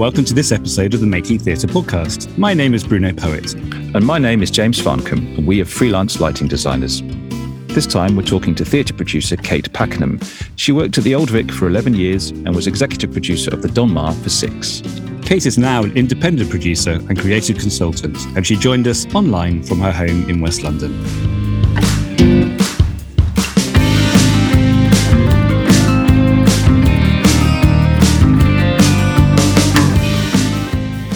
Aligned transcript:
welcome 0.00 0.24
to 0.24 0.32
this 0.32 0.50
episode 0.50 0.94
of 0.94 1.00
the 1.00 1.06
Making 1.06 1.38
Theatre 1.38 1.66
podcast. 1.66 2.34
My 2.38 2.54
name 2.54 2.72
is 2.72 2.82
Bruno 2.82 3.12
Poet. 3.12 3.52
And 3.52 4.02
my 4.02 4.18
name 4.18 4.42
is 4.42 4.50
James 4.50 4.80
Farncombe, 4.80 5.36
and 5.36 5.46
we 5.46 5.60
are 5.60 5.66
freelance 5.66 6.20
lighting 6.20 6.48
designers. 6.48 7.02
This 7.66 7.86
time 7.86 8.16
we're 8.16 8.22
talking 8.22 8.54
to 8.54 8.64
theatre 8.64 8.94
producer 8.94 9.36
Kate 9.36 9.70
Pakenham. 9.74 10.18
She 10.56 10.72
worked 10.72 10.96
at 10.96 11.04
the 11.04 11.14
Old 11.14 11.28
Vic 11.28 11.52
for 11.52 11.66
11 11.68 11.92
years 11.92 12.30
and 12.30 12.56
was 12.56 12.66
executive 12.66 13.12
producer 13.12 13.52
of 13.52 13.60
the 13.60 13.68
Donmar 13.68 14.14
for 14.22 14.30
six. 14.30 14.80
Kate 15.22 15.44
is 15.44 15.58
now 15.58 15.82
an 15.82 15.94
independent 15.94 16.48
producer 16.48 16.92
and 16.92 17.20
creative 17.20 17.58
consultant, 17.58 18.16
and 18.34 18.46
she 18.46 18.56
joined 18.56 18.88
us 18.88 19.04
online 19.14 19.62
from 19.62 19.80
her 19.80 19.92
home 19.92 20.30
in 20.30 20.40
West 20.40 20.62
London. 20.62 20.98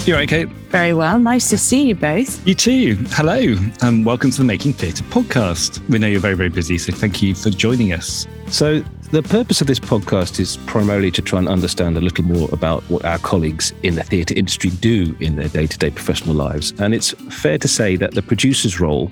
You 0.07 0.13
all 0.13 0.21
right, 0.21 0.29
Kate? 0.29 0.51
Very 0.69 0.93
well. 0.93 1.19
Nice 1.19 1.49
to 1.49 1.57
see 1.57 1.89
you 1.89 1.95
both. 1.95 2.47
You 2.47 2.55
too. 2.55 2.95
Hello, 3.13 3.57
and 3.81 4.05
welcome 4.05 4.31
to 4.33 4.37
the 4.37 4.45
Making 4.45 4.75
Theatre 4.75 5.03
podcast. 5.05 5.81
We 5.89 5.99
know 5.99 6.07
you're 6.07 6.21
very, 6.21 6.35
very 6.35 6.51
busy, 6.51 6.77
so 6.77 6.93
thank 6.93 7.23
you 7.23 7.35
for 7.35 7.49
joining 7.49 7.95
us. 7.95 8.27
So, 8.49 8.81
the 9.13 9.23
purpose 9.23 9.63
of 9.63 9.67
this 9.67 9.81
podcast 9.81 10.39
is 10.41 10.59
primarily 10.67 11.11
to 11.13 11.23
try 11.23 11.39
and 11.39 11.49
understand 11.49 11.97
a 11.97 12.03
little 12.03 12.23
more 12.23 12.51
about 12.53 12.83
what 12.91 13.03
our 13.07 13.17
colleagues 13.21 13.73
in 13.83 13.95
the 13.95 14.03
theatre 14.03 14.35
industry 14.37 14.69
do 14.69 15.17
in 15.21 15.37
their 15.37 15.49
day 15.49 15.67
to 15.67 15.79
day 15.79 15.89
professional 15.89 16.35
lives. 16.35 16.75
And 16.79 16.93
it's 16.93 17.13
fair 17.31 17.57
to 17.57 17.67
say 17.67 17.97
that 17.97 18.13
the 18.13 18.21
producer's 18.21 18.79
role 18.79 19.11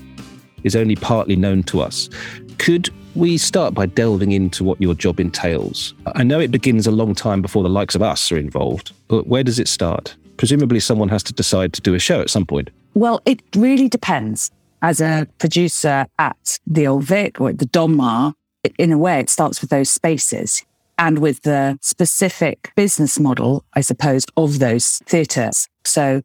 is 0.62 0.76
only 0.76 0.96
partly 0.96 1.36
known 1.36 1.62
to 1.64 1.80
us. 1.80 2.10
Could 2.58 2.90
we 3.14 3.38
start 3.38 3.72
by 3.72 3.86
delving 3.86 4.32
into 4.32 4.62
what 4.62 4.78
your 4.78 4.92
job 4.92 5.20
entails? 5.20 5.94
I 6.14 6.22
know 6.22 6.38
it 6.38 6.50
begins 6.50 6.86
a 6.86 6.92
long 6.92 7.14
time 7.14 7.40
before 7.40 7.62
the 7.62 7.70
likes 7.70 7.94
of 7.94 8.02
us 8.02 8.30
are 8.30 8.36
involved, 8.36 8.92
but 9.08 9.26
where 9.26 9.42
does 9.42 9.58
it 9.58 9.68
start? 9.68 10.16
Presumably 10.42 10.80
someone 10.80 11.08
has 11.08 11.22
to 11.22 11.32
decide 11.32 11.72
to 11.72 11.80
do 11.80 11.94
a 11.94 12.00
show 12.00 12.20
at 12.20 12.28
some 12.28 12.44
point. 12.44 12.68
Well, 12.94 13.22
it 13.24 13.40
really 13.54 13.88
depends. 13.88 14.50
As 14.82 15.00
a 15.00 15.28
producer 15.38 16.04
at 16.18 16.58
the 16.66 16.84
Old 16.84 17.04
Vic 17.04 17.40
or 17.40 17.50
at 17.50 17.58
the 17.58 17.66
Donmar, 17.66 18.34
in 18.76 18.90
a 18.90 18.98
way, 18.98 19.20
it 19.20 19.30
starts 19.30 19.60
with 19.60 19.70
those 19.70 19.88
spaces 19.88 20.64
and 20.98 21.20
with 21.20 21.42
the 21.42 21.78
specific 21.80 22.72
business 22.74 23.20
model, 23.20 23.64
I 23.74 23.82
suppose, 23.82 24.24
of 24.36 24.58
those 24.58 24.98
theatres. 25.06 25.68
So 25.84 26.22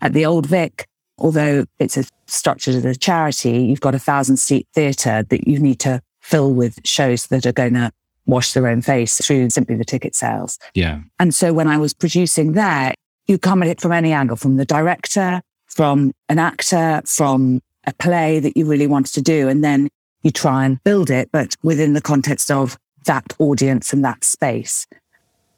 at 0.00 0.14
the 0.14 0.26
Old 0.26 0.46
Vic, 0.46 0.88
although 1.16 1.64
it's 1.78 1.96
a 1.96 2.02
structured 2.26 2.74
as 2.74 2.84
a 2.84 2.96
charity, 2.96 3.62
you've 3.62 3.80
got 3.80 3.94
a 3.94 4.00
thousand 4.00 4.38
seat 4.38 4.66
theatre 4.74 5.22
that 5.28 5.46
you 5.46 5.60
need 5.60 5.78
to 5.78 6.02
fill 6.18 6.52
with 6.52 6.80
shows 6.84 7.28
that 7.28 7.46
are 7.46 7.52
going 7.52 7.74
to 7.74 7.92
wash 8.26 8.52
their 8.52 8.66
own 8.66 8.82
face 8.82 9.24
through 9.24 9.50
simply 9.50 9.76
the 9.76 9.84
ticket 9.84 10.16
sales. 10.16 10.58
Yeah. 10.74 11.02
And 11.20 11.32
so 11.32 11.52
when 11.52 11.68
I 11.68 11.76
was 11.76 11.94
producing 11.94 12.54
there, 12.54 12.94
you 13.30 13.38
come 13.38 13.62
at 13.62 13.68
it 13.68 13.80
from 13.80 13.92
any 13.92 14.12
angle, 14.12 14.36
from 14.36 14.56
the 14.56 14.64
director, 14.66 15.40
from 15.66 16.12
an 16.28 16.38
actor, 16.38 17.00
from 17.06 17.62
a 17.86 17.94
play 17.94 18.40
that 18.40 18.56
you 18.56 18.66
really 18.66 18.86
wanted 18.86 19.14
to 19.14 19.22
do. 19.22 19.48
And 19.48 19.64
then 19.64 19.88
you 20.22 20.30
try 20.30 20.66
and 20.66 20.82
build 20.84 21.10
it, 21.10 21.30
but 21.32 21.54
within 21.62 21.94
the 21.94 22.00
context 22.00 22.50
of 22.50 22.76
that 23.06 23.32
audience 23.38 23.92
and 23.92 24.04
that 24.04 24.24
space. 24.24 24.86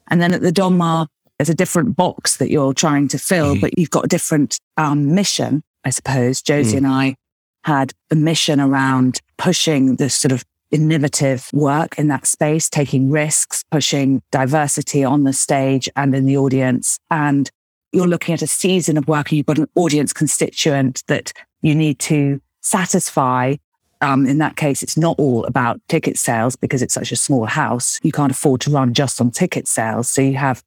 And 0.07 0.21
then 0.21 0.33
at 0.33 0.41
the 0.41 0.51
Donmar, 0.51 1.07
there's 1.37 1.49
a 1.49 1.55
different 1.55 1.95
box 1.95 2.37
that 2.37 2.49
you're 2.49 2.73
trying 2.73 3.07
to 3.09 3.17
fill, 3.17 3.55
mm. 3.55 3.61
but 3.61 3.77
you've 3.77 3.89
got 3.89 4.05
a 4.05 4.07
different 4.07 4.59
um, 4.77 5.13
mission, 5.13 5.63
I 5.83 5.89
suppose. 5.89 6.41
Josie 6.41 6.75
mm. 6.75 6.77
and 6.77 6.87
I 6.87 7.15
had 7.63 7.91
a 8.11 8.15
mission 8.15 8.59
around 8.59 9.19
pushing 9.37 9.95
the 9.95 10.09
sort 10.09 10.31
of 10.31 10.45
innovative 10.71 11.49
work 11.53 11.97
in 11.97 12.07
that 12.07 12.25
space, 12.25 12.69
taking 12.69 13.09
risks, 13.11 13.63
pushing 13.71 14.21
diversity 14.31 15.03
on 15.03 15.23
the 15.23 15.33
stage 15.33 15.89
and 15.95 16.15
in 16.15 16.25
the 16.25 16.37
audience, 16.37 16.99
and 17.11 17.49
you're 17.93 18.07
looking 18.07 18.33
at 18.33 18.41
a 18.41 18.47
season 18.47 18.97
of 18.97 19.07
work 19.07 19.29
and 19.29 19.37
you've 19.37 19.45
got 19.45 19.59
an 19.59 19.69
audience 19.75 20.11
constituent 20.11 21.03
that 21.07 21.31
you 21.61 21.75
need 21.75 21.99
to 21.99 22.41
satisfy. 22.61 23.55
Um, 24.01 24.25
in 24.25 24.39
that 24.39 24.57
case, 24.57 24.83
it's 24.83 24.97
not 24.97 25.17
all 25.17 25.45
about 25.45 25.79
ticket 25.87 26.17
sales 26.17 26.55
because 26.55 26.81
it's 26.81 26.93
such 26.93 27.11
a 27.11 27.15
small 27.15 27.45
house. 27.45 27.99
You 28.03 28.11
can't 28.11 28.31
afford 28.31 28.61
to 28.61 28.71
run 28.71 28.93
just 28.93 29.21
on 29.21 29.31
ticket 29.31 29.67
sales. 29.67 30.09
So 30.09 30.21
you 30.21 30.35
have 30.35 30.61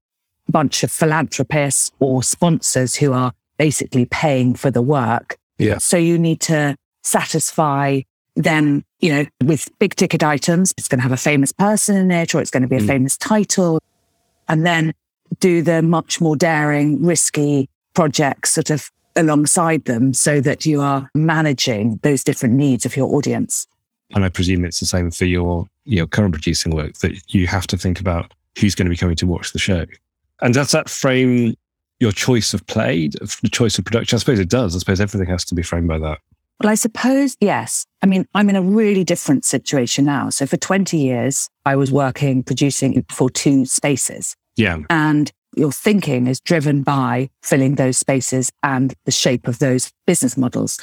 a 0.48 0.52
bunch 0.52 0.82
of 0.82 0.90
philanthropists 0.90 1.90
or 1.98 2.22
sponsors 2.22 2.94
who 2.94 3.12
are 3.12 3.32
basically 3.58 4.06
paying 4.06 4.54
for 4.54 4.70
the 4.70 4.82
work. 4.82 5.36
Yeah. 5.58 5.78
So 5.78 5.96
you 5.96 6.18
need 6.18 6.40
to 6.42 6.76
satisfy 7.02 8.02
them, 8.36 8.84
you 9.00 9.10
know, 9.10 9.26
with 9.44 9.68
big 9.78 9.96
ticket 9.96 10.22
items. 10.22 10.72
It's 10.78 10.88
going 10.88 10.98
to 10.98 11.02
have 11.02 11.12
a 11.12 11.16
famous 11.16 11.52
person 11.52 11.96
in 11.96 12.10
it 12.10 12.34
or 12.34 12.40
it's 12.40 12.50
going 12.50 12.62
to 12.62 12.68
be 12.68 12.76
a 12.76 12.80
mm. 12.80 12.86
famous 12.86 13.16
title. 13.16 13.80
And 14.48 14.64
then 14.64 14.92
do 15.40 15.62
the 15.62 15.82
much 15.82 16.20
more 16.20 16.36
daring, 16.36 17.04
risky 17.04 17.68
projects 17.94 18.52
sort 18.52 18.70
of 18.70 18.90
alongside 19.16 19.84
them 19.86 20.12
so 20.12 20.40
that 20.40 20.66
you 20.66 20.80
are 20.80 21.10
managing 21.14 21.98
those 22.02 22.22
different 22.22 22.54
needs 22.54 22.84
of 22.84 22.96
your 22.96 23.14
audience. 23.14 23.66
And 24.14 24.24
I 24.24 24.28
presume 24.28 24.64
it's 24.64 24.80
the 24.80 24.86
same 24.86 25.10
for 25.10 25.24
your, 25.24 25.66
your 25.84 26.06
current 26.06 26.32
producing 26.32 26.74
work 26.74 26.94
that 26.98 27.34
you 27.34 27.46
have 27.46 27.66
to 27.68 27.76
think 27.76 27.98
about 27.98 28.32
who's 28.58 28.74
going 28.74 28.86
to 28.86 28.90
be 28.90 28.96
coming 28.96 29.16
to 29.16 29.26
watch 29.26 29.52
the 29.52 29.58
show. 29.58 29.84
And 30.42 30.54
does 30.54 30.70
that 30.72 30.88
frame 30.88 31.54
your 31.98 32.12
choice 32.12 32.54
of 32.54 32.66
play, 32.66 33.08
the 33.08 33.48
choice 33.50 33.78
of 33.78 33.84
production? 33.84 34.16
I 34.16 34.18
suppose 34.18 34.38
it 34.38 34.50
does. 34.50 34.76
I 34.76 34.78
suppose 34.78 35.00
everything 35.00 35.28
has 35.28 35.44
to 35.46 35.54
be 35.54 35.62
framed 35.62 35.88
by 35.88 35.98
that. 35.98 36.18
Well, 36.62 36.70
I 36.70 36.74
suppose, 36.74 37.36
yes. 37.40 37.84
I 38.02 38.06
mean, 38.06 38.26
I'm 38.34 38.48
in 38.48 38.56
a 38.56 38.62
really 38.62 39.04
different 39.04 39.44
situation 39.44 40.04
now. 40.06 40.30
So 40.30 40.46
for 40.46 40.56
20 40.56 40.96
years, 40.96 41.50
I 41.66 41.76
was 41.76 41.92
working, 41.92 42.42
producing 42.42 43.04
for 43.10 43.28
two 43.28 43.66
spaces. 43.66 44.36
Yeah. 44.56 44.78
And 44.90 45.30
your 45.54 45.72
thinking 45.72 46.26
is 46.26 46.40
driven 46.40 46.82
by 46.82 47.30
filling 47.42 47.76
those 47.76 47.98
spaces 47.98 48.50
and 48.62 48.94
the 49.04 49.10
shape 49.10 49.48
of 49.48 49.58
those 49.58 49.92
business 50.06 50.36
models. 50.36 50.78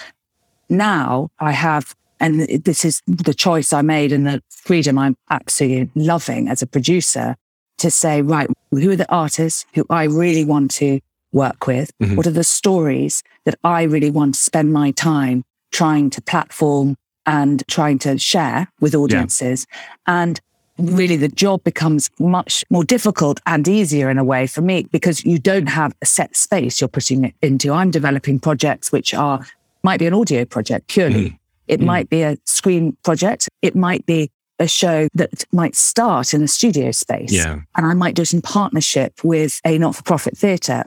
Now 0.69 1.29
I 1.39 1.51
have, 1.51 1.95
and 2.19 2.41
this 2.41 2.83
is 2.85 3.01
the 3.05 3.33
choice 3.33 3.73
I 3.73 3.81
made 3.81 4.11
and 4.11 4.25
the 4.25 4.41
freedom 4.49 4.97
I'm 4.97 5.15
absolutely 5.29 5.91
loving 5.95 6.47
as 6.47 6.61
a 6.61 6.67
producer 6.67 7.35
to 7.79 7.91
say, 7.91 8.21
right, 8.21 8.49
who 8.71 8.91
are 8.91 8.95
the 8.95 9.11
artists 9.11 9.65
who 9.73 9.85
I 9.89 10.05
really 10.05 10.45
want 10.45 10.71
to 10.71 10.99
work 11.31 11.67
with? 11.67 11.91
Mm-hmm. 12.01 12.15
What 12.15 12.27
are 12.27 12.31
the 12.31 12.43
stories 12.43 13.23
that 13.45 13.55
I 13.63 13.83
really 13.83 14.11
want 14.11 14.35
to 14.35 14.39
spend 14.41 14.71
my 14.71 14.91
time 14.91 15.43
trying 15.71 16.09
to 16.11 16.21
platform 16.21 16.95
and 17.25 17.63
trying 17.67 17.99
to 17.99 18.17
share 18.17 18.69
with 18.79 18.95
audiences? 18.95 19.67
Yeah. 19.69 20.21
And 20.21 20.41
really 20.77 21.15
the 21.15 21.27
job 21.27 21.63
becomes 21.63 22.09
much 22.19 22.65
more 22.69 22.83
difficult 22.83 23.39
and 23.45 23.67
easier 23.67 24.09
in 24.09 24.17
a 24.17 24.23
way 24.23 24.47
for 24.47 24.61
me 24.61 24.87
because 24.91 25.23
you 25.23 25.37
don't 25.37 25.67
have 25.67 25.95
a 26.01 26.05
set 26.05 26.35
space 26.35 26.81
you're 26.81 26.87
putting 26.87 27.25
it 27.25 27.35
into. 27.41 27.71
I'm 27.71 27.91
developing 27.91 28.39
projects 28.39 28.91
which 28.91 29.13
are, 29.13 29.45
might 29.83 29.99
be 29.99 30.07
an 30.07 30.13
audio 30.13 30.45
project 30.45 30.87
purely. 30.87 31.31
Mm. 31.31 31.39
It 31.67 31.79
mm. 31.79 31.85
might 31.85 32.09
be 32.09 32.21
a 32.23 32.37
screen 32.45 32.97
project. 33.03 33.49
It 33.61 33.75
might 33.75 34.05
be 34.05 34.31
a 34.59 34.67
show 34.67 35.07
that 35.13 35.45
might 35.51 35.75
start 35.75 36.33
in 36.33 36.41
a 36.41 36.47
studio 36.47 36.91
space. 36.91 37.31
Yeah. 37.31 37.59
And 37.75 37.85
I 37.85 37.93
might 37.93 38.15
do 38.15 38.21
it 38.21 38.33
in 38.33 38.41
partnership 38.41 39.23
with 39.23 39.59
a 39.65 39.77
not 39.77 39.95
for 39.95 40.03
profit 40.03 40.37
theatre. 40.37 40.85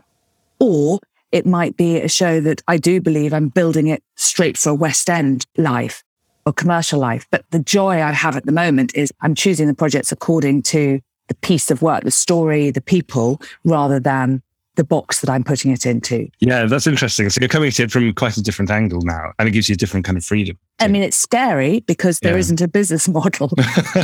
Or 0.59 1.01
it 1.33 1.47
might 1.47 1.77
be 1.77 2.01
a 2.01 2.09
show 2.09 2.41
that 2.41 2.63
I 2.67 2.77
do 2.77 3.01
believe 3.01 3.33
I'm 3.33 3.49
building 3.49 3.89
it 3.89 4.03
straight 4.15 4.57
for 4.57 4.71
a 4.71 4.75
West 4.75 5.11
End 5.11 5.47
life 5.57 6.03
or 6.47 6.53
commercial 6.53 7.01
life. 7.01 7.27
But 7.31 7.45
the 7.51 7.59
joy 7.59 8.01
I 8.03 8.13
have 8.13 8.37
at 8.37 8.47
the 8.47 8.53
moment 8.53 8.95
is 8.95 9.13
I'm 9.21 9.35
choosing 9.35 9.67
the 9.67 9.75
projects 9.75 10.13
according 10.13 10.63
to 10.63 11.01
the 11.29 11.35
piece 11.35 11.71
of 11.71 11.83
work, 11.83 12.05
the 12.05 12.11
story, 12.11 12.71
the 12.71 12.81
people, 12.81 13.43
rather 13.65 13.99
than 13.99 14.43
the 14.77 14.85
box 14.85 15.21
that 15.23 15.31
I'm 15.31 15.43
putting 15.43 15.73
it 15.73 15.87
into. 15.87 16.29
Yeah, 16.39 16.67
that's 16.67 16.87
interesting. 16.87 17.29
So 17.31 17.41
you're 17.41 17.49
coming 17.49 17.69
at 17.69 17.81
it 17.81 17.91
from 17.91 18.13
quite 18.15 18.37
a 18.37 18.43
different 18.43 18.71
angle 18.71 19.01
now, 19.03 19.33
and 19.39 19.49
it 19.49 19.53
gives 19.53 19.69
you 19.69 19.73
a 19.73 19.77
different 19.77 20.07
kind 20.07 20.17
of 20.17 20.25
freedom. 20.25 20.59
I 20.79 20.89
mean, 20.89 21.03
it's 21.03 21.17
scary 21.17 21.81
because 21.81 22.21
there 22.21 22.39
yeah. 22.39 22.45
not 22.51 22.61
a 22.61 22.69
business 22.69 23.09
model. 23.09 23.51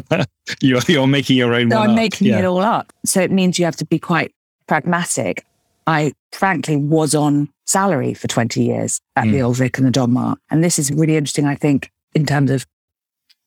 you're, 0.61 0.81
you're 0.89 1.07
making 1.07 1.37
your 1.37 1.55
own. 1.55 1.69
No, 1.69 1.79
I'm 1.79 1.91
up. 1.91 1.97
making 1.97 2.29
yeah. 2.29 2.39
it 2.41 2.45
all 2.45 2.61
up. 2.61 2.93
So 3.05 3.21
it 3.21 3.31
means 3.31 3.59
you 3.59 3.67
have 3.67 3.77
to 3.77 3.87
be 3.87 3.99
quite 3.99 4.35
pragmatic. 4.67 5.45
I 5.87 6.13
frankly 6.33 6.77
was 6.77 7.15
on 7.15 7.51
salary 7.67 8.15
for 8.15 8.29
20 8.29 8.63
years 8.63 9.01
at 9.17 9.25
mm. 9.25 9.33
the 9.33 9.43
Old 9.43 9.57
Vic 9.57 9.79
and 9.79 9.87
the 9.87 9.91
Donmar. 9.91 10.37
And 10.51 10.65
this 10.65 10.79
is 10.79 10.91
really 10.91 11.17
interesting, 11.17 11.47
I 11.47 11.55
think, 11.55 11.91
in 12.15 12.27
terms 12.27 12.51
of 12.51 12.67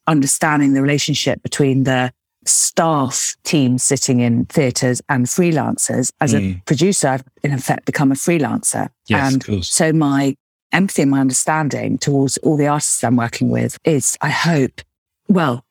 understanding 0.08 0.74
the 0.74 0.82
relationship 0.82 1.42
between 1.44 1.84
the 1.84 2.12
staff 2.46 3.36
team 3.44 3.78
sitting 3.78 4.20
in 4.20 4.46
theatres 4.46 5.02
and 5.10 5.26
freelancers. 5.26 6.12
As 6.22 6.34
mm. 6.34 6.58
a 6.58 6.62
producer, 6.66 7.08
I've 7.08 7.24
in 7.44 7.52
effect 7.52 7.86
become 7.86 8.12
a 8.12 8.16
freelancer. 8.16 8.90
Yes, 9.08 9.34
and 9.34 9.66
so 9.66 9.92
my 9.92 10.36
empathy 10.72 11.04
and 11.04 11.12
my 11.12 11.22
understanding 11.22 11.98
towards 11.98 12.38
all 12.38 12.58
the 12.58 12.68
artists 12.68 13.04
I'm 13.04 13.16
working 13.16 13.50
with 13.50 13.80
is, 13.84 14.18
I 14.22 14.30
hope, 14.30 14.82
well, 15.28 15.66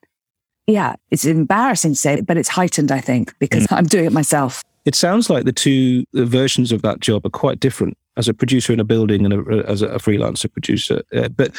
yeah, 0.67 0.95
it's 1.11 1.25
embarrassing 1.25 1.91
to 1.91 1.97
say, 1.97 2.21
but 2.21 2.37
it's 2.37 2.49
heightened, 2.49 2.91
I 2.91 2.99
think, 2.99 3.33
because 3.39 3.67
mm. 3.67 3.77
I'm 3.77 3.85
doing 3.85 4.05
it 4.05 4.11
myself. 4.11 4.63
It 4.83 4.95
sounds 4.95 5.29
like 5.29 5.45
the 5.45 5.53
two 5.53 6.05
versions 6.13 6.71
of 6.71 6.81
that 6.81 6.99
job 6.99 7.25
are 7.25 7.29
quite 7.29 7.59
different 7.59 7.97
as 8.17 8.27
a 8.27 8.33
producer 8.33 8.73
in 8.73 8.79
a 8.79 8.83
building 8.83 9.25
and 9.25 9.33
a, 9.33 9.69
as 9.69 9.81
a 9.81 9.89
freelancer 9.95 10.51
producer. 10.51 11.01
Uh, 11.15 11.29
but 11.29 11.51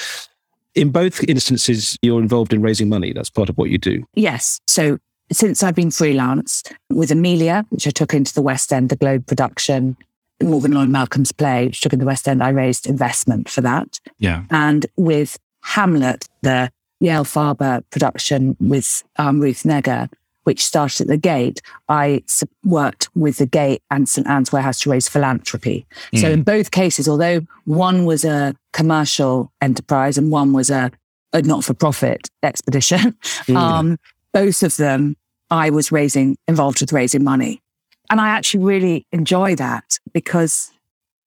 in 0.77 0.91
both 0.91 1.25
instances, 1.25 1.99
you're 2.03 2.21
involved 2.21 2.53
in 2.53 2.63
raising 2.63 2.89
money. 2.89 3.13
That's 3.13 3.31
part 3.31 3.49
of 3.49 3.57
what 3.57 3.71
you 3.71 3.79
do. 3.79 4.05
Yes. 4.15 4.61
So 4.69 4.99
since 5.33 5.63
I've 5.63 5.75
been 5.75 5.91
freelance 5.91 6.63
with 6.91 7.11
Emilia, 7.11 7.65
which 7.71 7.87
I 7.87 7.91
took 7.91 8.15
into 8.15 8.33
the 8.33 8.43
West 8.43 8.73
End, 8.73 8.91
the 8.91 8.97
Globe 8.97 9.27
production, 9.27 9.97
Morgan 10.43 10.73
Lloyd 10.73 10.91
Malcolm's 10.91 11.33
play, 11.33 11.67
which 11.67 11.81
took 11.81 11.95
in 11.95 11.99
the 11.99 12.05
West 12.05 12.29
End, 12.29 12.43
I 12.43 12.51
raised 12.51 12.87
investment 12.87 13.49
for 13.49 13.63
that. 13.63 13.99
Yeah. 14.19 14.45
And 14.51 14.87
with 14.97 15.39
Hamlet, 15.63 16.29
the 16.43 16.71
Yaël 17.03 17.25
Farber 17.25 17.83
production 17.91 18.57
with 18.61 19.03
um, 19.17 19.41
Ruth 19.41 19.63
Negga, 19.65 20.11
which 20.47 20.65
started 20.65 21.03
at 21.03 21.09
the 21.09 21.17
Gate, 21.17 21.61
I 21.89 22.23
worked 22.65 23.09
with 23.17 23.39
the 23.39 23.47
Gate 23.47 23.83
and 23.91 24.09
St 24.09 24.27
Anne's 24.29 24.53
Warehouse 24.53 24.79
to 24.81 24.91
raise 24.91 25.09
philanthropy. 25.09 25.85
Mm. 26.15 26.21
So 26.21 26.31
in 26.31 26.43
both 26.45 26.71
cases, 26.71 27.09
although 27.09 27.41
one 27.65 28.05
was 28.05 28.25
a 28.25 28.55
commercial 28.73 29.51
enterprise 29.61 30.17
and 30.17 30.31
one 30.31 30.53
was 30.53 30.71
a, 30.71 30.93
a 31.33 31.43
not-for-profit 31.43 32.31
expedition, 32.45 32.99
mm. 33.23 33.57
um, 33.57 33.99
both 34.33 34.63
of 34.63 34.77
them 34.77 35.17
I 35.51 35.71
was 35.71 35.91
raising 35.91 36.37
involved 36.47 36.81
with 36.81 36.93
raising 36.93 37.25
money. 37.25 37.61
And 38.09 38.21
I 38.21 38.29
actually 38.29 38.63
really 38.63 39.05
enjoy 39.11 39.57
that 39.57 39.99
because 40.13 40.71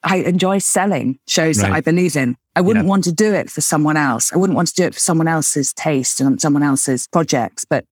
I 0.02 0.18
enjoy 0.18 0.60
selling 0.60 1.20
shows 1.28 1.58
right. 1.58 1.68
that 1.68 1.76
I 1.76 1.82
believe 1.82 2.16
in. 2.16 2.38
I 2.56 2.62
wouldn't 2.62 2.86
yeah. 2.86 2.90
want 2.90 3.04
to 3.04 3.12
do 3.12 3.34
it 3.34 3.50
for 3.50 3.60
someone 3.60 3.98
else. 3.98 4.32
I 4.32 4.38
wouldn't 4.38 4.56
want 4.56 4.70
to 4.70 4.76
do 4.76 4.86
it 4.86 4.94
for 4.94 5.00
someone 5.02 5.28
else's 5.28 5.74
taste 5.74 6.22
and 6.22 6.40
someone 6.40 6.64
else's 6.64 7.08
projects. 7.08 7.66
But, 7.66 7.84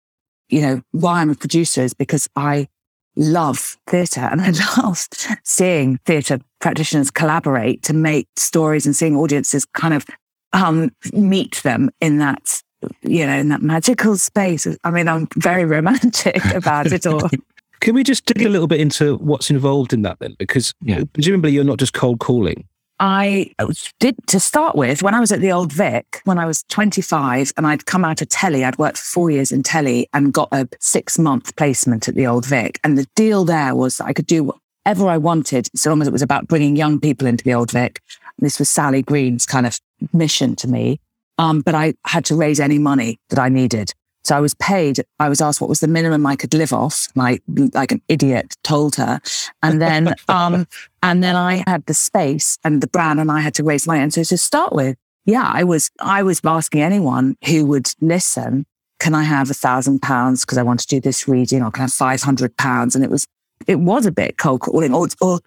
you 0.50 0.62
know, 0.62 0.82
why 0.92 1.22
I'm 1.22 1.30
a 1.30 1.36
producer 1.36 1.82
is 1.82 1.94
because 1.94 2.30
I 2.36 2.68
love 3.16 3.78
theatre 3.88 4.22
and 4.22 4.42
I 4.42 4.52
love 4.82 5.08
seeing 5.44 6.00
theatre 6.06 6.40
practitioners 6.60 7.12
collaborate 7.12 7.84
to 7.84 7.94
make 7.94 8.28
stories 8.36 8.86
and 8.86 8.96
seeing 8.96 9.16
audiences 9.16 9.66
kind 9.66 9.94
of 9.94 10.06
um, 10.54 10.92
meet 11.14 11.62
them 11.64 11.90
in 12.00 12.20
that, 12.20 12.62
you 13.02 13.26
know, 13.26 13.34
in 13.34 13.50
that 13.50 13.62
magical 13.62 14.18
space. 14.18 14.68
I 14.84 14.92
mean, 14.92 15.08
I'm 15.08 15.28
very 15.36 15.66
romantic 15.78 16.44
about 16.46 16.92
it 16.92 17.06
all. 17.06 17.30
Can 17.80 17.94
we 17.94 18.04
just 18.04 18.26
dig 18.26 18.44
a 18.44 18.50
little 18.50 18.68
bit 18.68 18.80
into 18.80 19.18
what's 19.18 19.52
involved 19.52 19.94
in 19.94 20.02
that 20.02 20.18
then? 20.20 20.36
Because 20.40 20.74
yeah. 20.82 21.04
presumably 21.14 21.52
you're 21.52 21.64
not 21.64 21.78
just 21.78 21.94
cold 21.94 22.20
calling. 22.20 22.68
I 23.00 23.52
did 24.00 24.16
to 24.28 24.40
start 24.40 24.76
with 24.76 25.04
when 25.04 25.14
I 25.14 25.20
was 25.20 25.32
at 25.32 25.40
the 25.40 25.52
Old 25.52 25.72
Vic, 25.72 26.22
when 26.24 26.40
I 26.40 26.46
was 26.46 26.64
25 26.64 27.54
and 27.56 27.68
I'd 27.68 27.86
come 27.86 28.04
out 28.04 28.22
of 28.22 28.30
telly, 28.30 28.64
I'd 28.64 28.78
worked 28.78 28.98
for 28.98 29.06
four 29.06 29.30
years 29.30 29.52
in 29.52 29.62
telly 29.62 30.08
and 30.14 30.34
got 30.34 30.50
a 30.52 30.68
six 30.80 31.20
month 31.20 31.56
placement 31.56 32.08
at 32.08 32.16
the 32.16 32.26
Old 32.26 32.46
Vic. 32.46 32.80
And 32.84 32.98
the 32.98 33.08
deal 33.16 33.46
there 33.46 33.76
was 33.76 33.98
that 33.98 34.06
I 34.06 34.14
could 34.14 34.26
do 34.26 34.52
whatever 34.86 35.10
I 35.10 35.18
wanted, 35.18 35.70
so 35.76 35.90
long 35.90 36.02
as 36.02 36.08
it 36.08 36.14
was 36.14 36.24
about 36.24 36.48
bringing 36.48 36.76
young 36.76 37.00
people 37.00 37.28
into 37.28 37.44
the 37.44 37.54
Old 37.54 37.72
Vic. 37.72 38.02
And 38.40 38.46
this 38.46 38.58
was 38.58 38.70
Sally 38.70 39.04
Greene's 39.04 39.46
kind 39.46 39.68
of 39.68 39.80
mission 40.12 40.56
to 40.58 40.68
me. 40.68 41.00
Um, 41.38 41.62
but 41.62 41.76
I 41.76 41.94
had 42.06 42.26
to 42.26 42.36
raise 42.36 42.60
any 42.60 42.80
money 42.80 43.20
that 43.30 43.38
I 43.38 43.50
needed. 43.50 43.94
So 44.28 44.36
I 44.36 44.42
was 44.42 44.54
paid. 44.56 45.00
I 45.20 45.30
was 45.30 45.40
asked 45.40 45.62
what 45.62 45.70
was 45.70 45.80
the 45.80 45.88
minimum 45.88 46.26
I 46.26 46.36
could 46.36 46.54
live 46.54 46.74
off. 46.74 47.08
My 47.16 47.40
like 47.74 47.94
an 47.94 48.02
idiot 48.10 48.56
told 48.62 48.96
her, 48.96 49.22
and 49.64 49.82
then 49.82 50.14
um, 50.28 50.68
and 51.02 51.24
then 51.24 51.38
I 51.38 51.64
had 51.66 51.86
the 51.86 51.94
space 51.94 52.58
and 52.66 52.82
the 52.82 52.88
brand, 52.88 53.22
and 53.22 53.32
I 53.32 53.40
had 53.40 53.54
to 53.56 53.64
raise 53.64 53.88
my 53.88 54.02
own. 54.02 54.12
So 54.12 54.24
to 54.24 54.38
start 54.38 54.74
with, 54.74 54.98
yeah, 55.26 55.50
I 55.50 55.64
was 55.64 55.90
I 56.02 56.24
was 56.24 56.42
asking 56.44 56.82
anyone 56.82 57.38
who 57.48 57.66
would 57.68 57.90
listen, 58.02 58.66
can 59.00 59.16
I 59.16 59.24
have 59.24 59.50
a 59.50 59.54
thousand 59.54 60.02
pounds 60.02 60.44
because 60.44 60.58
I 60.58 60.64
want 60.64 60.82
to 60.82 60.88
do 60.88 61.00
this 61.00 61.26
reading, 61.28 61.64
or 61.64 61.72
can 61.72 61.84
I 61.84 61.86
have 61.86 61.94
five 61.94 62.22
hundred 62.22 62.58
pounds? 62.58 62.96
And 62.96 63.06
it 63.06 63.10
was 63.10 63.28
it 63.66 63.80
was 63.80 64.06
a 64.06 64.12
bit 64.12 64.38
cold 64.38 64.60
calling, 64.60 64.94
or 64.94 65.08
or 65.22 65.40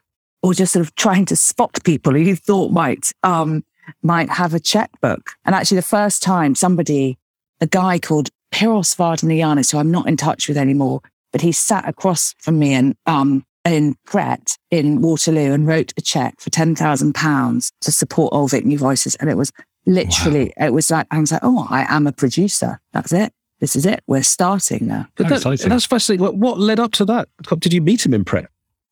or 0.42 0.54
just 0.54 0.72
sort 0.72 0.86
of 0.86 0.94
trying 0.94 1.26
to 1.26 1.36
spot 1.36 1.78
people 1.84 2.14
who 2.14 2.20
you 2.20 2.34
thought 2.34 2.72
might 2.72 3.12
um 3.24 3.62
might 4.02 4.30
have 4.30 4.54
a 4.54 4.60
checkbook. 4.60 5.32
And 5.44 5.54
actually, 5.54 5.76
the 5.76 5.82
first 5.82 6.22
time 6.22 6.54
somebody, 6.54 7.18
a 7.60 7.66
guy 7.66 7.98
called 7.98 8.30
Piros 8.52 8.96
Vardanianis, 8.96 9.72
who 9.72 9.78
I'm 9.78 9.90
not 9.90 10.08
in 10.08 10.16
touch 10.16 10.48
with 10.48 10.56
anymore, 10.56 11.00
but 11.32 11.40
he 11.40 11.52
sat 11.52 11.88
across 11.88 12.34
from 12.38 12.58
me 12.58 12.74
and 12.74 12.96
um, 13.06 13.44
in 13.64 13.94
Pret 14.06 14.56
in 14.70 15.00
Waterloo 15.00 15.52
and 15.52 15.66
wrote 15.66 15.92
a 15.96 16.00
check 16.00 16.40
for 16.40 16.50
ten 16.50 16.74
thousand 16.74 17.14
pounds 17.14 17.70
to 17.82 17.92
support 17.92 18.32
Old 18.32 18.50
Vic 18.50 18.64
New 18.64 18.78
Voices, 18.78 19.14
and 19.16 19.30
it 19.30 19.36
was 19.36 19.52
literally 19.86 20.52
wow. 20.56 20.66
it 20.66 20.72
was 20.72 20.90
like 20.90 21.06
I 21.10 21.20
was 21.20 21.32
like, 21.32 21.42
oh, 21.42 21.66
I 21.70 21.86
am 21.88 22.06
a 22.06 22.12
producer. 22.12 22.80
That's 22.92 23.12
it. 23.12 23.32
This 23.60 23.76
is 23.76 23.84
it. 23.84 24.02
We're 24.06 24.22
starting 24.22 24.86
now. 24.86 25.06
That, 25.16 25.28
that's 25.68 25.84
fascinating. 25.84 26.24
What, 26.24 26.36
what, 26.36 26.58
led 26.58 26.80
up 26.80 26.92
to 26.92 27.04
that? 27.04 27.28
Did 27.58 27.74
you 27.74 27.82
meet 27.82 28.06
him 28.06 28.14
in 28.14 28.24
Pret? 28.24 28.46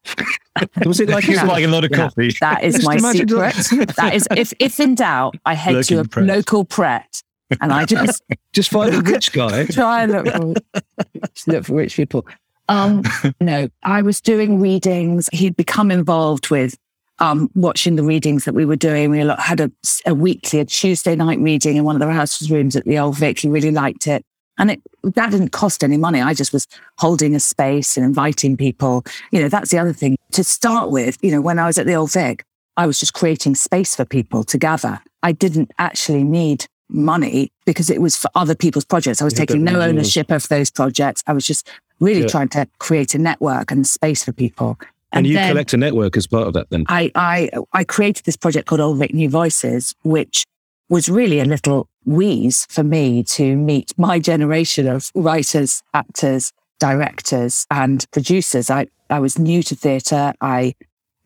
was 0.85 1.01
it 1.01 1.09
like 1.09 1.25
he 1.25 1.33
was 1.33 1.43
like 1.43 1.65
a 1.65 1.69
lot 1.69 1.85
of 1.85 1.91
coffee? 1.91 2.35
That 2.41 2.63
is 2.63 2.85
my 2.85 2.99
secret. 2.99 3.55
that 3.97 4.13
is 4.15 4.29
if 4.37 4.53
if 4.61 4.79
in 4.79 4.95
doubt, 4.95 5.37
I 5.45 5.55
head 5.55 5.75
Looking 5.75 5.97
to 5.97 6.01
a 6.03 6.05
Pret. 6.05 6.27
local 6.27 6.65
Pret 6.65 7.23
and 7.61 7.73
I 7.73 7.85
just 7.85 8.23
just 8.53 8.71
find 8.71 8.95
a 8.95 9.01
rich 9.01 9.33
guy. 9.33 9.67
Try 9.71 10.05
and 10.05 10.13
look 10.13 10.29
for 10.29 11.51
look 11.51 11.65
for 11.65 11.75
rich 11.75 11.97
people. 11.97 12.27
Um, 12.69 13.03
no, 13.41 13.69
I 13.83 14.03
was 14.03 14.21
doing 14.21 14.61
readings. 14.61 15.29
He'd 15.33 15.57
become 15.57 15.91
involved 15.91 16.51
with 16.51 16.77
um, 17.19 17.51
watching 17.55 17.97
the 17.97 18.03
readings 18.03 18.45
that 18.45 18.55
we 18.55 18.65
were 18.65 18.77
doing. 18.77 19.11
We 19.11 19.19
had 19.19 19.61
a, 19.61 19.71
a 20.07 20.15
weekly, 20.15 20.61
a 20.61 20.65
Tuesday 20.65 21.17
night 21.17 21.39
reading 21.41 21.77
in 21.77 21.85
one 21.85 21.97
of 21.97 22.01
the 22.01 22.07
rehearsals 22.07 22.51
rooms 22.51 22.77
at 22.77 22.85
the 22.85 22.99
Old 22.99 23.17
Vic. 23.17 23.41
He 23.41 23.49
really 23.49 23.71
liked 23.71 24.07
it. 24.07 24.25
And 24.59 24.73
it, 24.73 24.83
that 25.03 25.31
didn't 25.31 25.51
cost 25.51 25.85
any 25.85 25.97
money. 25.97 26.21
I 26.21 26.35
just 26.35 26.53
was 26.53 26.67
holding 26.99 27.35
a 27.35 27.41
space 27.41 27.97
and 27.97 28.05
inviting 28.05 28.57
people. 28.57 29.05
You 29.31 29.41
know, 29.41 29.49
that's 29.49 29.71
the 29.71 29.79
other 29.79 29.93
thing. 29.93 30.17
To 30.33 30.43
start 30.43 30.91
with, 30.91 31.17
you 31.23 31.31
know, 31.31 31.41
when 31.41 31.59
I 31.59 31.67
was 31.67 31.79
at 31.79 31.87
the 31.87 31.95
Old 31.95 32.13
Vic, 32.13 32.45
I 32.77 32.87
was 32.87 32.99
just 33.01 33.15
creating 33.15 33.55
space 33.55 33.95
for 33.95 34.05
people 34.05 34.45
to 34.45 34.59
gather. 34.59 35.01
I 35.23 35.33
didn't 35.33 35.71
actually 35.79 36.25
need 36.25 36.67
money 36.89 37.53
because 37.65 37.91
it 37.91 38.01
was 38.01 38.17
for 38.17 38.31
other 38.35 38.55
people's 38.55 38.85
projects. 38.85 39.21
I 39.21 39.25
was 39.25 39.35
yeah, 39.35 39.45
taking 39.45 39.65
no 39.65 39.81
ownership 39.81 40.31
of 40.31 40.49
those 40.49 40.71
projects. 40.71 41.23
I 41.27 41.33
was 41.33 41.47
just 41.47 41.69
really 42.01 42.23
yeah. 42.23 42.29
trying 42.29 42.49
to 42.51 42.67
create 42.79 43.15
a 43.15 43.19
network 43.19 43.71
and 43.71 43.87
space 43.87 44.25
for 44.25 44.33
people. 44.33 44.79
And, 45.13 45.25
and 45.25 45.27
you 45.27 45.39
collect 45.39 45.73
a 45.73 45.77
network 45.77 46.17
as 46.17 46.27
part 46.27 46.47
of 46.47 46.55
that 46.55 46.71
then? 46.71 46.85
I, 46.89 47.11
I, 47.15 47.51
I 47.73 47.85
created 47.85 48.25
this 48.25 48.37
project 48.37 48.69
called 48.69 48.81
Old 48.81 48.99
Vic 48.99 49.15
New 49.15 49.29
Voices, 49.29 49.95
which 50.03 50.45
was 50.89 51.09
really 51.09 51.41
a 51.41 51.45
little 51.45 51.89
wheeze 52.05 52.67
for 52.71 52.83
me 52.83 53.23
to 53.23 53.57
meet 53.57 53.93
my 53.99 54.19
generation 54.19 54.87
of 54.87 55.11
writers, 55.15 55.83
actors, 55.95 56.53
directors 56.79 57.67
and 57.71 58.07
producers. 58.13 58.71
I, 58.71 58.89
I 59.11 59.19
was 59.21 59.39
new 59.39 59.63
to 59.65 59.75
theatre. 59.75 60.33
I 60.41 60.75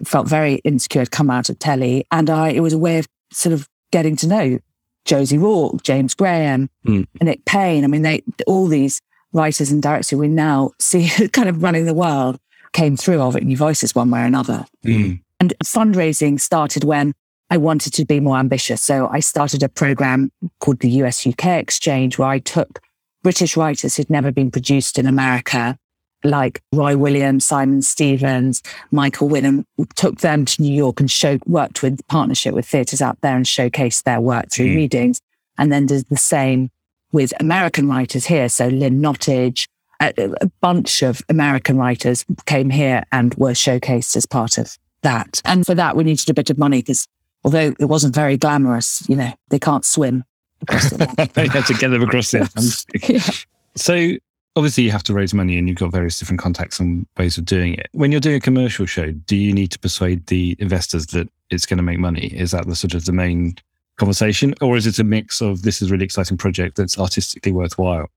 felt 0.05 0.29
very 0.29 0.57
insecure, 0.65 1.07
come 1.07 1.31
out 1.31 1.49
of 1.49 1.59
telly 1.59 2.07
and 2.11 2.31
I, 2.31 2.51
it 2.51 2.61
was 2.61 2.73
a 2.73 2.79
way 2.79 2.99
of 2.99 3.07
sort 3.33 3.53
of 3.53 3.69
getting 3.91 4.17
to 4.17 4.27
know 4.27 4.59
Josie 5.05 5.39
Rourke, 5.39 5.83
James 5.83 6.15
Graham, 6.15 6.71
mm. 6.87 7.07
Nick 7.21 7.45
Payne. 7.45 7.85
I 7.85 7.87
mean, 7.87 8.03
they 8.03 8.23
all 8.47 8.67
these 8.67 9.01
writers 9.33 9.71
and 9.71 9.83
directors 9.83 10.11
who 10.11 10.19
we 10.19 10.29
now 10.29 10.71
see 10.79 11.09
kind 11.33 11.49
of 11.49 11.63
running 11.63 11.87
the 11.87 11.95
world 11.95 12.39
came 12.73 12.97
through 12.97 13.19
Old 13.19 13.35
Vic 13.35 13.45
New 13.45 13.57
Voices 13.57 13.95
one 13.95 14.11
way 14.11 14.21
or 14.21 14.25
another. 14.25 14.65
Mm. 14.85 15.21
And 15.41 15.55
fundraising 15.65 16.41
started 16.41 16.85
when 16.85 17.13
I 17.51 17.57
wanted 17.59 17.93
to 17.95 18.05
be 18.05 18.21
more 18.21 18.39
ambitious. 18.39 18.81
So 18.83 19.09
I 19.09 19.21
started 19.21 19.63
a 19.63 19.69
program 19.69 20.31
called 20.61 20.81
the 20.81 20.91
US 21.03 21.27
UK 21.27 21.47
Exchange 21.47 22.19
where 22.19 22.29
I 22.29 22.39
took 22.39 22.81
British 23.23 23.57
writers 23.57 23.97
who'd 23.97 24.11
never 24.11 24.33
been 24.33 24.51
produced 24.51 24.99
in 24.99 25.07
America 25.07 25.77
like 26.25 26.63
Roy 26.73 26.97
Williams, 26.97 27.45
Simon 27.45 27.83
Stephens, 27.83 28.63
Michael 28.91 29.29
Winham, 29.29 29.65
took 29.97 30.21
them 30.21 30.45
to 30.45 30.63
New 30.63 30.73
York 30.73 31.01
and 31.01 31.11
showed, 31.11 31.43
worked 31.47 31.83
with 31.83 32.07
partnership 32.09 32.55
with 32.55 32.67
theatres 32.67 33.03
out 33.03 33.21
there 33.21 33.37
and 33.37 33.45
showcased 33.45 34.05
their 34.05 34.21
work 34.21 34.51
through 34.51 34.69
mm. 34.69 34.77
readings. 34.77 35.21
And 35.59 35.71
then 35.71 35.87
did 35.87 36.07
the 36.09 36.17
same 36.17 36.71
with 37.13 37.33
American 37.39 37.89
writers 37.89 38.25
here. 38.25 38.49
So 38.49 38.69
Lynn 38.69 39.01
Nottage, 39.01 39.67
a, 40.01 40.13
a 40.41 40.51
bunch 40.61 41.03
of 41.03 41.21
American 41.29 41.77
writers 41.77 42.25
came 42.47 42.71
here 42.71 43.05
and 43.13 43.35
were 43.35 43.53
showcased 43.53 44.17
as 44.17 44.27
part 44.27 44.59
of 44.59 44.77
that. 45.03 45.43
And 45.45 45.65
for 45.67 45.75
that, 45.75 45.95
we 45.95 46.05
needed 46.05 46.29
a 46.31 46.35
bit 46.35 46.51
of 46.51 46.59
money 46.59 46.79
because 46.79 47.07
although 47.45 47.75
it 47.79 47.85
wasn't 47.85 48.15
very 48.15 48.37
glamorous, 48.37 49.07
you 49.09 49.17
know, 49.17 49.33
they 49.51 49.59
can't 49.59 49.85
swim 49.85 50.25
across 50.63 50.91
the 50.91 51.31
They 51.35 51.49
had 51.49 51.67
to 51.67 51.75
get 51.75 51.89
them 51.89 52.03
across 52.03 52.31
the 52.31 52.43
Atlantic. 52.43 53.09
yeah. 53.09 53.31
So 53.77 54.13
obviously 54.57 54.85
you 54.85 54.91
have 54.91 55.03
to 55.05 55.15
raise 55.15 55.33
money 55.33 55.59
and 55.59 55.69
you've 55.69 55.79
got 55.79 55.93
various 55.93 56.19
different 56.19 56.41
contacts 56.41 56.79
and 56.79 57.07
ways 57.19 57.39
of 57.39 57.45
doing 57.45 57.75
it. 57.75 57.89
When 57.93 58.13
you're 58.13 58.21
doing 58.21 58.37
a 58.37 58.41
commercial 58.41 58.87
show, 58.87 59.11
do 59.11 59.37
you 59.37 59.53
need 59.53 59.71
to 59.73 59.79
persuade 59.79 60.27
the 60.27 60.57
investors 60.59 61.07
that 61.09 61.29
it's 61.51 61.67
going 61.67 61.79
to 61.79 61.83
make 61.83 61.99
money? 61.99 62.27
Is 62.27 62.51
that 62.51 62.67
the 62.67 62.77
sort 62.77 62.95
of 62.95 63.05
the 63.05 63.13
main 63.13 63.55
conversation? 63.97 64.55
Or 64.61 64.77
is 64.77 64.87
it 64.87 64.99
a 64.99 65.05
mix 65.05 65.41
of 65.41 65.63
this 65.63 65.83
is 65.83 65.91
a 65.91 65.93
really 65.93 66.05
exciting 66.05 66.37
project 66.37 66.77
that's 66.77 66.99
artistically 66.99 67.53
worthwhile? 67.53 68.09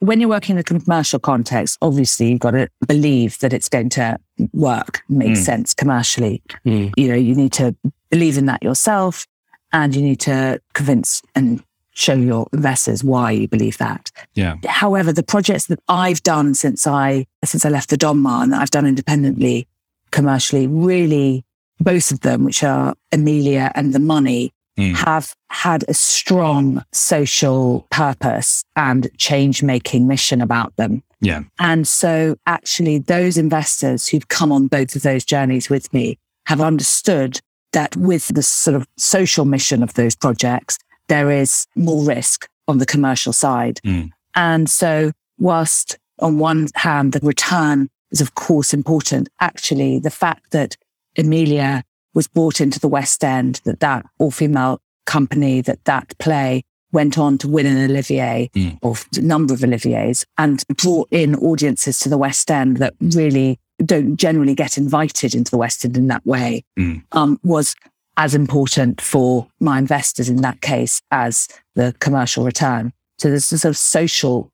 When 0.00 0.20
you're 0.20 0.28
working 0.28 0.56
in 0.56 0.60
a 0.60 0.62
commercial 0.62 1.18
context, 1.18 1.78
obviously 1.80 2.30
you've 2.30 2.40
got 2.40 2.50
to 2.50 2.68
believe 2.86 3.38
that 3.38 3.52
it's 3.52 3.68
going 3.68 3.88
to 3.90 4.18
work, 4.52 5.02
make 5.08 5.30
mm. 5.30 5.36
sense 5.36 5.72
commercially. 5.72 6.42
Mm. 6.66 6.92
You 6.96 7.08
know, 7.08 7.14
you 7.14 7.34
need 7.34 7.52
to 7.54 7.74
believe 8.10 8.36
in 8.36 8.46
that 8.46 8.62
yourself 8.62 9.26
and 9.72 9.96
you 9.96 10.02
need 10.02 10.20
to 10.20 10.60
convince 10.74 11.22
and 11.34 11.62
show 11.96 12.14
your 12.14 12.46
investors 12.52 13.02
why 13.02 13.30
you 13.30 13.48
believe 13.48 13.78
that. 13.78 14.10
Yeah. 14.34 14.56
However, 14.66 15.12
the 15.12 15.22
projects 15.22 15.66
that 15.66 15.80
I've 15.88 16.22
done 16.22 16.54
since 16.54 16.86
I 16.86 17.26
since 17.44 17.64
I 17.64 17.70
left 17.70 17.90
the 17.90 17.96
Donmar 17.96 18.42
and 18.42 18.52
that 18.52 18.60
I've 18.60 18.70
done 18.70 18.86
independently, 18.86 19.66
commercially, 20.10 20.66
really 20.66 21.44
both 21.80 22.10
of 22.10 22.20
them, 22.20 22.44
which 22.44 22.62
are 22.62 22.94
Emilia 23.12 23.72
and 23.74 23.94
The 23.94 23.98
Money, 23.98 24.52
mm. 24.78 24.94
have 24.94 25.34
had 25.50 25.84
a 25.88 25.94
strong 25.94 26.84
social 26.92 27.86
purpose 27.90 28.64
and 28.76 29.08
change 29.16 29.62
making 29.62 30.06
mission 30.06 30.40
about 30.40 30.76
them. 30.76 31.02
Yeah. 31.20 31.44
And 31.58 31.88
so 31.88 32.36
actually 32.46 32.98
those 32.98 33.38
investors 33.38 34.08
who've 34.08 34.28
come 34.28 34.52
on 34.52 34.68
both 34.68 34.94
of 34.94 35.02
those 35.02 35.24
journeys 35.24 35.70
with 35.70 35.92
me 35.94 36.18
have 36.46 36.60
understood 36.60 37.40
that 37.72 37.96
with 37.96 38.28
the 38.28 38.42
sort 38.42 38.76
of 38.76 38.86
social 38.96 39.44
mission 39.44 39.82
of 39.82 39.94
those 39.94 40.14
projects, 40.14 40.78
there 41.08 41.30
is 41.30 41.66
more 41.76 42.04
risk 42.04 42.48
on 42.68 42.78
the 42.78 42.86
commercial 42.86 43.32
side. 43.32 43.80
Mm. 43.84 44.10
And 44.34 44.68
so 44.68 45.12
whilst 45.38 45.98
on 46.20 46.38
one 46.38 46.68
hand, 46.74 47.12
the 47.12 47.20
return 47.26 47.88
is 48.10 48.20
of 48.20 48.34
course 48.34 48.72
important, 48.74 49.28
actually 49.40 49.98
the 49.98 50.10
fact 50.10 50.50
that 50.52 50.76
Emilia 51.16 51.82
was 52.14 52.28
brought 52.28 52.60
into 52.60 52.78
the 52.80 52.88
West 52.88 53.22
End, 53.24 53.60
that 53.64 53.80
that 53.80 54.06
all 54.18 54.30
female 54.30 54.80
company, 55.06 55.60
that 55.60 55.84
that 55.84 56.16
play 56.18 56.62
went 56.92 57.18
on 57.18 57.36
to 57.38 57.48
win 57.48 57.66
an 57.66 57.90
Olivier 57.90 58.48
Mm. 58.54 58.78
or 58.82 58.94
a 59.16 59.20
number 59.20 59.52
of 59.52 59.60
Oliviers 59.60 60.24
and 60.38 60.62
brought 60.82 61.08
in 61.10 61.34
audiences 61.36 61.98
to 62.00 62.08
the 62.08 62.16
West 62.18 62.50
End 62.50 62.78
that 62.78 62.94
really 63.00 63.58
don't 63.84 64.16
generally 64.16 64.54
get 64.54 64.78
invited 64.78 65.34
into 65.34 65.50
the 65.50 65.58
West 65.58 65.84
End 65.84 65.96
in 65.96 66.06
that 66.08 66.24
way, 66.24 66.64
Mm. 66.78 67.02
um, 67.12 67.38
was 67.42 67.74
as 68.16 68.34
important 68.34 69.00
for 69.00 69.46
my 69.60 69.78
investors 69.78 70.28
in 70.28 70.42
that 70.42 70.60
case 70.60 71.02
as 71.10 71.48
the 71.74 71.94
commercial 72.00 72.44
return. 72.44 72.92
So 73.18 73.28
there's 73.28 73.52
a 73.52 73.58
sort 73.58 73.70
of 73.70 73.76
social 73.76 74.50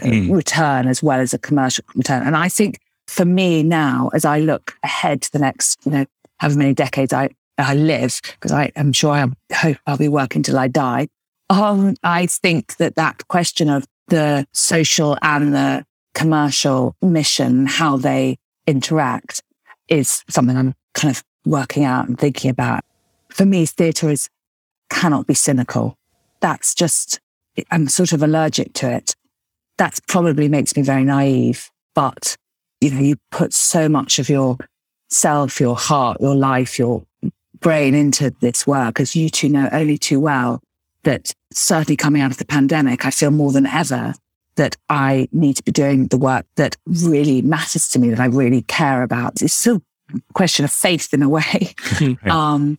Mm. 0.00 0.34
return 0.34 0.88
as 0.88 1.04
well 1.04 1.20
as 1.20 1.32
a 1.32 1.38
commercial 1.38 1.84
return. 1.94 2.26
And 2.26 2.36
I 2.36 2.48
think 2.48 2.80
for 3.06 3.24
me 3.24 3.62
now, 3.62 4.10
as 4.12 4.24
I 4.24 4.40
look 4.40 4.76
ahead 4.82 5.22
to 5.22 5.30
the 5.32 5.38
next, 5.38 5.78
you 5.84 5.92
know, 5.92 6.04
however 6.38 6.58
many 6.58 6.74
decades 6.74 7.12
I, 7.12 7.28
I 7.58 7.76
live, 7.76 8.20
because 8.24 8.50
I 8.50 8.72
am 8.74 8.92
sure 8.92 9.12
I 9.12 9.28
hope 9.54 9.76
I'll 9.86 9.96
be 9.96 10.08
working 10.08 10.42
till 10.42 10.58
I 10.58 10.66
die. 10.66 11.06
Um, 11.48 11.94
I 12.02 12.26
think 12.26 12.76
that 12.78 12.96
that 12.96 13.28
question 13.28 13.68
of 13.68 13.84
the 14.08 14.46
social 14.52 15.16
and 15.22 15.54
the 15.54 15.84
commercial 16.14 16.96
mission, 17.00 17.66
how 17.66 17.96
they 17.96 18.36
interact 18.66 19.42
is 19.88 20.24
something 20.28 20.56
I'm 20.56 20.74
kind 20.94 21.14
of 21.14 21.22
working 21.44 21.84
out 21.84 22.08
and 22.08 22.18
thinking 22.18 22.50
about. 22.50 22.82
For 23.34 23.44
me, 23.44 23.66
theatre 23.66 24.10
is 24.10 24.28
cannot 24.90 25.26
be 25.26 25.34
cynical. 25.34 25.98
That's 26.38 26.72
just, 26.72 27.18
I'm 27.72 27.88
sort 27.88 28.12
of 28.12 28.22
allergic 28.22 28.74
to 28.74 28.88
it. 28.88 29.16
That 29.76 29.98
probably 30.06 30.48
makes 30.48 30.76
me 30.76 30.82
very 30.82 31.02
naive, 31.02 31.68
but 31.96 32.36
you 32.80 32.90
know, 32.90 33.00
you 33.00 33.16
put 33.32 33.52
so 33.52 33.88
much 33.88 34.20
of 34.20 34.28
your 34.28 34.56
self, 35.10 35.58
your 35.58 35.74
heart, 35.74 36.20
your 36.20 36.36
life, 36.36 36.78
your 36.78 37.04
brain 37.58 37.92
into 37.92 38.30
this 38.38 38.68
work, 38.68 39.00
as 39.00 39.16
you 39.16 39.28
two 39.28 39.48
know 39.48 39.68
only 39.72 39.98
too 39.98 40.20
well, 40.20 40.62
that 41.02 41.32
certainly 41.52 41.96
coming 41.96 42.22
out 42.22 42.30
of 42.30 42.38
the 42.38 42.44
pandemic, 42.44 43.04
I 43.04 43.10
feel 43.10 43.32
more 43.32 43.50
than 43.50 43.66
ever 43.66 44.14
that 44.54 44.76
I 44.88 45.28
need 45.32 45.56
to 45.56 45.64
be 45.64 45.72
doing 45.72 46.06
the 46.06 46.18
work 46.18 46.46
that 46.54 46.76
really 46.86 47.42
matters 47.42 47.88
to 47.88 47.98
me, 47.98 48.10
that 48.10 48.20
I 48.20 48.26
really 48.26 48.62
care 48.62 49.02
about. 49.02 49.42
It's 49.42 49.54
still 49.54 49.82
a 50.14 50.20
question 50.34 50.64
of 50.64 50.70
faith 50.70 51.12
in 51.12 51.20
a 51.20 51.28
way. 51.28 51.74
Um, 52.30 52.78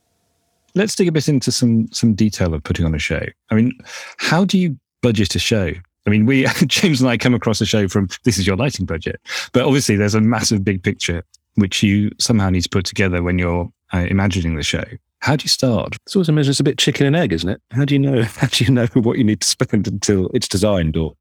Let's 0.76 0.96
dig 0.96 1.08
a 1.08 1.12
bit 1.12 1.28
into 1.30 1.52
some 1.52 1.88
some 1.92 2.14
detail 2.14 2.54
of 2.54 2.64
putting 2.64 2.86
on 2.86 2.94
a 2.94 3.00
show. 3.00 3.22
I 3.50 3.56
mean, 3.56 3.72
how 4.18 4.46
do 4.46 4.58
you 4.58 4.78
budget 5.02 5.36
a 5.36 5.40
show? 5.40 5.72
I 6.06 6.10
mean, 6.10 6.26
we 6.26 6.46
James 6.68 7.02
and 7.02 7.10
I 7.10 7.18
come 7.18 7.34
across 7.34 7.62
a 7.62 7.66
show 7.66 7.88
from 7.88 8.10
this 8.24 8.38
is 8.38 8.46
your 8.46 8.58
lighting 8.58 8.86
budget, 8.86 9.20
but 9.54 9.64
obviously 9.64 9.96
there's 9.96 10.16
a 10.16 10.22
massive 10.22 10.64
big 10.64 10.84
picture 10.84 11.24
which 11.56 11.82
you 11.82 12.12
somehow 12.20 12.50
need 12.50 12.64
to 12.64 12.70
put 12.70 12.86
together 12.86 13.24
when 13.24 13.40
you're 13.40 13.70
uh, 13.94 14.06
imagining 14.10 14.56
the 14.56 14.64
show. 14.64 14.84
How 15.20 15.36
do 15.36 15.44
you 15.44 15.50
start? 15.50 15.96
It's 16.06 16.16
always 16.16 16.30
a 16.30 16.34
measure. 16.34 16.52
It's 16.52 16.60
a 16.60 16.64
bit 16.64 16.78
chicken 16.78 17.08
and 17.08 17.16
egg, 17.16 17.34
isn't 17.34 17.50
it? 17.50 17.62
How 17.72 17.86
do 17.86 17.96
you 17.96 18.00
know? 18.00 18.24
How 18.36 18.48
do 18.48 18.64
you 18.64 18.72
know 18.72 18.88
what 18.94 19.18
you 19.18 19.24
need 19.24 19.42
to 19.42 19.48
spend 19.48 19.88
until 19.88 20.30
it's 20.34 20.48
designed? 20.48 20.98
Or 20.98 21.14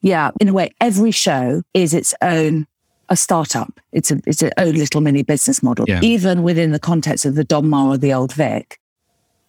yeah, 0.00 0.30
in 0.40 0.48
a 0.48 0.52
way, 0.52 0.70
every 0.80 1.10
show 1.10 1.62
is 1.74 1.92
its 1.92 2.14
own 2.22 2.66
a 3.08 3.16
startup. 3.16 3.80
It's 3.92 4.10
a 4.10 4.20
it's 4.26 4.42
its 4.42 4.52
own 4.58 4.74
little 4.74 5.00
mini 5.00 5.22
business 5.22 5.62
model, 5.62 5.84
Yeah. 5.88 6.00
even 6.02 6.42
within 6.42 6.72
the 6.72 6.78
context 6.78 7.24
of 7.24 7.34
the 7.34 7.44
Donmar 7.44 7.86
or 7.94 7.96
the 7.98 8.12
Old 8.12 8.32
Vic. 8.32 8.78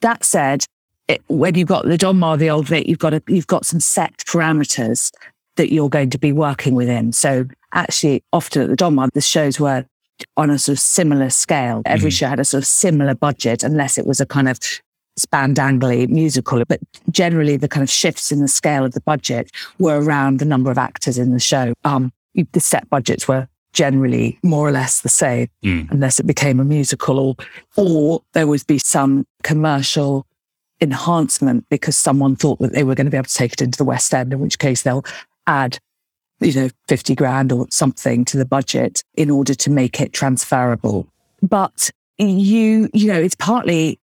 That 0.01 0.23
said, 0.23 0.63
it, 1.07 1.21
when 1.27 1.55
you've 1.55 1.67
got 1.67 1.85
the 1.85 1.97
Donmar 1.97 2.35
or 2.35 2.37
the 2.37 2.49
Old 2.49 2.67
Vic, 2.67 2.87
you've 2.87 2.99
got 2.99 3.13
a, 3.13 3.21
you've 3.27 3.47
got 3.47 3.65
some 3.65 3.79
set 3.79 4.17
parameters 4.19 5.11
that 5.57 5.73
you're 5.73 5.89
going 5.89 6.09
to 6.11 6.17
be 6.17 6.31
working 6.31 6.73
within. 6.75 7.11
So 7.11 7.45
actually, 7.73 8.23
often 8.31 8.61
at 8.63 8.69
the 8.69 8.77
Donmar, 8.77 9.09
the 9.13 9.21
shows 9.21 9.59
were 9.59 9.85
on 10.37 10.49
a 10.49 10.57
sort 10.59 10.77
of 10.77 10.79
similar 10.79 11.29
scale. 11.29 11.81
Every 11.85 12.11
Mhm. 12.11 12.17
show 12.17 12.27
had 12.27 12.39
a 12.39 12.45
sort 12.45 12.63
of 12.63 12.67
similar 12.67 13.15
budget, 13.15 13.63
unless 13.63 13.97
it 13.97 14.05
was 14.07 14.19
a 14.21 14.25
kind 14.25 14.47
of 14.47 14.59
spandangly 15.19 16.07
musical. 16.07 16.63
But 16.67 16.79
generally, 17.11 17.57
the 17.57 17.67
kind 17.67 17.83
of 17.83 17.89
shifts 17.89 18.31
in 18.31 18.39
the 18.39 18.47
scale 18.47 18.85
of 18.85 18.93
the 18.93 19.01
budget 19.01 19.51
were 19.79 19.99
around 20.01 20.39
the 20.39 20.45
number 20.45 20.71
of 20.71 20.77
actors 20.77 21.17
in 21.17 21.31
the 21.33 21.39
show. 21.39 21.73
Um, 21.83 22.11
the 22.36 22.59
set 22.59 22.89
budgets 22.89 23.27
were 23.27 23.48
generally 23.74 24.39
more 24.43 24.67
or 24.67 24.71
less 24.71 25.01
the 25.01 25.09
same, 25.09 25.48
Mm. 25.63 25.91
unless 25.91 26.19
it 26.19 26.25
became 26.25 26.59
a 26.59 26.63
musical, 26.65 27.19
or 27.19 27.36
or 27.77 28.21
there 28.33 28.48
would 28.48 28.65
be 28.67 28.79
some 28.79 29.25
commercial 29.43 30.25
enhancement 30.81 31.65
because 31.69 31.98
someone 31.98 32.36
thought 32.36 32.59
that 32.59 32.71
they 32.74 32.83
were 32.83 32.95
going 32.95 33.05
to 33.05 33.12
be 33.12 33.17
able 33.17 33.25
to 33.27 33.33
take 33.33 33.53
it 33.53 33.62
into 33.62 33.77
the 33.77 33.83
West 33.86 34.13
End, 34.13 34.33
in 34.33 34.39
which 34.39 34.59
case 34.59 34.81
they'll 34.83 35.05
add, 35.45 35.77
you 36.39 36.53
know, 36.53 36.69
fifty 36.88 37.13
grand 37.15 37.51
or 37.51 37.67
something 37.69 38.25
to 38.25 38.38
the 38.38 38.45
budget 38.45 39.03
in 39.15 39.29
order 39.29 39.53
to 39.53 39.69
make 39.69 40.00
it 40.01 40.13
transferable. 40.13 41.07
But 41.41 41.89
you, 42.17 42.89
you 42.93 43.07
know, 43.07 43.19
it's 43.19 43.36
partly 43.36 44.00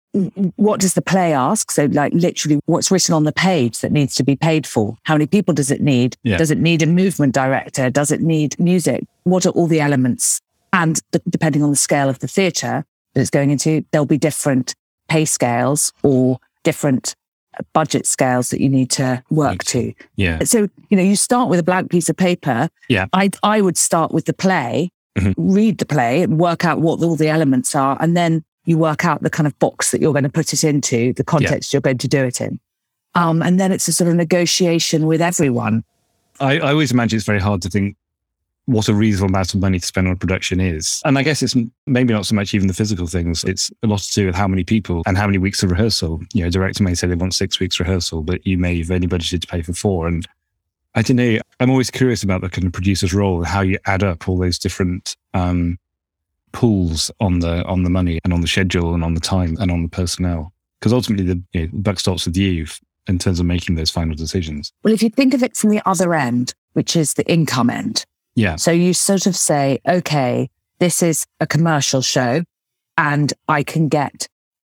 what 0.56 0.80
does 0.80 0.94
the 0.94 1.02
play 1.02 1.32
ask? 1.32 1.70
So, 1.70 1.86
like, 1.86 2.12
literally, 2.12 2.60
what's 2.66 2.90
written 2.90 3.14
on 3.14 3.24
the 3.24 3.32
page 3.32 3.80
that 3.80 3.92
needs 3.92 4.14
to 4.16 4.24
be 4.24 4.36
paid 4.36 4.66
for? 4.66 4.96
How 5.04 5.14
many 5.14 5.26
people 5.26 5.54
does 5.54 5.70
it 5.70 5.80
need? 5.80 6.16
Yeah. 6.22 6.36
Does 6.36 6.50
it 6.50 6.58
need 6.58 6.82
a 6.82 6.86
movement 6.86 7.34
director? 7.34 7.88
Does 7.90 8.10
it 8.10 8.20
need 8.20 8.58
music? 8.58 9.04
What 9.24 9.46
are 9.46 9.50
all 9.50 9.66
the 9.66 9.80
elements? 9.80 10.40
And 10.72 11.00
d- 11.12 11.20
depending 11.28 11.62
on 11.62 11.70
the 11.70 11.76
scale 11.76 12.08
of 12.08 12.18
the 12.18 12.28
theatre 12.28 12.84
that 13.14 13.20
it's 13.20 13.30
going 13.30 13.50
into, 13.50 13.84
there'll 13.90 14.06
be 14.06 14.18
different 14.18 14.74
pay 15.08 15.24
scales 15.24 15.92
or 16.02 16.38
different 16.62 17.14
budget 17.74 18.06
scales 18.06 18.48
that 18.50 18.60
you 18.62 18.68
need 18.68 18.90
to 18.90 19.22
work 19.30 19.62
to. 19.64 19.92
Yeah. 20.16 20.42
So, 20.44 20.68
you 20.88 20.96
know, 20.96 21.02
you 21.02 21.16
start 21.16 21.50
with 21.50 21.60
a 21.60 21.62
blank 21.62 21.90
piece 21.90 22.08
of 22.08 22.16
paper. 22.16 22.68
Yeah. 22.88 23.06
I, 23.12 23.30
I 23.42 23.60
would 23.60 23.76
start 23.76 24.12
with 24.12 24.24
the 24.24 24.32
play, 24.32 24.90
Mhm. 25.18 25.34
read 25.36 25.76
the 25.76 25.84
play 25.84 26.22
and 26.22 26.38
work 26.38 26.64
out 26.64 26.80
what 26.80 27.02
all 27.02 27.16
the 27.16 27.28
elements 27.28 27.74
are. 27.74 27.98
And 28.00 28.16
then 28.16 28.42
you 28.64 28.78
work 28.78 29.04
out 29.04 29.22
the 29.22 29.30
kind 29.30 29.46
of 29.46 29.58
box 29.58 29.90
that 29.90 30.00
you're 30.00 30.12
going 30.12 30.22
to 30.22 30.30
put 30.30 30.52
it 30.52 30.64
into, 30.64 31.12
the 31.14 31.24
context 31.24 31.72
you're 31.72 31.82
going 31.82 31.98
to 31.98 32.08
do 32.08 32.24
it 32.24 32.40
in. 32.40 32.60
Um, 33.14 33.42
and 33.42 33.60
then 33.60 33.72
it's 33.72 33.88
a 33.88 33.92
sort 33.92 34.08
of 34.08 34.16
negotiation 34.16 35.06
with 35.06 35.20
everyone. 35.20 35.84
I, 36.40 36.58
I 36.58 36.70
always 36.70 36.92
imagine 36.92 37.16
it's 37.16 37.26
very 37.26 37.40
hard 37.40 37.62
to 37.62 37.68
think 37.68 37.96
what 38.66 38.88
a 38.88 38.94
reasonable 38.94 39.34
amount 39.34 39.54
of 39.54 39.60
money 39.60 39.78
to 39.78 39.86
spend 39.86 40.06
on 40.08 40.16
production 40.16 40.60
is. 40.60 41.02
And 41.04 41.18
I 41.18 41.22
guess 41.22 41.42
it's 41.42 41.56
maybe 41.86 42.14
not 42.14 42.26
so 42.26 42.34
much 42.34 42.54
even 42.54 42.68
the 42.68 42.74
physical 42.74 43.06
things. 43.06 43.44
It's 43.44 43.70
a 43.82 43.86
lot 43.86 44.00
to 44.00 44.12
do 44.12 44.26
with 44.26 44.34
how 44.34 44.46
many 44.46 44.64
people 44.64 45.02
and 45.04 45.18
how 45.18 45.26
many 45.26 45.38
weeks 45.38 45.62
of 45.62 45.70
rehearsal. 45.70 46.22
You 46.32 46.44
know, 46.44 46.50
director 46.50 46.82
may 46.82 46.94
say 46.94 47.08
they 47.08 47.16
want 47.16 47.34
six 47.34 47.58
weeks 47.58 47.80
rehearsal, 47.80 48.22
but 48.22 48.46
you 48.46 48.58
may 48.58 48.78
have 48.78 48.90
only 48.90 49.08
budgeted 49.08 49.40
to 49.42 49.46
pay 49.48 49.62
for 49.62 49.72
four. 49.72 50.06
And 50.06 50.26
I 50.94 51.02
don't 51.02 51.16
know. 51.16 51.38
I'm 51.58 51.70
always 51.70 51.90
curious 51.90 52.22
about 52.22 52.40
the 52.40 52.48
kind 52.48 52.66
of 52.66 52.72
producer's 52.72 53.12
role 53.12 53.38
and 53.38 53.46
how 53.46 53.62
you 53.62 53.78
add 53.86 54.04
up 54.04 54.28
all 54.28 54.38
those 54.38 54.58
different 54.58 55.16
um, 55.34 55.78
pools 56.52 57.10
on 57.20 57.40
the 57.40 57.64
on 57.64 57.82
the 57.82 57.90
money 57.90 58.20
and 58.24 58.32
on 58.32 58.40
the 58.40 58.46
schedule 58.46 58.94
and 58.94 59.02
on 59.02 59.14
the 59.14 59.20
time 59.20 59.56
and 59.60 59.70
on 59.70 59.82
the 59.82 59.88
personnel. 59.88 60.52
Because 60.80 60.92
ultimately, 60.92 61.26
the 61.26 61.42
you 61.52 61.62
know, 61.62 61.68
buck 61.72 62.00
stops 62.00 62.26
with 62.26 62.36
you 62.36 62.66
in 63.06 63.18
terms 63.18 63.40
of 63.40 63.46
making 63.46 63.74
those 63.74 63.90
final 63.90 64.14
decisions. 64.14 64.72
Well, 64.82 64.92
if 64.92 65.02
you 65.02 65.10
think 65.10 65.34
of 65.34 65.42
it 65.42 65.56
from 65.56 65.70
the 65.70 65.82
other 65.86 66.14
end, 66.14 66.54
which 66.72 66.96
is 66.96 67.14
the 67.14 67.30
income 67.30 67.70
end, 67.70 68.04
Yeah. 68.34 68.56
So 68.56 68.70
you 68.70 68.94
sort 68.94 69.26
of 69.26 69.36
say, 69.36 69.80
okay, 69.86 70.48
this 70.78 71.02
is 71.02 71.26
a 71.40 71.46
commercial 71.46 72.02
show 72.02 72.42
and 72.96 73.32
I 73.48 73.62
can 73.62 73.88
get 73.88 74.28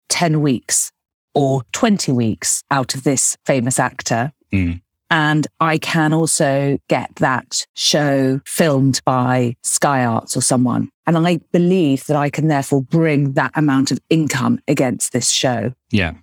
10 0.10 0.42
weeks 0.42 0.92
or 1.34 1.64
20 1.72 2.12
weeks 2.12 2.64
out 2.72 2.96
of 2.96 3.04
this 3.04 3.38
famous 3.46 3.80
actor. 3.80 4.32
Mm. 4.52 4.82
And 5.12 5.46
I 5.60 5.78
can 5.78 6.14
also 6.14 6.80
get 6.88 7.14
that 7.18 7.68
show 7.76 8.40
filmed 8.46 9.02
by 9.06 9.58
Sky 9.62 10.06
Arts 10.06 10.38
or 10.38 10.42
someone. 10.42 10.90
And 11.06 11.18
I 11.28 11.42
believe 11.52 12.06
that 12.06 12.16
I 12.16 12.30
can 12.30 12.48
therefore 12.48 12.82
bring 12.82 13.34
that 13.34 13.52
amount 13.56 13.92
of 13.92 14.00
income 14.10 14.60
against 14.70 15.12
this 15.12 15.30
show. 15.30 15.74
Yeah. 15.92 16.14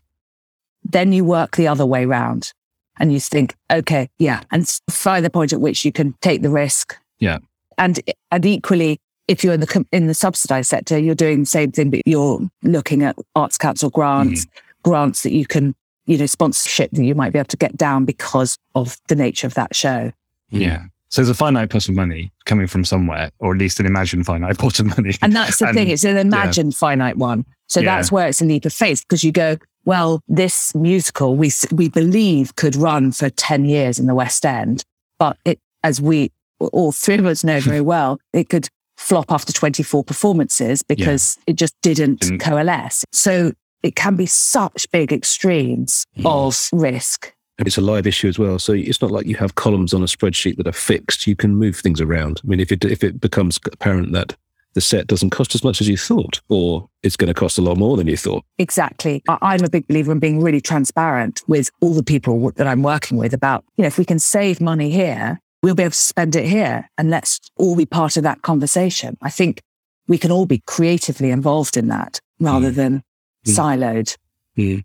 Then 0.83 1.12
you 1.12 1.23
work 1.23 1.57
the 1.57 1.68
other 1.68 1.85
way 1.85 2.07
round 2.07 2.54
and 2.99 3.12
you 3.12 3.21
think, 3.21 3.54
okay, 3.71 4.09
yeah. 4.18 4.42
And 4.50 4.66
find 4.88 5.23
the 5.23 5.28
point 5.28 5.52
at 5.52 5.61
which 5.61 5.85
you 5.85 5.92
can 5.92 6.14
take 6.23 6.40
the 6.40 6.49
risk. 6.49 6.97
Yeah. 7.18 7.38
And, 7.76 8.00
and 8.30 8.47
equally, 8.47 9.00
if 9.28 9.45
you're 9.45 9.52
in 9.52 9.61
the, 9.61 9.87
in 9.92 10.07
the 10.07 10.14
subsidized 10.14 10.71
sector, 10.71 10.99
you're 10.99 11.14
doing 11.14 11.40
the 11.40 11.47
same 11.47 11.73
thing, 11.73 11.90
but 11.90 12.00
you're 12.07 12.40
looking 12.62 13.02
at 13.02 13.16
Arts 13.37 13.59
Council 13.59 13.90
grants, 13.90 14.47
mm-hmm. 14.47 14.90
grants 14.90 15.25
that 15.25 15.33
you 15.33 15.45
can, 15.47 15.75
you 16.08 16.18
know, 16.18 16.26
sponsorship 16.26 16.90
that 16.92 17.04
you 17.04 17.14
might 17.14 17.32
be 17.32 17.38
able 17.38 17.48
to 17.48 17.56
get 17.56 17.76
down 17.76 18.04
because 18.04 18.56
of 18.74 18.96
the 19.08 19.14
nature 19.14 19.46
of 19.46 19.54
that 19.54 19.76
show. 19.76 20.10
Hmm. 20.50 20.56
Yeah. 20.56 20.82
So 21.10 21.22
there's 21.22 21.30
a 21.30 21.34
finite 21.34 21.70
pot 21.70 21.88
of 21.88 21.94
money 21.94 22.32
coming 22.44 22.66
from 22.66 22.84
somewhere, 22.84 23.30
or 23.38 23.52
at 23.52 23.58
least 23.58 23.78
an 23.78 23.86
imagined 23.86 24.26
finite 24.26 24.58
pot 24.58 24.80
of 24.80 24.86
money. 24.86 25.14
And 25.22 25.34
that's 25.34 25.58
the 25.58 25.66
And- 25.66 25.74
thing. 25.76 25.88
It's 25.88 26.04
an 26.04 26.16
imagined 26.16 26.74
finite 26.74 27.16
one. 27.16 27.44
So 27.68 27.80
Yeah. 27.80 27.96
that's 27.96 28.10
where 28.10 28.26
it's 28.28 28.40
a 28.42 28.44
leap 28.44 28.64
of 28.64 28.72
faith 28.72 29.04
because 29.06 29.22
you 29.22 29.32
go, 29.32 29.58
well, 29.84 30.22
this 30.28 30.74
musical 30.74 31.36
we, 31.36 31.50
we 31.72 31.88
believe 31.88 32.56
could 32.56 32.74
run 32.76 33.12
for 33.12 33.30
10 33.30 33.64
years 33.66 33.98
in 33.98 34.06
the 34.06 34.14
West 34.14 34.44
End, 34.44 34.82
but 35.18 35.36
it, 35.44 35.60
as 35.84 36.00
we 36.00 36.32
all 36.58 36.90
three 36.92 37.16
of 37.18 37.26
us 37.26 37.44
know 37.44 37.60
very 37.60 37.80
well, 37.92 38.18
it 38.32 38.48
could 38.48 38.68
flop 38.96 39.30
after 39.30 39.52
24 39.52 40.04
performances 40.04 40.82
because 40.82 41.38
yeah. 41.38 41.52
it 41.52 41.56
just 41.56 41.74
didn't, 41.82 42.20
didn't, 42.20 42.38
coalesce. 42.40 43.04
So 43.12 43.52
it 43.82 43.97
can 43.97 44.16
be 44.16 44.26
such 44.26 44.90
big 44.90 45.12
extremes 45.12 46.04
mm. 46.16 46.26
of 46.26 46.68
risk. 46.78 47.32
And 47.58 47.66
it's 47.66 47.78
a 47.78 47.82
live 47.82 48.06
issue 48.06 48.28
as 48.28 48.38
well. 48.38 48.58
So 48.58 48.73
it's 48.73 49.02
not 49.02 49.11
like 49.11 49.26
you 49.26 49.35
have 49.37 49.56
columns 49.56 49.92
on 49.92 50.02
a 50.02 50.06
spreadsheet 50.06 50.56
that 50.58 50.68
are 50.68 50.73
fixed. 50.73 51.26
You 51.26 51.35
can 51.35 51.56
move 51.56 51.76
things 51.76 52.00
around. 52.00 52.40
I 52.44 52.47
mean, 52.47 52.61
if 52.61 52.70
it, 52.70 52.85
if 52.85 53.02
it 53.02 53.20
becomes 53.20 53.58
apparent 53.73 54.12
that 54.12 54.37
the 54.75 54.80
set 54.80 55.08
doesn't 55.08 55.30
cost 55.30 55.56
as 55.56 55.64
much 55.64 55.80
as 55.80 55.88
you 55.88 55.97
thought, 55.97 56.40
or 56.49 56.88
it's 57.02 57.16
going 57.16 57.26
to 57.26 57.35
cost 57.35 57.58
a 57.58 57.62
lot 57.62 57.76
more 57.76 57.97
than 57.97 58.06
you 58.06 58.16
thought. 58.16 58.44
Exactly. 58.58 59.23
I'm 59.28 59.64
a 59.64 59.68
big 59.68 59.88
believer 59.88 60.12
in 60.12 60.20
being 60.20 60.40
really 60.40 60.61
transparent 60.61 61.42
with 61.49 61.70
all 61.80 61.94
the 61.94 62.02
people 62.04 62.52
that 62.52 62.66
I'm 62.66 62.85
working 62.85 63.16
with 63.16 63.35
about, 63.35 63.64
you 63.76 63.82
know, 63.82 63.88
if 63.88 63.99
we 63.99 64.04
can 64.04 64.20
save 64.20 64.61
money 64.61 64.90
here, 64.90 65.40
we'll 65.62 65.75
be 65.75 65.82
able 65.82 65.90
to 65.90 65.99
spend 65.99 66.37
it 66.37 66.44
here 66.44 66.88
and 66.97 67.11
let's 67.11 67.40
all 67.56 67.75
be 67.75 67.87
part 67.87 68.16
of 68.16 68.23
that 68.23 68.42
conversation. 68.42 69.16
I 69.20 69.30
think 69.30 69.61
we 70.06 70.18
can 70.18 70.30
all 70.30 70.47
be 70.47 70.62
creatively 70.66 71.30
involved 71.30 71.76
in 71.76 71.88
that 71.88 72.20
rather 72.38 72.70
mm. 72.70 72.76
than 72.76 73.02
mm. 73.47 73.54
siloed. 73.54 74.16
Mm. 74.57 74.85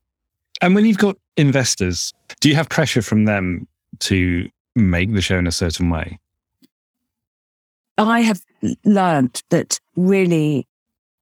And 0.62 0.76
when 0.76 0.86
you've 0.86 0.98
got 0.98 1.18
investors, 1.38 2.14
do 2.40 2.50
you 2.50 2.56
have 2.56 2.70
pressure 2.70 3.02
from 3.02 3.26
them 3.26 3.68
to 4.00 4.50
make 4.76 5.14
the 5.14 5.22
show 5.22 5.38
in 5.38 5.48
a 5.48 5.52
certain 5.52 5.90
way? 5.90 6.20
I 7.98 8.22
have 8.22 8.42
learned 8.86 9.44
that 9.50 9.80
really 9.96 10.68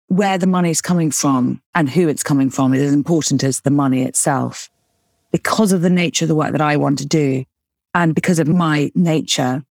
where 0.07 0.37
the 0.37 0.47
money 0.47 0.69
is 0.69 0.81
coming 0.81 1.11
from 1.11 1.61
and 1.73 1.89
who 1.89 2.07
it's 2.07 2.23
coming 2.23 2.49
from 2.49 2.73
is 2.73 2.81
as 2.81 2.93
important 2.93 3.43
as 3.43 3.61
the 3.61 3.71
money 3.71 4.03
itself. 4.03 4.69
Because 5.31 5.71
of 5.71 5.81
the 5.81 5.89
nature 5.89 6.25
of 6.25 6.29
the 6.29 6.35
work 6.35 6.51
that 6.51 6.61
I 6.61 6.75
want 6.77 6.99
to 6.99 7.05
do 7.05 7.45
and 7.93 8.13
because 8.13 8.39
of 8.39 8.47
my 8.47 8.91
nature, 8.95 9.63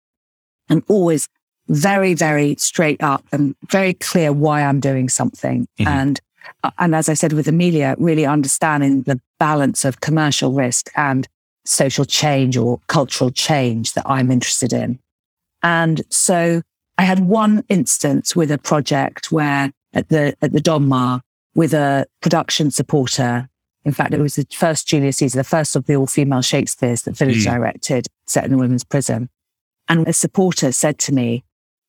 I'm 0.69 0.83
always 0.87 1.27
very, 1.67 2.13
very 2.13 2.55
straight 2.57 3.01
up 3.03 3.23
and 3.31 3.55
very 3.69 3.93
clear 3.93 4.33
why 4.33 4.63
I'm 4.63 4.79
doing 4.79 5.09
something. 5.09 5.67
Mm-hmm. 5.79 5.87
And, 5.87 6.19
and 6.77 6.95
as 6.95 7.09
I 7.09 7.13
said 7.13 7.33
with 7.33 7.47
Emilia, 7.47 7.95
really 7.97 8.25
understanding 8.25 9.03
the 9.03 9.19
balance 9.39 9.85
of 9.85 10.01
commercial 10.01 10.53
risk 10.53 10.89
and 10.95 11.27
social 11.65 12.05
change 12.05 12.57
or 12.57 12.79
cultural 12.87 13.31
change 13.31 13.93
that 13.93 14.07
I'm 14.07 14.31
interested 14.31 14.73
in. 14.73 14.99
And 15.61 16.01
so 16.09 16.61
I 16.97 17.03
had 17.03 17.21
one 17.21 17.63
instance 17.69 18.35
with 18.35 18.51
a 18.51 18.57
project 18.57 19.31
where 19.31 19.71
at 19.93 20.09
the, 20.09 20.35
at 20.41 20.51
the 20.51 20.61
Donmar 20.61 21.21
with 21.55 21.73
a 21.73 22.05
production 22.21 22.71
supporter. 22.71 23.49
In 23.85 23.91
fact, 23.91 24.13
it 24.13 24.19
was 24.19 24.35
the 24.35 24.45
first 24.51 24.87
Julius 24.87 25.17
Caesar, 25.17 25.37
the 25.37 25.43
first 25.43 25.75
of 25.75 25.85
the 25.85 25.95
all 25.95 26.07
female 26.07 26.41
Shakespeare's 26.41 27.03
that 27.03 27.15
Phyllida 27.15 27.37
mm. 27.37 27.43
directed 27.43 28.07
set 28.27 28.45
in 28.45 28.53
a 28.53 28.57
women's 28.57 28.83
prison. 28.83 29.29
And 29.87 30.07
a 30.07 30.13
supporter 30.13 30.71
said 30.71 30.99
to 30.99 31.13
me, 31.13 31.43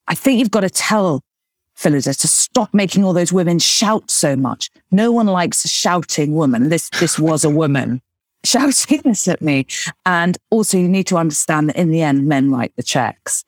I 0.08 0.14
think 0.14 0.38
you've 0.38 0.50
got 0.50 0.60
to 0.60 0.70
tell 0.70 1.22
Phyllida 1.80 2.18
to 2.20 2.28
stop 2.28 2.74
making 2.74 3.04
all 3.04 3.12
those 3.12 3.32
women 3.32 3.58
shout 3.58 4.10
so 4.10 4.36
much. 4.36 4.70
No 4.90 5.10
one 5.12 5.26
likes 5.26 5.64
a 5.64 5.68
shouting 5.68 6.34
woman. 6.34 6.68
This, 6.68 6.90
this 6.90 7.18
was 7.18 7.44
a 7.44 7.50
woman 7.50 8.02
shouting 8.44 9.00
this 9.02 9.26
at 9.28 9.40
me. 9.40 9.66
And 10.04 10.36
also 10.50 10.76
you 10.76 10.88
need 10.88 11.06
to 11.08 11.16
understand 11.16 11.70
that 11.70 11.76
in 11.76 11.90
the 11.90 12.02
end, 12.02 12.26
men 12.26 12.50
write 12.50 12.74
the 12.76 12.82
checks. 12.82 13.44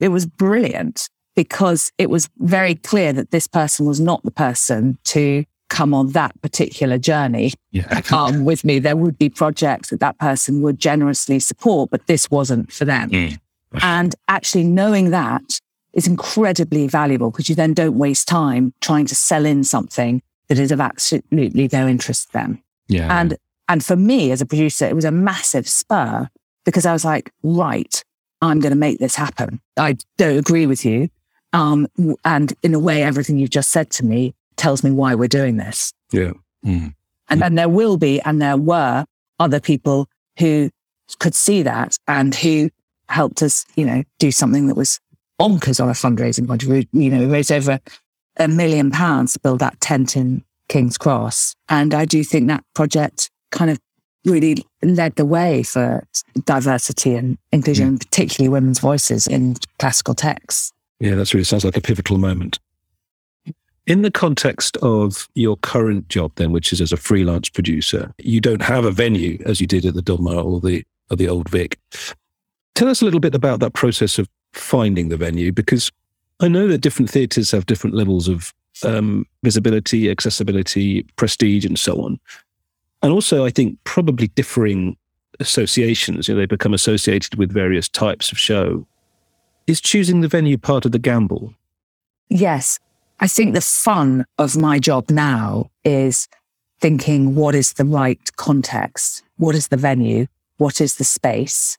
It 0.00 0.08
was 0.08 0.26
brilliant 0.26 1.08
because 1.34 1.92
it 1.98 2.08
was 2.08 2.30
very 2.38 2.74
clear 2.74 3.12
that 3.12 3.30
this 3.30 3.46
person 3.46 3.86
was 3.86 4.00
not 4.00 4.22
the 4.24 4.30
person 4.30 4.98
to 5.04 5.44
come 5.68 5.92
on 5.92 6.12
that 6.12 6.40
particular 6.42 6.96
journey 6.96 7.52
yeah. 7.72 8.00
um, 8.12 8.44
with 8.44 8.64
me. 8.64 8.78
There 8.78 8.96
would 8.96 9.18
be 9.18 9.28
projects 9.28 9.90
that 9.90 10.00
that 10.00 10.18
person 10.18 10.62
would 10.62 10.78
generously 10.78 11.40
support, 11.40 11.90
but 11.90 12.06
this 12.06 12.30
wasn't 12.30 12.72
for 12.72 12.84
them. 12.84 13.10
Mm. 13.10 13.38
And 13.82 14.14
actually 14.28 14.64
knowing 14.64 15.10
that 15.10 15.60
is 15.96 16.06
incredibly 16.06 16.86
valuable 16.86 17.30
because 17.30 17.48
you 17.48 17.54
then 17.54 17.74
don't 17.74 17.98
waste 17.98 18.28
time 18.28 18.72
trying 18.80 19.06
to 19.06 19.14
sell 19.14 19.44
in 19.44 19.64
something 19.64 20.22
that 20.48 20.58
is 20.58 20.70
of 20.70 20.80
absolutely 20.80 21.68
no 21.72 21.88
interest 21.88 22.28
to 22.28 22.32
them. 22.34 22.62
Yeah. 22.86 23.18
And, 23.18 23.36
and 23.68 23.84
for 23.84 23.96
me 23.96 24.30
as 24.30 24.40
a 24.40 24.46
producer, 24.46 24.84
it 24.84 24.94
was 24.94 25.06
a 25.06 25.10
massive 25.10 25.68
spur 25.68 26.28
because 26.64 26.86
I 26.86 26.92
was 26.92 27.04
like, 27.04 27.32
right, 27.42 28.04
I'm 28.42 28.60
going 28.60 28.70
to 28.70 28.78
make 28.78 28.98
this 28.98 29.16
happen. 29.16 29.60
I 29.76 29.96
don't 30.18 30.38
agree 30.38 30.66
with 30.66 30.84
you. 30.84 31.08
Um, 31.52 31.88
and 32.24 32.52
in 32.62 32.74
a 32.74 32.78
way, 32.78 33.02
everything 33.02 33.38
you've 33.38 33.50
just 33.50 33.70
said 33.70 33.90
to 33.92 34.04
me 34.04 34.34
tells 34.56 34.84
me 34.84 34.90
why 34.90 35.14
we're 35.14 35.28
doing 35.28 35.56
this. 35.56 35.92
Yeah. 36.12 36.32
Mm. 36.64 36.94
And 37.28 37.40
then 37.40 37.54
there 37.54 37.68
will 37.68 37.96
be, 37.96 38.20
and 38.20 38.40
there 38.40 38.56
were 38.56 39.06
other 39.40 39.60
people 39.60 40.08
who 40.38 40.70
could 41.18 41.34
see 41.34 41.62
that 41.62 41.96
and 42.06 42.34
who 42.34 42.70
helped 43.08 43.42
us, 43.42 43.64
you 43.76 43.86
know, 43.86 44.02
do 44.18 44.30
something 44.30 44.66
that 44.66 44.76
was 44.76 45.00
bonkers 45.40 45.82
on 45.82 45.88
a 45.88 45.92
fundraising 45.92 46.46
point 46.46 46.62
of 46.62 46.68
view. 46.68 46.84
You 46.92 47.10
know, 47.10 47.20
we 47.20 47.26
raised 47.26 47.52
over 47.52 47.80
a 48.38 48.48
million 48.48 48.90
pounds 48.90 49.34
to 49.34 49.40
build 49.40 49.60
that 49.60 49.80
tent 49.80 50.16
in 50.16 50.44
King's 50.68 50.98
Cross. 50.98 51.54
And 51.68 51.94
I 51.94 52.04
do 52.04 52.22
think 52.24 52.48
that 52.48 52.64
project 52.74 53.30
kind 53.50 53.70
of 53.70 53.78
really 54.24 54.64
led 54.82 55.14
the 55.16 55.24
way 55.24 55.62
for 55.62 56.06
diversity 56.44 57.14
and 57.14 57.38
inclusion, 57.52 57.92
yeah. 57.92 57.98
particularly 57.98 58.48
women's 58.48 58.80
voices 58.80 59.26
in 59.26 59.56
classical 59.78 60.14
texts. 60.14 60.72
Yeah, 60.98 61.14
that 61.14 61.32
really 61.32 61.44
sounds 61.44 61.64
like 61.64 61.76
a 61.76 61.80
pivotal 61.80 62.18
moment. 62.18 62.58
In 63.86 64.02
the 64.02 64.10
context 64.10 64.76
of 64.78 65.28
your 65.34 65.56
current 65.58 66.08
job, 66.08 66.32
then, 66.36 66.50
which 66.50 66.72
is 66.72 66.80
as 66.80 66.92
a 66.92 66.96
freelance 66.96 67.48
producer, 67.48 68.12
you 68.18 68.40
don't 68.40 68.62
have 68.62 68.84
a 68.84 68.90
venue 68.90 69.40
as 69.46 69.60
you 69.60 69.66
did 69.68 69.86
at 69.86 69.94
the 69.94 70.02
Donmar 70.02 70.44
or 70.44 70.60
the 70.60 70.84
or 71.08 71.16
the 71.16 71.28
Old 71.28 71.48
Vic. 71.48 71.78
Tell 72.74 72.88
us 72.88 73.00
a 73.00 73.04
little 73.04 73.20
bit 73.20 73.34
about 73.34 73.60
that 73.60 73.74
process 73.74 74.18
of 74.18 74.28
finding 74.58 75.08
the 75.08 75.16
venue, 75.16 75.52
because 75.52 75.90
I 76.40 76.48
know 76.48 76.68
that 76.68 76.78
different 76.78 77.10
theatres 77.10 77.50
have 77.50 77.66
different 77.66 77.96
levels 77.96 78.28
of 78.28 78.52
um, 78.84 79.26
visibility, 79.42 80.10
accessibility, 80.10 81.04
prestige, 81.16 81.64
and 81.64 81.78
so 81.78 82.02
on 82.02 82.20
and 83.02 83.12
also 83.12 83.44
I 83.44 83.50
think 83.50 83.78
probably 83.84 84.28
differing 84.28 84.96
associations. 85.40 86.28
You 86.28 86.34
know, 86.34 86.40
they 86.40 86.46
become 86.46 86.74
associated 86.74 87.36
with 87.36 87.52
various 87.52 87.88
types 87.88 88.32
of 88.32 88.38
show. 88.38 88.86
Is 89.66 89.80
choosing 89.80 90.20
the 90.20 90.28
venue 90.28 90.58
part 90.58 90.84
of 90.84 90.92
the 90.92 90.98
gamble? 90.98 91.54
Yes. 92.28 92.78
I 93.20 93.28
think 93.28 93.54
the 93.54 93.60
fun 93.60 94.24
of 94.38 94.56
my 94.56 94.78
job 94.78 95.10
now 95.10 95.70
is 95.84 96.28
thinking 96.80 97.34
what 97.34 97.54
is 97.54 97.74
the 97.74 97.84
right 97.84 98.20
context? 98.36 99.22
What 99.36 99.54
is 99.54 99.68
the 99.68 99.76
venue? 99.76 100.26
What 100.58 100.80
is 100.80 100.96
the 100.96 101.04
space? 101.04 101.78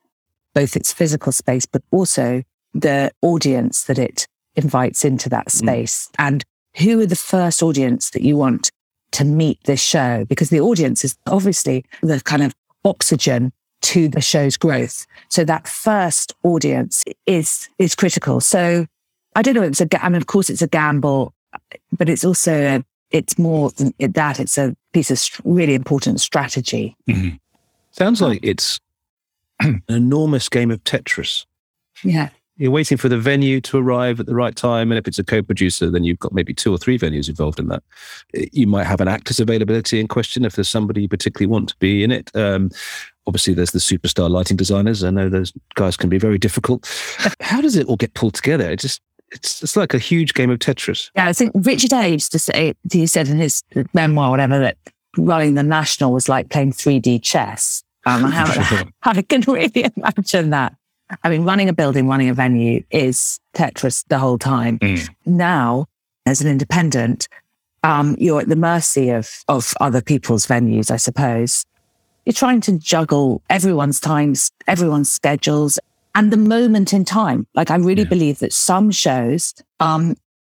Both 0.54 0.76
its 0.76 0.92
physical 0.94 1.32
space, 1.32 1.66
but 1.66 1.84
also 1.92 2.44
the 2.74 3.12
audience 3.22 3.86
that 3.86 3.98
it 3.98 4.28
invites 4.56 5.06
into 5.06 5.30
that 5.30 5.48
mm. 5.48 5.52
space. 5.52 6.10
Mm. 6.14 6.26
And 6.28 6.46
who 6.78 7.00
are 7.02 7.06
the 7.06 7.16
first 7.16 7.64
audience 7.64 8.12
that 8.12 8.22
you 8.22 8.38
want 8.38 8.72
to 9.12 9.24
meet 9.24 9.60
this 9.64 9.82
show 9.82 10.26
because 10.26 10.50
the 10.50 10.60
audience 10.60 11.04
is 11.06 11.18
obviously 11.28 11.86
the 12.02 12.22
kind 12.22 12.44
of 12.44 12.54
oxygen 12.84 13.52
to 13.82 14.08
the 14.10 14.22
show's 14.22 14.58
growth. 14.58 15.06
So 15.30 15.44
that 15.46 15.68
first 15.68 16.34
audience 16.44 17.04
is, 17.26 17.70
is 17.80 17.96
critical. 17.96 18.42
So 18.42 18.86
I 19.36 19.42
don't 19.42 19.54
know. 19.54 19.64
It's 19.64 19.82
a, 19.82 20.04
I 20.04 20.10
mean, 20.10 20.18
of 20.18 20.28
course 20.28 20.50
it's 20.50 20.62
a 20.62 20.68
gamble, 20.68 21.34
but 21.98 22.10
it's 22.10 22.26
also, 22.26 22.54
a, 22.54 22.84
it's 23.12 23.38
more 23.38 23.72
than 23.72 23.94
that. 24.00 24.40
It's 24.40 24.58
a 24.58 24.76
piece 24.94 25.12
of 25.12 25.42
really 25.46 25.74
important 25.74 26.20
strategy. 26.20 26.98
Mm-hmm. 27.08 27.38
Sounds 27.92 28.22
like 28.22 28.40
it's 28.44 28.80
an 29.60 29.82
enormous 29.88 30.50
game 30.50 30.72
of 30.72 30.84
Tetris. 30.84 31.46
Yeah. 32.04 32.30
You're 32.58 32.72
waiting 32.72 32.98
for 32.98 33.08
the 33.08 33.18
venue 33.18 33.62
to 33.62 33.78
arrive 33.78 34.20
at 34.20 34.26
the 34.26 34.36
right 34.36 34.56
time. 34.56 34.92
And 34.92 34.98
if 34.98 35.08
it's 35.08 35.20
a 35.20 35.24
co 35.24 35.42
producer, 35.42 35.90
then 35.90 36.04
you've 36.04 36.20
got 36.20 36.34
maybe 36.34 36.54
two 36.54 36.74
or 36.74 36.78
three 36.78 36.98
venues 36.98 37.30
involved 37.30 37.60
in 37.60 37.68
that. 37.68 37.84
You 38.34 38.68
might 38.68 38.86
have 38.86 39.00
an 39.00 39.08
actor's 39.08 39.40
availability 39.40 40.00
in 40.00 40.08
question 40.08 40.44
if 40.44 40.56
there's 40.56 40.70
somebody 40.70 41.04
you 41.04 41.08
particularly 41.08 41.52
want 41.52 41.70
to 41.70 41.76
be 41.78 42.04
in 42.04 42.12
it. 42.12 42.36
Um, 42.36 42.72
obviously, 43.28 43.54
there's 43.54 43.72
the 43.72 43.80
superstar 43.80 44.30
lighting 44.30 44.58
designers. 44.58 45.04
I 45.04 45.12
know 45.12 45.30
those 45.30 45.54
guys 45.76 45.98
can 45.98 46.10
be 46.10 46.18
very 46.18 46.38
difficult. 46.38 46.88
How 47.42 47.62
does 47.62 47.76
it 47.76 47.88
all 47.88 47.98
get 47.98 48.14
pulled 48.16 48.34
together? 48.34 48.70
It 48.72 48.80
just, 48.80 49.02
it's, 49.32 49.62
it's 49.62 49.76
like 49.76 49.94
a 49.94 50.00
huge 50.00 50.34
game 50.34 50.50
of 50.50 50.60
Tetris. 50.60 51.12
Yeah, 51.16 51.28
I 51.28 51.34
think 51.34 51.52
Richard 51.54 51.94
Eyre 51.94 52.10
used 52.10 52.32
to 52.32 52.40
say, 52.40 52.74
he 52.92 53.06
said 53.06 53.28
in 53.28 53.38
his 53.38 53.64
memoir, 53.94 54.32
whatever, 54.32 54.58
that 54.60 54.78
running 55.18 55.56
the 55.56 55.64
National 55.64 56.14
was 56.14 56.28
like 56.30 56.50
playing 56.50 56.72
3D 56.72 57.22
chess. 57.22 57.84
Um, 58.06 58.26
I, 58.26 58.86
I 59.04 59.22
can 59.22 59.42
really 59.42 59.92
imagine 59.96 60.52
that. 60.52 60.76
I 61.24 61.30
mean, 61.30 61.44
running 61.44 61.70
a 61.70 61.74
building, 61.74 62.08
running 62.08 62.30
a 62.30 62.34
venue 62.34 62.84
is 62.92 63.40
Tetris 63.54 64.04
the 64.10 64.20
whole 64.20 64.38
time. 64.38 64.80
Mm. 64.80 65.10
Now, 65.26 65.86
as 66.26 66.42
an 66.42 66.48
independent, 66.48 67.28
um, 67.84 68.16
you're 68.20 68.42
at 68.42 68.50
the 68.50 68.56
mercy 68.56 69.10
of, 69.10 69.44
of 69.48 69.74
other 69.80 70.02
people's 70.02 70.46
venues, 70.46 70.92
I 70.92 70.98
suppose. 70.98 71.66
You're 72.26 72.34
trying 72.34 72.60
to 72.62 72.78
juggle 72.78 73.42
everyone's 73.50 74.02
times, 74.02 74.52
everyone's 74.68 75.12
schedules, 75.12 75.80
and 76.14 76.32
the 76.32 76.38
moment 76.38 76.92
in 76.92 77.06
time. 77.06 77.48
Like, 77.56 77.72
I 77.72 77.78
really 77.78 78.02
yeah. 78.02 78.10
believe 78.10 78.40
that 78.40 78.52
some 78.52 78.92
shows, 78.92 79.54
um, 79.80 80.16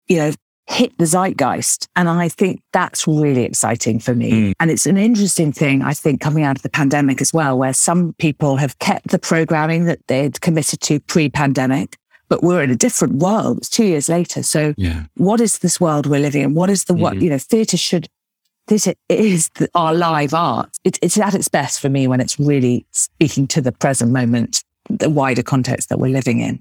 you 0.06 0.16
know, 0.16 0.32
hit 0.68 0.96
the 0.98 1.06
zeitgeist. 1.06 1.88
And 1.96 2.08
I 2.08 2.28
think 2.28 2.60
that's 2.72 3.06
really 3.08 3.44
exciting 3.44 3.98
for 3.98 4.14
me. 4.14 4.30
Mm. 4.30 4.52
And 4.60 4.70
it's 4.70 4.84
an 4.86 4.98
interesting 4.98 5.50
thing, 5.50 5.82
I 5.82 5.94
think, 5.94 6.20
coming 6.20 6.44
out 6.44 6.56
of 6.56 6.62
the 6.62 6.68
pandemic 6.68 7.22
as 7.22 7.32
well, 7.32 7.58
where 7.58 7.72
some 7.72 8.12
people 8.18 8.56
have 8.56 8.78
kept 8.78 9.08
the 9.08 9.18
programming 9.18 9.86
that 9.86 10.00
they'd 10.08 10.40
committed 10.42 10.80
to 10.82 11.00
pre 11.00 11.30
pandemic, 11.30 11.96
but 12.28 12.42
we're 12.42 12.62
in 12.62 12.70
a 12.70 12.76
different 12.76 13.14
world. 13.14 13.58
It's 13.58 13.70
two 13.70 13.84
years 13.86 14.10
later. 14.10 14.42
So 14.42 14.74
Yeah. 14.76 15.04
what 15.16 15.40
is 15.40 15.58
this 15.60 15.80
world 15.80 16.06
we're 16.06 16.20
living 16.20 16.42
in? 16.42 16.52
What 16.54 16.68
is 16.68 16.84
the 16.84 16.94
what, 16.94 17.14
Mhm. 17.14 17.22
you 17.22 17.30
know, 17.30 17.38
theatre 17.38 17.78
should, 17.78 18.06
theatre 18.66 18.92
is 19.08 19.48
the, 19.54 19.70
our 19.74 19.94
live 19.94 20.34
art. 20.34 20.68
It, 20.84 20.98
it's 21.00 21.18
at 21.18 21.34
its 21.34 21.48
best 21.48 21.80
for 21.80 21.88
me 21.88 22.06
when 22.06 22.20
it's 22.20 22.38
really 22.38 22.84
speaking 22.92 23.46
to 23.48 23.62
the 23.62 23.72
present 23.72 24.12
moment, 24.12 24.62
the 24.90 25.08
wider 25.08 25.42
context 25.42 25.88
that 25.88 25.98
we're 25.98 26.12
living 26.12 26.40
in. 26.40 26.60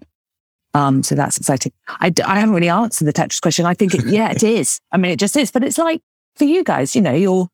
Um, 0.78 1.02
so 1.02 1.16
that's 1.16 1.38
exciting. 1.38 1.72
I 2.00 2.12
haven't 2.20 2.54
really 2.54 2.70
answered 2.70 3.06
the 3.06 3.14
Tetris 3.14 3.42
question. 3.42 3.66
I 3.66 3.74
think, 3.74 3.96
it, 3.96 4.06
yeah, 4.06 4.30
it 4.30 4.44
is. 4.44 4.80
I 4.92 4.98
mean, 4.98 5.12
it 5.12 5.20
just 5.20 5.36
is. 5.36 5.50
But 5.50 5.64
it's 5.64 5.80
like 5.80 6.02
for 6.36 6.44
you 6.44 6.64
guys, 6.64 6.96
you 6.96 7.02
know, 7.02 7.14
you're 7.14 7.48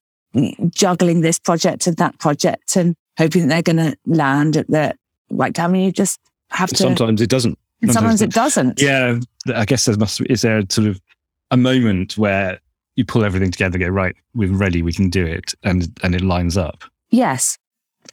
juggling 0.72 1.22
this 1.22 1.40
project 1.40 1.88
and 1.88 1.96
that 1.98 2.20
project 2.20 2.76
and 2.76 2.96
hoping 3.18 3.48
that 3.48 3.48
they're 3.48 3.74
going 3.74 3.92
to 3.92 3.98
land 4.06 4.58
at 4.58 4.68
the 4.68 4.94
right 5.30 5.56
time. 5.56 5.74
And 5.74 5.86
you 5.86 5.92
just 5.92 6.20
have 6.50 6.70
to. 6.72 6.76
Sometimes 6.76 7.22
it 7.22 7.30
doesn't. 7.30 7.58
and 7.82 7.94
sometimes 7.94 8.22
it 8.22 8.32
doesn't. 8.32 8.82
Yeah. 8.82 9.20
I 9.54 9.66
guess 9.66 9.86
there 9.86 9.96
must, 9.96 10.22
is 10.30 10.42
there 10.42 10.62
sort 10.70 10.88
of 10.88 11.00
a 11.52 11.58
moment 11.58 12.18
where 12.18 12.60
you 12.96 13.06
pull 13.06 13.24
everything 13.24 13.52
together, 13.52 13.78
go, 13.78 13.88
right, 13.88 14.16
we're 14.34 14.52
ready, 14.52 14.82
we 14.82 14.94
can 14.94 15.10
do 15.10 15.26
it. 15.26 15.54
And, 15.64 15.92
and 16.04 16.16
it 16.16 16.22
lines 16.22 16.58
up. 16.58 16.84
Yes. 17.10 17.58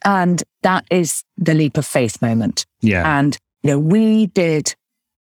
And 0.05 0.43
that 0.63 0.85
is 0.91 1.25
the 1.37 1.55
leap 1.55 1.77
of 1.77 1.87
faith 1.87 2.23
moment. 2.23 2.65
Yeah. 2.81 3.19
And, 3.19 3.37
you 3.63 3.71
know, 3.71 3.79
we 3.79 4.27
did 4.27 4.75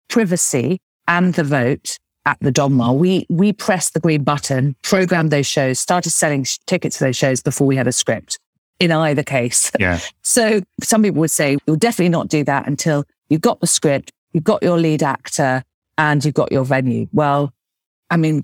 privacy 0.09 0.79
and 1.07 1.33
the 1.33 1.43
vote 1.43 1.97
at 2.25 2.37
the 2.39 2.51
Donmar. 2.51 2.95
We, 2.95 3.25
we 3.29 3.51
pressed 3.53 3.93
the 3.93 3.99
green 3.99 4.23
button, 4.23 4.75
programmed 4.81 5.31
those 5.31 5.45
shows, 5.47 5.79
started 5.79 6.11
selling 6.11 6.43
sh- 6.45 6.57
tickets 6.65 6.97
to 6.99 7.05
those 7.05 7.17
shows 7.17 7.41
before 7.41 7.67
we 7.67 7.75
had 7.75 7.87
a 7.87 7.91
script 7.91 8.39
in 8.79 8.91
either 8.91 9.23
case. 9.23 9.71
Yeah. 9.79 9.99
So 10.21 10.61
some 10.81 11.03
people 11.03 11.19
would 11.19 11.31
say 11.31 11.57
you'll 11.67 11.75
definitely 11.75 12.09
not 12.09 12.29
do 12.29 12.43
that 12.45 12.67
until 12.67 13.03
you've 13.29 13.41
got 13.41 13.59
the 13.59 13.67
script, 13.67 14.11
you've 14.31 14.43
got 14.43 14.63
your 14.63 14.77
lead 14.79 15.03
actor 15.03 15.63
and 15.97 16.23
you've 16.23 16.33
got 16.33 16.51
your 16.51 16.63
venue. 16.63 17.07
Well, 17.11 17.53
I 18.09 18.17
mean, 18.17 18.41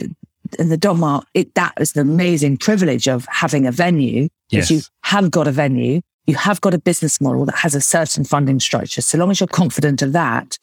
in 0.57 0.69
the 0.69 0.77
Donmar, 0.77 1.23
it, 1.33 1.55
that 1.55 1.73
is 1.79 1.93
the 1.93 2.01
amazing 2.01 2.57
privilege 2.57 3.07
of 3.07 3.25
having 3.29 3.65
a 3.65 3.71
venue 3.71 4.29
Yes. 4.51 4.71
you 4.71 4.81
have 5.03 5.29
got 5.31 5.47
a 5.47 5.51
venue, 5.51 6.01
you 6.25 6.35
have 6.35 6.59
got 6.61 6.73
a 6.73 6.79
business 6.79 7.21
model 7.21 7.45
that 7.45 7.55
has 7.55 7.75
a 7.75 7.81
certain 7.81 8.23
funding 8.23 8.59
structure. 8.59 9.01
So 9.01 9.17
long 9.17 9.29
as 9.31 9.39
you're 9.39 9.47
confident 9.47 10.01
of 10.01 10.11
that, 10.13 10.57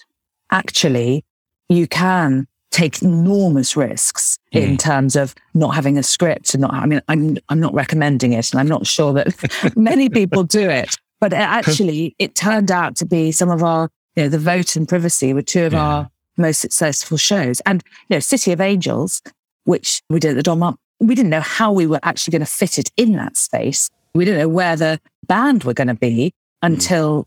actually, 0.50 1.24
you 1.68 1.86
can 1.86 2.46
take 2.70 3.02
enormous 3.02 3.76
risks 3.76 4.38
in 4.52 4.74
Mm. 4.74 4.78
terms 4.78 5.16
of 5.16 5.34
not 5.54 5.74
having 5.74 5.96
a 5.96 6.02
script 6.02 6.52
and 6.54 6.60
not, 6.60 6.74
I 6.74 6.84
mean, 6.86 7.00
I'm, 7.08 7.38
I'm 7.48 7.60
not 7.60 7.72
recommending 7.74 8.32
it 8.32 8.50
and 8.52 8.60
I'm 8.60 8.68
not 8.68 8.86
sure 8.86 9.12
that 9.14 9.72
many 9.76 10.08
people 10.10 10.44
do 10.44 10.68
it, 10.68 10.96
but 11.20 11.32
it 11.32 11.36
actually, 11.36 12.14
it 12.18 12.34
turned 12.34 12.70
out 12.70 12.96
to 12.96 13.06
be 13.06 13.32
some 13.32 13.50
of 13.50 13.62
our, 13.62 13.88
you 14.14 14.24
know, 14.24 14.28
the 14.28 14.38
vote 14.38 14.76
and 14.76 14.86
privacy 14.88 15.32
were 15.32 15.42
two 15.42 15.64
of 15.64 15.72
Yeah. 15.72 15.82
our 15.82 16.10
most 16.36 16.60
successful 16.60 17.16
shows. 17.16 17.60
And, 17.64 17.82
you 18.08 18.16
know, 18.16 18.20
City 18.20 18.52
of 18.52 18.60
Angels, 18.60 19.22
which 19.64 20.02
we 20.10 20.20
did 20.20 20.36
at 20.36 20.44
the 20.44 20.50
Donmar, 20.50 20.74
we 21.00 21.14
didn't 21.14 21.30
know 21.30 21.40
how 21.40 21.72
we 21.72 21.86
were 21.86 22.00
actually 22.02 22.32
going 22.32 22.40
to 22.44 22.50
fit 22.50 22.78
it 22.78 22.90
in 22.96 23.12
that 23.12 23.36
space. 23.38 23.88
We 24.14 24.24
didn't 24.26 24.40
know 24.40 24.48
where 24.48 24.76
the 24.76 25.00
band 25.26 25.64
were 25.64 25.74
going 25.74 25.88
to 25.88 25.94
be 25.94 26.32
until 26.62 27.26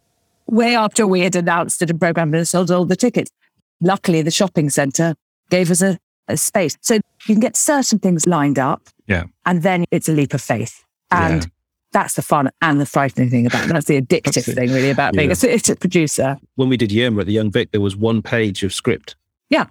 way 0.49 0.75
after 0.75 1.05
we 1.07 1.21
had 1.21 1.35
announced 1.35 1.81
it 1.81 1.89
and 1.89 1.99
programmed 1.99 2.35
and 2.35 2.47
sold 2.47 2.71
all 2.71 2.85
the 2.85 2.95
tickets. 2.95 3.31
Luckily, 3.81 4.21
the 4.21 4.31
shopping 4.31 4.69
centre 4.69 5.15
gave 5.49 5.71
us 5.71 5.81
a, 5.81 5.97
a 6.27 6.37
space. 6.37 6.75
So 6.81 6.95
you 6.95 7.01
can 7.35 7.39
get 7.39 7.55
certain 7.55 7.99
things 7.99 8.27
lined 8.27 8.59
up. 8.59 8.89
Yeah. 9.07 9.23
And 9.45 9.63
then 9.63 9.85
it's 9.91 10.09
a 10.09 10.13
leap 10.13 10.33
of 10.33 10.41
faith. 10.41 10.83
And 11.11 11.43
Yeah. 11.43 11.49
that's 11.93 12.13
the 12.15 12.21
fun 12.21 12.49
and 12.61 12.79
the 12.79 12.85
frightening 12.85 13.29
thing 13.29 13.45
about 13.47 13.65
it. 13.65 13.73
That's 13.73 13.87
the 13.87 14.01
addictive 14.01 14.33
That's 14.35 14.53
thing, 14.53 14.69
really, 14.71 14.89
about 14.89 15.13
being 15.13 15.29
Yeah. 15.29 15.33
a 15.33 15.35
theatre 15.35 15.75
producer. 15.75 16.37
When 16.55 16.69
we 16.69 16.77
did 16.77 16.89
Yerma 16.91 17.21
at 17.21 17.25
the 17.27 17.33
Young 17.33 17.51
Vic, 17.51 17.71
there 17.71 17.81
was 17.81 17.95
one 17.95 18.21
page 18.21 18.63
of 18.63 18.73
script 18.73 19.15
Yeah. 19.49 19.65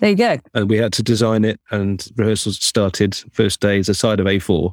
There 0.00 0.10
you 0.10 0.16
go. 0.16 0.36
and 0.54 0.70
we 0.70 0.76
had 0.76 0.92
to 0.92 1.02
design 1.02 1.44
it 1.44 1.58
and 1.72 2.06
rehearsals 2.16 2.62
started 2.62 3.16
first 3.32 3.58
day 3.60 3.80
as 3.80 3.88
a 3.88 3.94
side 3.94 4.20
of 4.20 4.26
A4. 4.26 4.72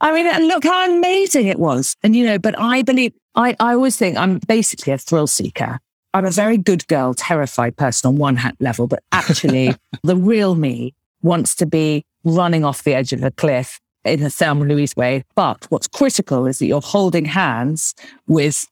I 0.00 0.12
mean, 0.12 0.26
and 0.26 0.48
look 0.48 0.64
how 0.64 0.90
amazing 0.90 1.46
it 1.46 1.58
was. 1.58 1.96
And, 2.02 2.14
you 2.16 2.24
know, 2.24 2.38
but 2.38 2.58
I 2.58 2.82
believe, 2.82 3.12
I, 3.34 3.56
I 3.60 3.74
always 3.74 3.96
think 3.96 4.16
I'm 4.16 4.38
basically 4.46 4.92
a 4.92 4.98
thrill 4.98 5.26
seeker. 5.26 5.78
I'm 6.12 6.24
a 6.24 6.30
very 6.30 6.56
good 6.56 6.86
girl, 6.86 7.14
terrified 7.14 7.76
person 7.76 8.08
on 8.08 8.16
one 8.16 8.36
hat 8.36 8.56
level, 8.60 8.86
but 8.86 9.02
actually 9.10 9.74
the 10.02 10.16
real 10.16 10.54
me 10.54 10.94
wants 11.22 11.54
to 11.56 11.66
be 11.66 12.04
running 12.22 12.64
off 12.64 12.84
the 12.84 12.94
edge 12.94 13.12
of 13.12 13.22
a 13.22 13.30
cliff 13.32 13.80
in 14.04 14.22
a 14.22 14.30
Thelma 14.30 14.64
Louise 14.64 14.94
way. 14.96 15.24
But 15.34 15.66
what's 15.70 15.88
critical 15.88 16.46
is 16.46 16.58
that 16.58 16.66
you're 16.66 16.80
holding 16.80 17.24
hands 17.24 17.94
with 18.26 18.68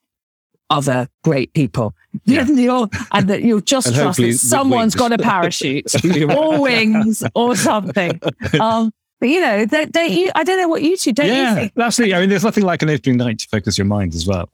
other 0.73 1.09
great 1.23 1.53
people. 1.53 1.95
Yeah. 2.25 2.43
And, 2.49 2.59
you're, 2.59 2.89
and 3.13 3.29
that 3.29 3.43
you 3.43 3.61
just 3.61 3.87
And 3.89 3.97
trust 3.97 4.19
that 4.19 4.27
with 4.27 4.39
someone's 4.41 4.95
wings. 4.97 5.11
got 5.11 5.13
a 5.13 5.19
parachute 5.19 5.87
or 6.37 6.61
wings 6.61 7.23
or 7.35 7.55
something. 7.57 8.21
Um, 8.61 8.93
but 9.21 9.29
you 9.29 9.41
know, 9.41 9.65
don't, 9.67 9.93
don't 9.93 10.11
you? 10.11 10.33
I 10.35 10.43
don't 10.43 10.59
know 10.59 10.67
what 10.67 10.83
you 10.83 10.97
two 10.97 11.13
don't 11.13 11.27
you 11.27 11.33
yeah. 11.33 11.55
think? 11.55 11.73
Absolutely. 11.79 12.17
I 12.17 12.21
mean, 12.21 12.29
there's 12.29 12.43
nothing 12.43 12.65
like 12.65 12.83
an 12.83 12.91
opening 12.91 13.19
night 13.19 13.39
to 13.39 13.49
focus 13.49 13.79
your 13.79 13.85
mind 13.85 14.15
as 14.17 14.27
well. 14.27 14.49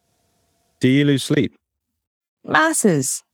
Do 0.80 0.88
you 0.88 1.06
lose 1.06 1.24
sleep? 1.24 1.56
Masses. 2.44 3.24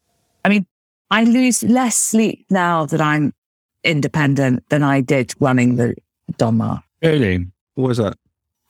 I 0.45 0.49
mean, 0.49 0.65
I 1.11 1.25
lose 1.25 1.65
less 1.65 1.97
sleep 1.97 2.47
now 2.51 2.87
that 2.87 3.01
I'm 3.01 3.35
independent 3.83 4.69
than 4.69 4.85
I 4.85 5.01
did 5.01 5.35
running 5.41 5.75
the 5.75 5.97
Donmar. 6.35 6.83
Really? 7.03 7.47
What 7.75 7.89
was 7.89 7.99
that? 7.99 8.17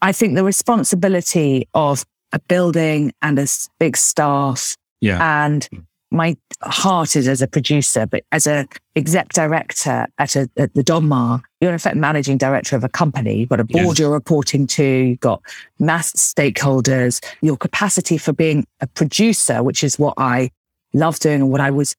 I 0.00 0.12
think 0.12 0.34
the 0.34 0.44
responsibility 0.44 1.68
of 1.74 2.04
a 2.34 2.38
building 2.40 3.12
and 3.22 3.38
a 3.38 3.46
big 3.78 3.96
staff 3.96 4.76
Yeah. 5.00 5.44
and 5.44 5.66
my 6.10 6.36
heart 6.62 7.16
is 7.16 7.26
as 7.26 7.42
a 7.42 7.48
producer, 7.48 8.06
but 8.06 8.22
as 8.30 8.46
a 8.46 8.66
exec 8.94 9.30
director 9.32 10.06
at, 10.18 10.36
a, 10.36 10.48
at 10.56 10.72
the 10.74 10.84
Donmar, 10.84 11.40
you're 11.60 11.70
in 11.70 11.74
effect 11.74 11.96
managing 11.96 12.38
director 12.38 12.76
of 12.76 12.84
a 12.84 12.88
company. 12.88 13.38
You've 13.38 13.48
got 13.48 13.58
a 13.58 13.64
board 13.64 13.84
Yes. 13.86 13.98
you're 13.98 14.12
reporting 14.12 14.66
to, 14.68 14.84
you've 14.84 15.18
got 15.20 15.42
mass 15.80 16.12
stakeholders, 16.12 17.24
your 17.40 17.56
capacity 17.56 18.16
for 18.18 18.32
being 18.32 18.64
a 18.80 18.86
producer, 18.86 19.62
which 19.64 19.82
is 19.82 19.98
what 19.98 20.14
I 20.18 20.50
love 20.92 21.18
doing 21.18 21.40
and 21.40 21.50
what 21.50 21.60
I 21.60 21.70
was 21.72 21.96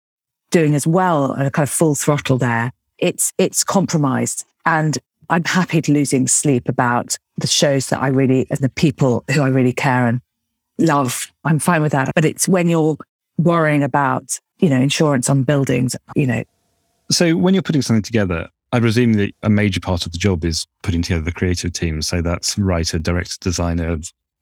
doing 0.52 0.76
as 0.76 0.88
well 0.88 1.36
at 1.36 1.46
a 1.46 1.52
kind 1.52 1.64
of 1.64 1.70
full 1.70 1.96
throttle 1.96 2.38
there. 2.38 2.72
It's, 2.98 3.34
it's 3.38 3.64
compromised 3.66 4.46
and 4.66 4.98
I'm 5.30 5.44
happy 5.44 5.82
to 5.82 5.92
losing 5.92 6.28
sleep 6.28 6.70
about 6.70 7.18
the 7.38 7.48
shows 7.48 7.88
that 7.90 8.02
I 8.02 8.08
really, 8.08 8.48
and 8.50 8.60
the 8.60 8.70
people 8.70 9.26
who 9.34 9.42
I 9.42 9.50
really 9.50 9.74
care 9.74 10.08
and 10.08 10.22
love. 10.78 11.32
I'm 11.44 11.60
fine 11.60 11.82
with 11.82 11.92
that. 11.92 12.12
But 12.16 12.26
it's 12.26 12.48
when 12.48 12.68
you're 12.68 12.98
worrying 13.38 13.84
about, 13.84 14.40
you 14.60 14.70
know, 14.70 14.80
insurance 14.80 15.30
on 15.30 15.44
buildings, 15.44 15.96
you 16.16 16.28
know, 16.28 16.44
So 17.12 17.36
when 17.36 17.54
you're 17.54 17.64
putting 17.64 17.82
something 17.82 18.04
together, 18.04 18.50
I 18.72 18.80
presume 18.80 19.14
that 19.14 19.34
a 19.44 19.50
major 19.50 19.80
part 19.80 20.06
of 20.06 20.12
the 20.12 20.18
job 20.18 20.44
is 20.44 20.66
putting 20.84 21.02
together 21.02 21.24
the 21.24 21.32
creative 21.32 21.74
team. 21.74 22.02
So 22.02 22.22
that's 22.22 22.58
writer, 22.58 23.00
director, 23.00 23.36
designer, 23.40 23.98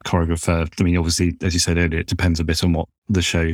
choreographer. 0.05 0.69
I 0.79 0.83
mean, 0.83 0.97
obviously, 0.97 1.35
as 1.41 1.53
you 1.53 1.59
said 1.59 1.77
earlier, 1.77 1.99
it 1.99 2.07
depends 2.07 2.39
a 2.39 2.43
bit 2.43 2.63
on 2.63 2.73
what 2.73 2.87
the 3.09 3.21
show 3.21 3.51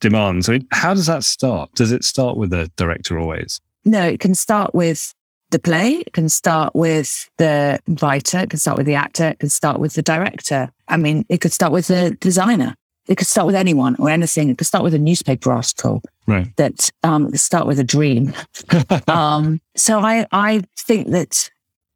demands. 0.00 0.48
I 0.48 0.52
mean, 0.52 0.68
how 0.70 0.94
does 0.94 1.06
that 1.06 1.24
start? 1.24 1.72
Does 1.74 1.90
it 1.92 2.04
start 2.04 2.36
with 2.36 2.52
a 2.52 2.70
director 2.76 3.18
always? 3.18 3.60
no, 3.84 4.02
it 4.02 4.20
can 4.20 4.34
start 4.34 4.74
with 4.74 5.14
the 5.54 5.60
play, 5.60 6.02
it 6.06 6.12
can 6.12 6.28
start 6.28 6.74
with 6.74 7.30
the 7.38 7.78
writer, 8.02 8.40
it 8.40 8.50
can 8.50 8.58
start 8.58 8.76
with 8.76 8.86
the 8.86 8.96
actor, 8.96 9.28
it 9.28 9.38
can 9.38 9.48
start 9.48 9.78
with 9.78 9.94
the 9.94 10.02
director. 10.02 10.68
I 10.88 10.96
mean, 10.96 11.24
it 11.28 11.40
could 11.40 11.52
start 11.52 11.72
with 11.72 11.86
the 11.86 12.16
designer. 12.20 12.74
It 13.06 13.18
could 13.18 13.28
start 13.28 13.46
with 13.46 13.54
anyone 13.54 13.94
or 14.00 14.10
anything. 14.10 14.48
It 14.48 14.58
could 14.58 14.66
start 14.66 14.82
with 14.82 14.94
a 14.94 14.98
newspaper 14.98 15.52
article 15.52 16.02
Right. 16.26 16.48
that 16.56 16.90
um, 17.02 17.30
start 17.36 17.66
with 17.66 17.78
a 17.78 17.84
dream. 17.84 18.34
um, 19.08 19.60
so 19.76 20.00
I, 20.00 20.26
I 20.32 20.62
think 20.76 21.10
that 21.10 21.50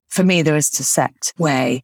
for 0.09 0.23
me, 0.23 0.42
there 0.42 0.57
is 0.57 0.68
a 0.79 0.85
set 0.85 1.33
way. 1.38 1.83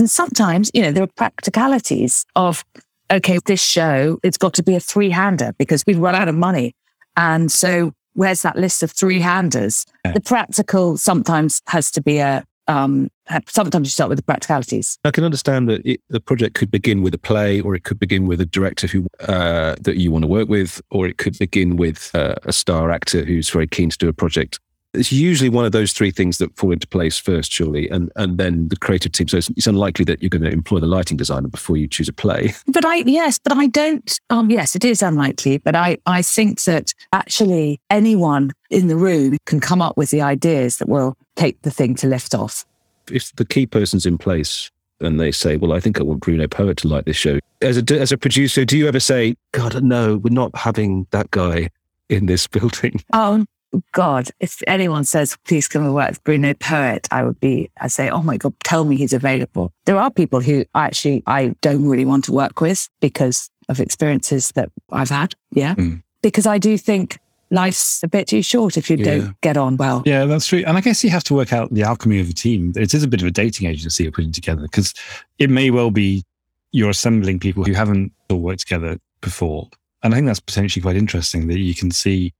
And 0.00 0.10
sometimes, 0.10 0.70
you 0.74 0.82
know, 0.82 0.90
there 0.90 1.04
are 1.04 1.14
practicalities 1.18 2.24
of, 2.34 2.64
okay, 3.12 3.38
this 3.44 3.62
show, 3.62 4.18
it's 4.24 4.38
got 4.38 4.54
to 4.54 4.62
be 4.62 4.74
a 4.74 4.80
three 4.80 5.10
hander 5.10 5.52
because 5.58 5.84
we've 5.86 5.98
run 5.98 6.14
out 6.16 6.28
of 6.28 6.34
money. 6.34 6.74
And 7.16 7.52
so 7.52 7.92
where's 8.14 8.42
that 8.42 8.56
list 8.56 8.82
of 8.82 8.90
three 8.90 9.20
handers? 9.20 9.84
Yeah. 10.04 10.12
The 10.12 10.20
practical 10.20 10.96
sometimes 10.96 11.62
has 11.68 11.90
to 11.92 12.02
be 12.02 12.18
a, 12.18 12.44
um, 12.68 13.10
sometimes 13.48 13.88
you 13.88 13.90
start 13.90 14.08
with 14.08 14.18
the 14.18 14.24
practicalities. 14.24 14.98
I 15.04 15.10
can 15.10 15.24
understand 15.24 15.68
that 15.68 15.84
it, 15.84 16.00
the 16.08 16.20
project 16.20 16.54
could 16.54 16.70
begin 16.70 17.02
with 17.02 17.14
a 17.14 17.18
play, 17.18 17.60
or 17.60 17.74
it 17.74 17.84
could 17.84 17.98
begin 17.98 18.26
with 18.26 18.40
a 18.40 18.46
director 18.46 18.86
who 18.86 19.06
uh, 19.20 19.76
that 19.80 19.96
you 19.96 20.10
want 20.10 20.22
to 20.22 20.28
work 20.28 20.48
with, 20.48 20.80
or 20.90 21.06
it 21.06 21.18
could 21.18 21.38
begin 21.38 21.76
with 21.76 22.10
uh, 22.14 22.34
a 22.44 22.52
star 22.52 22.90
actor 22.90 23.24
who's 23.24 23.50
very 23.50 23.66
keen 23.66 23.90
to 23.90 23.98
do 23.98 24.08
a 24.08 24.12
project. 24.12 24.60
It's 24.94 25.10
usually 25.10 25.48
one 25.48 25.64
of 25.64 25.72
those 25.72 25.92
three 25.92 26.10
things 26.10 26.36
that 26.38 26.54
fall 26.56 26.70
into 26.70 26.86
place 26.86 27.18
first, 27.18 27.50
surely, 27.50 27.88
and 27.88 28.12
and 28.16 28.36
then 28.36 28.68
the 28.68 28.76
creative 28.76 29.12
team. 29.12 29.26
So 29.26 29.38
it's, 29.38 29.48
it's 29.50 29.66
unlikely 29.66 30.04
that 30.06 30.22
you're 30.22 30.28
going 30.28 30.42
to 30.42 30.50
employ 30.50 30.80
the 30.80 30.86
lighting 30.86 31.16
designer 31.16 31.48
before 31.48 31.78
you 31.78 31.88
choose 31.88 32.08
a 32.08 32.12
play. 32.12 32.54
But 32.72 32.84
I, 32.86 32.96
yes, 32.96 33.38
but 33.38 33.52
I 33.52 33.66
don't, 33.66 34.18
um, 34.30 34.50
yes, 34.50 34.74
it 34.74 34.84
is 34.84 35.02
unlikely, 35.02 35.58
but 35.58 35.76
I, 35.76 35.98
I 36.06 36.22
think 36.22 36.62
that 36.62 36.94
actually 37.12 37.80
anyone 37.90 38.52
in 38.70 38.86
the 38.86 38.96
room 38.96 39.36
can 39.44 39.60
come 39.60 39.82
up 39.82 39.96
with 39.96 40.10
the 40.10 40.22
ideas 40.22 40.78
that 40.78 40.88
will 40.88 41.16
take 41.36 41.60
the 41.62 41.70
thing 41.70 41.94
to 41.96 42.06
lift 42.06 42.34
off. 42.34 42.64
If 43.10 43.34
the 43.36 43.44
key 43.44 43.66
person's 43.66 44.06
in 44.06 44.16
place, 44.16 44.70
and 45.00 45.18
they 45.18 45.32
say, 45.32 45.56
"Well, 45.56 45.72
I 45.72 45.80
think 45.80 45.98
I 45.98 46.02
want 46.02 46.20
Bruno 46.20 46.46
Poet 46.46 46.78
to 46.78 46.88
like 46.88 47.04
this 47.04 47.16
show." 47.16 47.38
As 47.60 47.76
a 47.76 48.00
as 48.00 48.12
a 48.12 48.18
producer, 48.18 48.64
do 48.64 48.78
you 48.78 48.88
ever 48.88 49.00
say, 49.00 49.36
"God, 49.52 49.82
no, 49.82 50.16
we're 50.16 50.30
not 50.32 50.54
having 50.56 51.06
that 51.10 51.30
guy 51.30 51.70
in 52.08 52.26
this 52.26 52.46
building"? 52.56 53.02
Oh 53.12 53.44
God, 53.92 54.28
if 54.40 54.62
anyone 54.66 55.04
says, 55.04 55.36
please 55.46 55.68
come 55.68 55.84
and 55.84 55.94
work 55.94 56.10
with 56.10 56.24
Bruno 56.24 56.54
Poet, 56.54 57.08
I 57.10 57.22
would 57.24 57.40
be, 57.40 57.70
I 57.80 57.88
say, 57.88 58.10
oh 58.10 58.22
my 58.22 58.36
God, 58.36 58.54
tell 58.64 58.84
me 58.84 58.96
he's 58.96 59.12
available. 59.12 59.72
There 59.86 59.96
are 59.96 60.10
people 60.10 60.40
who 60.40 60.64
actually 60.74 61.22
I 61.26 61.54
don't 61.60 61.88
really 61.88 62.04
want 62.04 62.24
to 62.26 62.32
work 62.32 62.60
with 62.60 62.88
because 63.00 63.50
of 63.68 63.80
experiences 63.80 64.52
that 64.54 64.70
I've 64.90 65.08
had. 65.08 65.34
Yeah. 65.52 65.74
Mm. 65.74 66.02
Because 66.22 66.46
I 66.46 66.58
do 66.58 66.76
think 66.76 67.18
life's 67.50 68.02
a 68.02 68.08
bit 68.08 68.28
too 68.28 68.42
short 68.42 68.76
if 68.76 68.90
you 68.90 68.96
yeah. 68.96 69.04
don't 69.04 69.40
get 69.40 69.56
on 69.56 69.76
well. 69.76 70.02
Yeah, 70.04 70.24
that's 70.24 70.46
true. 70.46 70.64
And 70.66 70.76
I 70.76 70.80
guess 70.80 71.02
you 71.02 71.10
have 71.10 71.24
to 71.24 71.34
work 71.34 71.52
out 71.52 71.72
the 71.72 71.82
alchemy 71.82 72.20
of 72.20 72.28
a 72.28 72.32
team. 72.32 72.72
It 72.76 72.94
is 72.94 73.02
a 73.02 73.08
bit 73.08 73.20
of 73.20 73.26
a 73.26 73.30
dating 73.30 73.68
agency 73.68 74.04
you're 74.04 74.12
putting 74.12 74.32
together 74.32 74.62
because 74.62 74.94
it 75.38 75.50
may 75.50 75.70
well 75.70 75.90
be 75.90 76.24
you're 76.72 76.90
assembling 76.90 77.38
people 77.38 77.64
who 77.64 77.74
haven't 77.74 78.12
all 78.30 78.40
worked 78.40 78.60
together 78.60 78.98
before. 79.20 79.68
And 80.02 80.12
I 80.12 80.16
think 80.16 80.26
that's 80.26 80.40
potentially 80.40 80.82
quite 80.82 80.96
interesting 80.96 81.46
that 81.48 81.58
you 81.58 81.74
can 81.74 81.90
see 81.90 82.32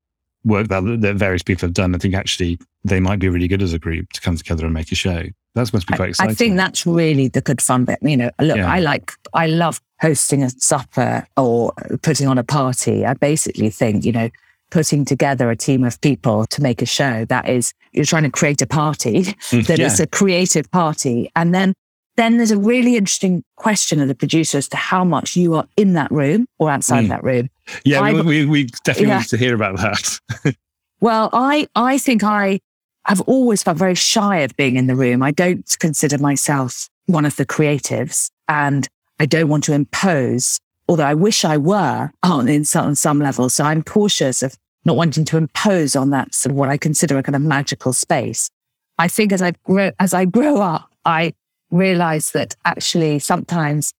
work 0.44 0.68
that, 0.68 1.00
that 1.00 1.16
various 1.16 1.42
people 1.42 1.66
have 1.66 1.74
done. 1.74 1.94
I 1.94 1.98
think 1.98 2.14
actually 2.14 2.58
they 2.84 3.00
might 3.00 3.18
be 3.18 3.28
really 3.28 3.48
good 3.48 3.62
as 3.62 3.72
a 3.72 3.78
group 3.78 4.12
to 4.12 4.20
come 4.20 4.36
together 4.36 4.64
and 4.64 4.74
make 4.74 4.92
a 4.92 4.94
show. 4.94 5.24
That 5.54 5.72
must 5.72 5.86
be 5.86 5.94
quite 5.94 6.10
exciting. 6.10 6.30
I 6.30 6.34
think 6.34 6.56
that's 6.56 6.86
really 6.86 7.28
the 7.28 7.42
good 7.42 7.60
fun 7.60 7.84
bit. 7.84 7.98
You 8.02 8.16
know, 8.16 8.30
look, 8.40 8.56
yeah. 8.56 8.72
I 8.72 8.80
like, 8.80 9.12
I 9.34 9.46
love 9.46 9.80
hosting 10.00 10.42
a 10.42 10.50
supper 10.50 11.26
or 11.36 11.72
putting 12.02 12.26
on 12.26 12.38
a 12.38 12.44
party. 12.44 13.04
I 13.04 13.14
basically 13.14 13.68
think, 13.68 14.04
you 14.04 14.12
know, 14.12 14.30
putting 14.70 15.04
together 15.04 15.50
a 15.50 15.56
team 15.56 15.84
of 15.84 16.00
people 16.00 16.46
to 16.46 16.62
make 16.62 16.80
a 16.80 16.86
show 16.86 17.26
that 17.26 17.48
is, 17.48 17.74
you're 17.92 18.06
trying 18.06 18.22
to 18.22 18.30
create 18.30 18.62
a 18.62 18.66
party 18.66 19.20
that 19.52 19.78
yeah. 19.78 19.86
is 19.86 20.00
a 20.00 20.06
creative 20.06 20.70
party. 20.70 21.30
And 21.36 21.54
then 21.54 21.74
then 22.16 22.36
there's 22.36 22.50
a 22.50 22.58
really 22.58 22.96
interesting 22.96 23.42
question 23.56 24.00
of 24.00 24.08
the 24.08 24.14
producer 24.14 24.58
as 24.58 24.68
to 24.68 24.76
how 24.76 25.04
much 25.04 25.36
you 25.36 25.54
are 25.54 25.66
in 25.76 25.94
that 25.94 26.10
room 26.10 26.46
or 26.58 26.70
outside 26.70 27.06
mm. 27.06 27.08
that 27.08 27.24
room. 27.24 27.48
Yeah, 27.84 28.12
we, 28.12 28.22
we, 28.22 28.44
we, 28.44 28.64
definitely 28.84 29.08
yeah. 29.08 29.18
need 29.18 29.28
to 29.28 29.36
hear 29.36 29.54
about 29.54 29.78
that. 29.78 30.54
well, 31.00 31.30
I, 31.32 31.68
I 31.74 31.98
think 31.98 32.22
I 32.22 32.60
have 33.06 33.20
always 33.22 33.62
felt 33.62 33.78
very 33.78 33.94
shy 33.94 34.38
of 34.38 34.54
being 34.56 34.76
in 34.76 34.86
the 34.86 34.94
room. 34.94 35.22
I 35.22 35.30
don't 35.30 35.64
consider 35.80 36.18
myself 36.18 36.88
one 37.06 37.24
of 37.24 37.36
the 37.36 37.46
creatives 37.46 38.30
and 38.48 38.88
I 39.18 39.26
don't 39.26 39.48
want 39.48 39.64
to 39.64 39.72
impose, 39.72 40.58
although 40.88 41.06
I 41.06 41.14
wish 41.14 41.44
I 41.44 41.56
were 41.56 42.10
on 42.22 42.48
in 42.48 42.64
some, 42.64 42.86
on 42.86 42.94
some 42.94 43.18
level. 43.18 43.48
So 43.48 43.64
I'm 43.64 43.82
cautious 43.82 44.42
of 44.42 44.56
not 44.84 44.96
wanting 44.96 45.24
to 45.26 45.36
impose 45.36 45.96
on 45.96 46.10
that 46.10 46.34
sort 46.34 46.50
of 46.50 46.56
what 46.56 46.68
I 46.68 46.76
consider 46.76 47.16
a 47.16 47.22
kind 47.22 47.36
of 47.36 47.42
magical 47.42 47.92
space. 47.92 48.50
I 48.98 49.08
think 49.08 49.32
as 49.32 49.42
I 49.42 49.52
grow, 49.64 49.90
as 49.98 50.12
I 50.12 50.24
grow 50.24 50.60
up, 50.60 50.90
I 51.04 51.34
realize 51.72 52.30
that 52.32 52.54
actually 52.64 53.18
sometimes 53.18 53.92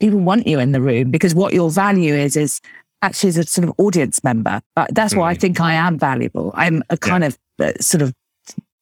people 0.00 0.18
want 0.18 0.46
you 0.46 0.58
in 0.58 0.72
the 0.72 0.80
room 0.80 1.10
because 1.10 1.34
what 1.34 1.54
your 1.54 1.70
value 1.70 2.14
is, 2.14 2.36
is 2.36 2.60
actually 3.02 3.30
as 3.30 3.36
a 3.38 3.44
sort 3.44 3.68
of 3.68 3.74
audience 3.78 4.22
member. 4.22 4.60
Uh, 4.76 4.86
that's 4.90 5.14
why 5.14 5.30
I 5.30 5.34
mm. 5.34 5.40
think 5.40 5.60
I 5.60 5.74
am 5.74 5.98
valuable. 5.98 6.52
I'm 6.54 6.82
a 6.90 6.96
kind 6.96 7.22
yeah. 7.22 7.28
of 7.28 7.38
uh, 7.76 7.80
sort 7.80 8.02
of 8.02 8.12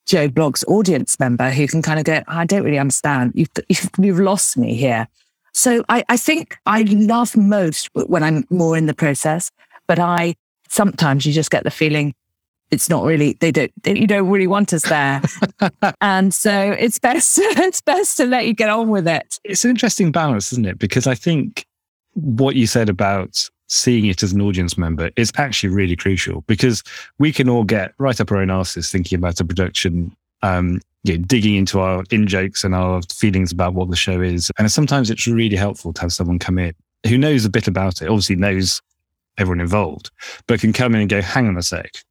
Joe 0.07 0.29
Bloggs 0.29 0.65
audience 0.67 1.21
member 1.21 1.51
who 1.51 1.69
can 1.69 1.83
kind 1.83 1.99
of 1.99 2.05
go, 2.05 2.23
I 2.27 2.47
don't 2.47 2.65
really 2.65 2.79
understand. 2.79 3.33
You've, 3.35 3.51
you've, 3.69 3.91
you've 3.99 4.21
lost 4.21 4.57
me 4.57 4.75
here. 4.75 5.07
So 5.53 5.85
I, 5.89 6.05
I 6.09 6.17
think 6.17 6.57
I 6.67 6.83
love 6.83 7.37
most 7.37 7.91
when 7.95 8.23
I'm 8.23 8.45
more 8.49 8.77
in 8.77 8.87
the 8.87 8.95
process, 8.95 9.51
but 9.87 9.99
I 9.99 10.37
sometimes 10.69 11.27
you 11.27 11.33
just 11.33 11.51
get 11.51 11.65
the 11.65 11.71
feeling 11.71 12.15
it's 12.71 12.89
not 12.89 13.05
really 13.05 13.35
they 13.41 13.51
don't 13.51 13.73
they, 13.83 13.99
you 13.99 14.07
don't 14.07 14.29
really 14.29 14.47
want 14.47 14.73
us 14.73 14.83
there. 14.89 15.23
And 16.01 16.33
so 16.33 16.53
it's 16.53 16.99
best 16.99 17.39
it's 17.43 17.81
best 17.81 18.17
to 18.19 18.27
let 18.27 18.47
you 18.47 18.55
get 18.55 18.69
on 18.69 18.89
with 18.89 19.07
it. 19.09 19.39
It's 19.45 19.65
an 19.65 19.71
interesting 19.71 20.13
balance 20.13 20.53
isn't 20.53 20.67
it? 20.67 20.79
Because 20.79 21.07
i 21.07 21.15
think 21.15 21.67
what 22.15 22.57
you 22.57 22.67
said 22.67 22.89
about 22.89 23.49
seeing 23.69 24.07
it 24.07 24.23
as 24.23 24.33
an 24.33 24.41
audience 24.41 24.79
member 24.79 25.11
is 25.17 25.31
actually 25.37 25.69
really 25.69 25.95
crucial 25.95 26.41
because 26.43 26.83
we 27.19 27.33
can 27.33 27.49
all 27.49 27.65
get 27.65 27.93
right 27.99 28.21
up 28.21 28.33
our 28.33 28.39
own 28.39 28.51
asses 28.51 28.91
thinking 28.91 29.19
about 29.19 29.41
a 29.41 29.45
production 29.45 30.15
um, 30.43 30.81
you 31.05 31.17
know, 31.17 31.25
digging 31.27 31.55
into 31.55 31.81
our 31.81 32.03
in 32.11 32.27
jokes 32.27 32.65
and 32.65 32.75
our 32.75 33.03
feelings 33.13 33.53
about 33.53 33.75
what 33.75 33.91
the 33.91 33.97
show 33.97 34.21
is. 34.21 34.51
And 34.59 34.71
sometimes 34.71 35.11
it's 35.11 35.27
really 35.27 35.57
helpful 35.57 35.93
to 35.93 36.01
have 36.01 36.13
someone 36.13 36.39
come 36.39 36.59
in 36.59 36.75
who 37.07 37.19
knows 37.19 37.45
a 37.45 37.51
bit 37.51 37.69
about 37.69 38.03
it 38.03 38.09
obviously 38.09 38.37
knows 38.37 38.81
everyone 39.39 39.61
involved 39.61 40.11
but 40.47 40.61
can 40.61 40.73
come 40.73 40.95
in 40.95 41.01
and 41.01 41.11
go 41.11 41.23
hang 41.23 41.47
on 41.47 41.57
a 41.57 41.63
sec 41.63 42.03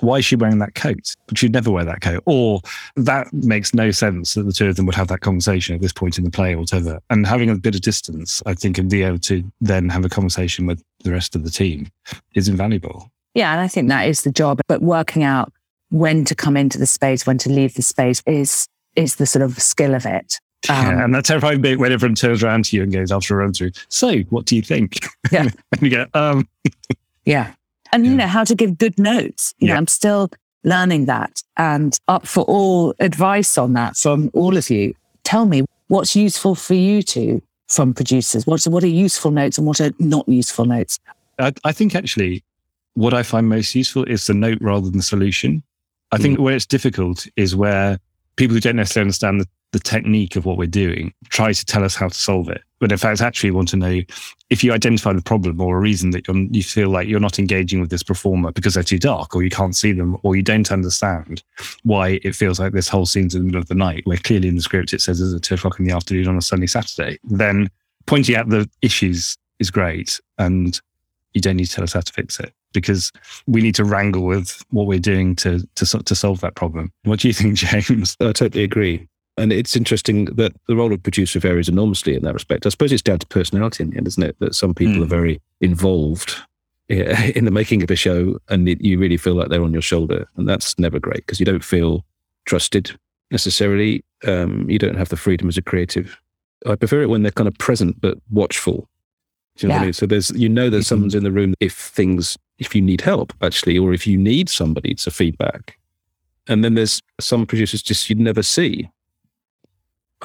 why 0.00 0.18
is 0.18 0.24
she 0.24 0.36
wearing 0.36 0.58
that 0.58 0.74
coat? 0.74 1.14
But 1.26 1.38
she'd 1.38 1.52
never 1.52 1.70
wear 1.70 1.84
that 1.84 2.00
coat. 2.00 2.22
Or 2.26 2.60
that 2.96 3.32
makes 3.32 3.74
no 3.74 3.90
sense 3.90 4.34
that 4.34 4.44
the 4.44 4.52
two 4.52 4.68
of 4.68 4.76
them 4.76 4.86
would 4.86 4.94
have 4.94 5.08
that 5.08 5.20
conversation 5.20 5.74
at 5.74 5.80
this 5.80 5.92
point 5.92 6.18
in 6.18 6.24
the 6.24 6.30
play 6.30 6.54
or 6.54 6.58
whatever. 6.58 7.00
And 7.10 7.26
having 7.26 7.50
a 7.50 7.56
bit 7.56 7.74
of 7.74 7.80
distance, 7.80 8.42
I 8.46 8.54
think, 8.54 8.78
and 8.78 8.90
be 8.90 9.02
able 9.02 9.18
to 9.20 9.44
then 9.60 9.88
have 9.88 10.04
a 10.04 10.08
conversation 10.08 10.66
with 10.66 10.82
the 11.04 11.12
rest 11.12 11.34
of 11.34 11.44
the 11.44 11.50
team 11.50 11.88
is 12.34 12.48
invaluable. 12.48 13.10
Yeah. 13.34 13.52
And 13.52 13.60
I 13.60 13.68
think 13.68 13.88
that 13.88 14.08
is 14.08 14.22
the 14.22 14.32
job. 14.32 14.60
But 14.68 14.82
working 14.82 15.22
out 15.22 15.52
when 15.90 16.24
to 16.26 16.34
come 16.34 16.56
into 16.56 16.78
the 16.78 16.86
space, 16.86 17.26
when 17.26 17.38
to 17.38 17.50
leave 17.50 17.74
the 17.74 17.82
space 17.82 18.22
is 18.26 18.68
is 18.96 19.16
the 19.16 19.26
sort 19.26 19.42
of 19.42 19.60
skill 19.60 19.94
of 19.94 20.06
it. 20.06 20.40
Um, 20.68 20.86
yeah, 20.86 21.04
and 21.04 21.14
that 21.14 21.24
terrifying 21.24 21.60
bit 21.60 21.78
when 21.78 21.92
everyone 21.92 22.14
turns 22.14 22.42
around 22.42 22.64
to 22.66 22.76
you 22.76 22.82
and 22.82 22.92
goes 22.92 23.12
after 23.12 23.34
a 23.34 23.36
run 23.44 23.52
through. 23.52 23.72
So, 23.88 24.18
what 24.30 24.46
do 24.46 24.56
you 24.56 24.62
think? 24.62 24.98
Yeah, 25.30 25.42
and 25.72 25.82
you 25.82 25.90
go, 25.90 26.06
um, 26.14 26.48
yeah, 27.24 27.52
and 27.92 28.04
yeah. 28.04 28.10
you 28.10 28.16
know 28.16 28.26
how 28.26 28.44
to 28.44 28.54
give 28.54 28.78
good 28.78 28.98
notes. 28.98 29.54
You 29.58 29.68
yeah. 29.68 29.74
know, 29.74 29.78
I'm 29.78 29.86
still 29.86 30.30
learning 30.64 31.06
that 31.06 31.42
and 31.56 31.98
up 32.08 32.26
for 32.26 32.44
all 32.44 32.94
advice 32.98 33.56
on 33.56 33.72
that 33.74 33.96
from 33.96 34.30
all 34.34 34.56
of 34.56 34.68
you. 34.68 34.94
Tell 35.24 35.46
me 35.46 35.64
what's 35.88 36.16
useful 36.16 36.54
for 36.54 36.74
you 36.74 37.02
to 37.02 37.40
from 37.68 37.94
producers. 37.94 38.46
What's 38.46 38.66
what 38.66 38.84
are 38.84 38.88
useful 38.88 39.30
notes 39.30 39.58
and 39.58 39.66
what 39.66 39.80
are 39.80 39.92
not 39.98 40.28
useful 40.28 40.64
notes? 40.64 40.98
I, 41.38 41.52
I 41.64 41.72
think 41.72 41.94
actually 41.94 42.44
what 42.94 43.12
I 43.12 43.22
find 43.22 43.48
most 43.48 43.74
useful 43.74 44.04
is 44.04 44.26
the 44.26 44.34
note 44.34 44.58
rather 44.60 44.86
than 44.86 44.96
the 44.96 45.02
solution. 45.02 45.62
I 46.12 46.18
think 46.18 46.38
mm. 46.38 46.42
where 46.42 46.54
it's 46.54 46.66
difficult 46.66 47.26
is 47.36 47.54
where 47.54 47.98
people 48.36 48.54
who 48.54 48.60
don't 48.60 48.76
necessarily 48.76 49.06
understand 49.06 49.40
the, 49.40 49.48
the 49.72 49.78
technique 49.78 50.36
of 50.36 50.44
what 50.44 50.56
we're 50.56 50.66
doing 50.66 51.12
tries 51.28 51.58
to 51.58 51.66
tell 51.66 51.84
us 51.84 51.94
how 51.94 52.08
to 52.08 52.14
solve 52.14 52.48
it. 52.48 52.62
But 52.78 52.92
in 52.92 52.98
fact, 52.98 53.20
actually 53.20 53.50
want 53.50 53.68
to 53.68 53.76
know 53.76 54.00
if 54.50 54.62
you 54.62 54.72
identify 54.72 55.12
the 55.12 55.22
problem 55.22 55.60
or 55.60 55.76
a 55.76 55.80
reason 55.80 56.10
that 56.10 56.28
you 56.28 56.62
feel 56.62 56.90
like 56.90 57.08
you're 57.08 57.20
not 57.20 57.38
engaging 57.38 57.80
with 57.80 57.90
this 57.90 58.02
performer 58.02 58.52
because 58.52 58.74
they're 58.74 58.82
too 58.82 58.98
dark 58.98 59.34
or 59.34 59.42
you 59.42 59.50
can't 59.50 59.74
see 59.74 59.92
them 59.92 60.16
or 60.22 60.36
you 60.36 60.42
don't 60.42 60.70
understand 60.70 61.42
why 61.84 62.20
it 62.22 62.34
feels 62.34 62.60
like 62.60 62.72
this 62.72 62.88
whole 62.88 63.06
scene's 63.06 63.34
in 63.34 63.42
the 63.42 63.46
middle 63.46 63.60
of 63.60 63.68
the 63.68 63.74
night, 63.74 64.06
where 64.06 64.18
clearly 64.18 64.48
in 64.48 64.56
the 64.56 64.62
script 64.62 64.92
it 64.92 65.00
says 65.00 65.20
it's 65.20 65.34
at 65.34 65.42
two 65.42 65.54
o'clock 65.54 65.78
in 65.78 65.86
the 65.86 65.94
afternoon 65.94 66.28
on 66.28 66.36
a 66.36 66.42
sunny 66.42 66.66
Saturday, 66.66 67.18
then 67.24 67.68
pointing 68.06 68.36
out 68.36 68.48
the 68.48 68.68
issues 68.82 69.36
is 69.58 69.70
great. 69.70 70.20
And 70.38 70.78
you 71.32 71.40
don't 71.40 71.56
need 71.56 71.66
to 71.66 71.72
tell 71.72 71.84
us 71.84 71.92
how 71.92 72.00
to 72.00 72.12
fix 72.12 72.40
it 72.40 72.52
because 72.72 73.12
we 73.46 73.60
need 73.62 73.74
to 73.74 73.84
wrangle 73.84 74.24
with 74.24 74.62
what 74.70 74.86
we're 74.86 74.98
doing 74.98 75.34
to 75.36 75.66
to 75.74 75.86
to 76.02 76.14
solve 76.14 76.40
that 76.40 76.54
problem. 76.54 76.92
What 77.04 77.20
do 77.20 77.28
you 77.28 77.34
think, 77.34 77.54
James? 77.56 78.16
I 78.20 78.32
totally 78.32 78.64
agree. 78.64 79.06
And 79.38 79.52
it's 79.52 79.76
interesting 79.76 80.26
that 80.26 80.54
the 80.66 80.76
role 80.76 80.92
of 80.92 81.02
producer 81.02 81.38
varies 81.38 81.68
enormously 81.68 82.14
in 82.14 82.22
that 82.22 82.32
respect. 82.32 82.64
I 82.64 82.70
suppose 82.70 82.92
it's 82.92 83.02
down 83.02 83.18
to 83.18 83.26
personality 83.26 83.82
in 83.82 83.90
the 83.90 83.98
end, 83.98 84.06
isn't 84.06 84.22
it? 84.22 84.36
That 84.40 84.54
some 84.54 84.72
people 84.72 84.94
mm. 84.94 85.02
are 85.02 85.06
very 85.06 85.40
involved 85.60 86.36
in 86.88 87.44
the 87.44 87.50
making 87.50 87.82
of 87.82 87.90
a 87.90 87.96
show 87.96 88.38
and 88.48 88.68
you 88.82 88.98
really 88.98 89.16
feel 89.16 89.34
like 89.34 89.48
they're 89.48 89.62
on 89.62 89.72
your 89.72 89.82
shoulder. 89.82 90.26
And 90.36 90.48
that's 90.48 90.78
never 90.78 90.98
great 90.98 91.18
because 91.18 91.40
you 91.40 91.46
don't 91.46 91.64
feel 91.64 92.04
trusted 92.46 92.98
necessarily. 93.30 94.04
Um, 94.26 94.68
you 94.70 94.78
don't 94.78 94.96
have 94.96 95.10
the 95.10 95.16
freedom 95.16 95.48
as 95.48 95.58
a 95.58 95.62
creative. 95.62 96.18
I 96.64 96.74
prefer 96.74 97.02
it 97.02 97.10
when 97.10 97.22
they're 97.22 97.32
kind 97.32 97.48
of 97.48 97.58
present 97.58 98.00
but 98.00 98.18
watchful. 98.30 98.88
Do 99.56 99.66
you 99.66 99.68
know 99.68 99.74
yeah. 99.74 99.78
what 99.78 99.82
I 99.82 99.86
mean? 99.86 99.92
So 99.92 100.06
there's, 100.06 100.30
you 100.30 100.48
know, 100.48 100.70
there's 100.70 100.84
mm-hmm. 100.84 100.88
someone's 100.88 101.14
in 101.14 101.24
the 101.24 101.32
room 101.32 101.54
if 101.60 101.74
things, 101.74 102.38
if 102.58 102.74
you 102.74 102.80
need 102.80 103.02
help 103.02 103.34
actually, 103.42 103.78
or 103.78 103.92
if 103.92 104.06
you 104.06 104.16
need 104.16 104.48
somebody 104.48 104.94
to 104.94 105.10
feedback. 105.10 105.78
And 106.48 106.64
then 106.64 106.74
there's 106.74 107.02
some 107.20 107.44
producers 107.44 107.82
just 107.82 108.08
you'd 108.08 108.20
never 108.20 108.42
see. 108.42 108.88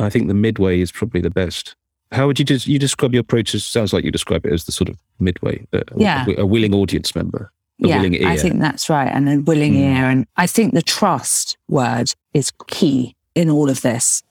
I 0.01 0.09
think 0.09 0.27
the 0.27 0.33
midway 0.33 0.81
is 0.81 0.91
probably 0.91 1.21
the 1.21 1.29
best. 1.29 1.75
How 2.11 2.27
would 2.27 2.39
you 2.39 2.45
just 2.45 2.67
you 2.67 2.77
describe 2.77 3.13
your 3.13 3.21
approach? 3.21 3.55
As, 3.55 3.63
sounds 3.63 3.93
like 3.93 4.03
you 4.03 4.11
describe 4.11 4.45
it 4.45 4.51
as 4.51 4.65
the 4.65 4.71
sort 4.71 4.89
of 4.89 4.97
midway, 5.19 5.65
a, 5.71 5.83
yeah. 5.95 6.25
a, 6.27 6.41
a 6.41 6.45
willing 6.45 6.73
audience 6.73 7.15
member. 7.15 7.51
yeah, 7.77 8.01
I 8.01 8.37
think 8.37 8.59
that's 8.59 8.89
right, 8.89 9.07
and 9.07 9.29
a 9.29 9.39
willing 9.39 9.73
mm. 9.73 9.97
ear, 9.97 10.09
and 10.09 10.27
I 10.37 10.45
think 10.45 10.73
the 10.73 10.81
trust 10.81 11.57
word 11.67 12.13
is 12.33 12.51
key 12.67 13.15
in 13.33 13.49
all 13.49 13.69
of 13.69 13.81
this. 13.81 14.23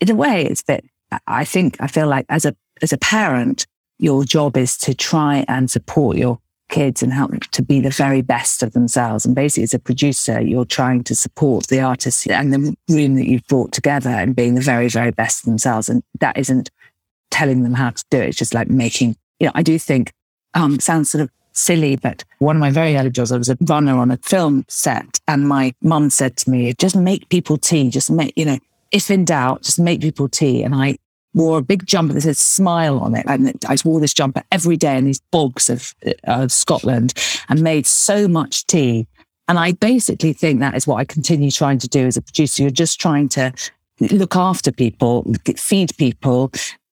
In 0.00 0.10
a 0.10 0.14
way, 0.14 0.44
it's 0.44 0.62
that 0.64 0.84
I 1.26 1.44
think 1.44 1.76
I 1.80 1.86
feel 1.86 2.08
like 2.08 2.26
as 2.28 2.44
a 2.44 2.54
as 2.82 2.92
a 2.92 2.98
parent, 2.98 3.66
your 3.98 4.24
job 4.24 4.56
is 4.56 4.76
to 4.78 4.94
try 4.94 5.44
and 5.48 5.70
support 5.70 6.16
your 6.16 6.38
kids 6.74 7.04
and 7.04 7.12
help 7.12 7.30
them 7.30 7.38
to 7.52 7.62
be 7.62 7.80
the 7.80 7.90
very 7.90 8.20
best 8.20 8.60
of 8.60 8.72
themselves. 8.72 9.24
And 9.24 9.32
basically, 9.32 9.62
as 9.62 9.74
a 9.74 9.78
producer, 9.78 10.40
you're 10.40 10.64
trying 10.64 11.04
to 11.04 11.14
support 11.14 11.68
the 11.68 11.80
artists 11.80 12.26
and 12.26 12.52
the 12.52 12.76
room 12.88 13.14
that 13.14 13.28
you've 13.28 13.46
brought 13.46 13.70
together 13.70 14.10
and 14.10 14.34
being 14.34 14.56
the 14.56 14.60
very, 14.60 14.88
very 14.88 15.12
best 15.12 15.44
of 15.44 15.46
themselves. 15.46 15.88
And 15.88 16.02
that 16.18 16.36
isn't 16.36 16.72
telling 17.30 17.62
them 17.62 17.74
how 17.74 17.90
to 17.90 18.04
do 18.10 18.18
it. 18.18 18.30
It's 18.30 18.38
just 18.38 18.54
like 18.54 18.68
making, 18.68 19.14
you 19.38 19.46
know, 19.46 19.52
I 19.54 19.62
do 19.62 19.78
think, 19.78 20.12
um, 20.54 20.80
sounds 20.80 21.10
sort 21.10 21.22
of 21.22 21.30
silly, 21.52 21.94
but 21.94 22.24
one 22.40 22.56
of 22.56 22.60
my 22.60 22.72
very 22.72 22.96
early 22.96 23.10
jobs, 23.10 23.30
I 23.30 23.38
was 23.38 23.48
a 23.48 23.56
runner 23.60 23.96
on 23.96 24.10
a 24.10 24.16
film 24.16 24.64
set 24.68 25.20
and 25.28 25.46
my 25.46 25.74
mum 25.80 26.10
said 26.10 26.36
to 26.38 26.50
me, 26.50 26.74
just 26.74 26.96
make 26.96 27.28
people 27.28 27.56
tea, 27.56 27.88
just 27.88 28.10
make, 28.10 28.32
you 28.36 28.46
know, 28.46 28.58
if 28.90 29.12
in 29.12 29.24
doubt, 29.24 29.62
just 29.62 29.78
make 29.78 30.00
people 30.00 30.28
tea. 30.28 30.64
And 30.64 30.74
I 30.74 30.96
wore 31.34 31.58
a 31.58 31.62
big 31.62 31.84
jumper 31.86 32.14
that 32.14 32.22
said 32.22 32.36
smile 32.36 32.98
on 32.98 33.14
it. 33.14 33.24
And 33.28 33.52
I 33.68 33.76
wore 33.84 34.00
this 34.00 34.14
jumper 34.14 34.42
every 34.50 34.76
day 34.76 34.96
in 34.96 35.04
these 35.04 35.20
bogs 35.30 35.68
of, 35.68 35.94
uh, 36.06 36.12
of 36.24 36.52
Scotland 36.52 37.14
and 37.48 37.60
made 37.60 37.86
so 37.86 38.28
much 38.28 38.66
tea. 38.66 39.06
And 39.48 39.58
I 39.58 39.72
basically 39.72 40.32
think 40.32 40.60
that 40.60 40.74
is 40.74 40.86
what 40.86 40.96
I 40.96 41.04
continue 41.04 41.50
trying 41.50 41.78
to 41.78 41.88
do 41.88 42.06
as 42.06 42.16
a 42.16 42.22
producer. 42.22 42.62
You're 42.62 42.70
just 42.70 43.00
trying 43.00 43.28
to 43.30 43.52
look 44.00 44.36
after 44.36 44.72
people, 44.72 45.30
feed 45.56 45.96
people, 45.98 46.50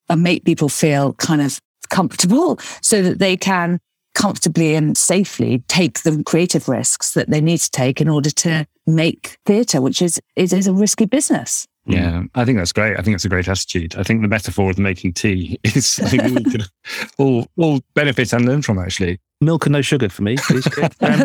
and 0.09 0.21
make 0.21 0.45
people 0.45 0.69
feel 0.69 1.13
kind 1.13 1.41
of 1.41 1.59
comfortable 1.89 2.59
so 2.81 3.01
that 3.01 3.19
they 3.19 3.37
can 3.37 3.79
comfortably 4.13 4.75
and 4.75 4.95
safely 4.95 5.63
take 5.67 6.03
the 6.03 6.21
creative 6.25 6.67
risks 6.67 7.13
that 7.13 7.29
they 7.29 7.41
need 7.41 7.57
to 7.57 7.71
take 7.71 7.99
in 7.99 8.07
order 8.07 8.29
to 8.29 8.67
make 8.85 9.37
theatre, 9.45 9.81
which 9.81 10.01
is, 10.01 10.21
is, 10.35 10.53
is 10.53 10.67
a 10.67 10.73
risky 10.73 11.05
business. 11.05 11.67
Yeah, 11.85 12.23
I 12.33 12.45
think 12.45 12.57
that's 12.57 12.71
great. 12.71 12.97
I 12.97 13.01
think 13.01 13.15
that's 13.15 13.25
a 13.25 13.29
great 13.29 13.47
attitude. 13.47 13.95
I 13.97 14.03
think 14.03 14.21
the 14.21 14.27
metaphor 14.27 14.69
of 14.69 14.79
making 14.79 15.13
tea 15.13 15.59
is 15.63 15.85
something 15.85 16.33
we 16.33 16.43
can 16.43 16.63
all, 17.17 17.47
all 17.57 17.81
benefit 17.93 18.31
and 18.33 18.45
learn 18.45 18.61
from, 18.61 18.79
actually. 18.79 19.19
Milk 19.41 19.65
and 19.65 19.73
no 19.73 19.81
sugar 19.81 20.07
for 20.09 20.21
me, 20.21 20.37
please. 20.37 20.65
um, 21.01 21.21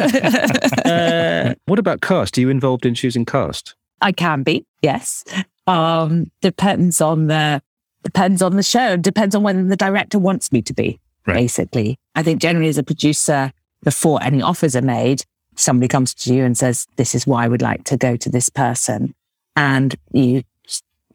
uh, 0.85 1.55
what 1.67 1.79
about 1.79 2.01
cast? 2.01 2.37
Are 2.37 2.41
you 2.41 2.49
involved 2.49 2.85
in 2.85 2.95
choosing 2.95 3.25
cast? 3.25 3.77
I 4.01 4.13
can 4.13 4.43
be, 4.43 4.67
yes. 4.83 5.25
Um, 5.67 6.31
depends 6.41 7.01
on 7.01 7.27
the 7.27 7.63
depends 8.03 8.43
on 8.43 8.57
the 8.57 8.63
show. 8.63 8.97
Depends 8.97 9.35
on 9.35 9.43
when 9.43 9.69
the 9.69 9.77
director 9.77 10.19
wants 10.19 10.51
me 10.51 10.63
to 10.63 10.73
be. 10.73 10.99
Right. 11.27 11.35
Basically, 11.35 11.99
I 12.15 12.23
think 12.23 12.41
generally 12.41 12.69
as 12.69 12.79
a 12.79 12.83
producer, 12.83 13.53
before 13.85 14.23
any 14.23 14.41
offers 14.41 14.75
are 14.75 14.83
made, 14.83 15.23
somebody 15.57 15.89
comes 15.89 16.15
to 16.15 16.35
you 16.35 16.45
and 16.45 16.57
says, 16.57 16.87
"This 16.97 17.15
is 17.15 17.27
why 17.27 17.45
I 17.45 17.49
would 17.49 17.61
like 17.61 17.85
to 17.85 17.97
go 17.97 18.17
to 18.17 18.31
this 18.31 18.49
person," 18.49 19.15
and 19.59 19.95
you 20.13 20.43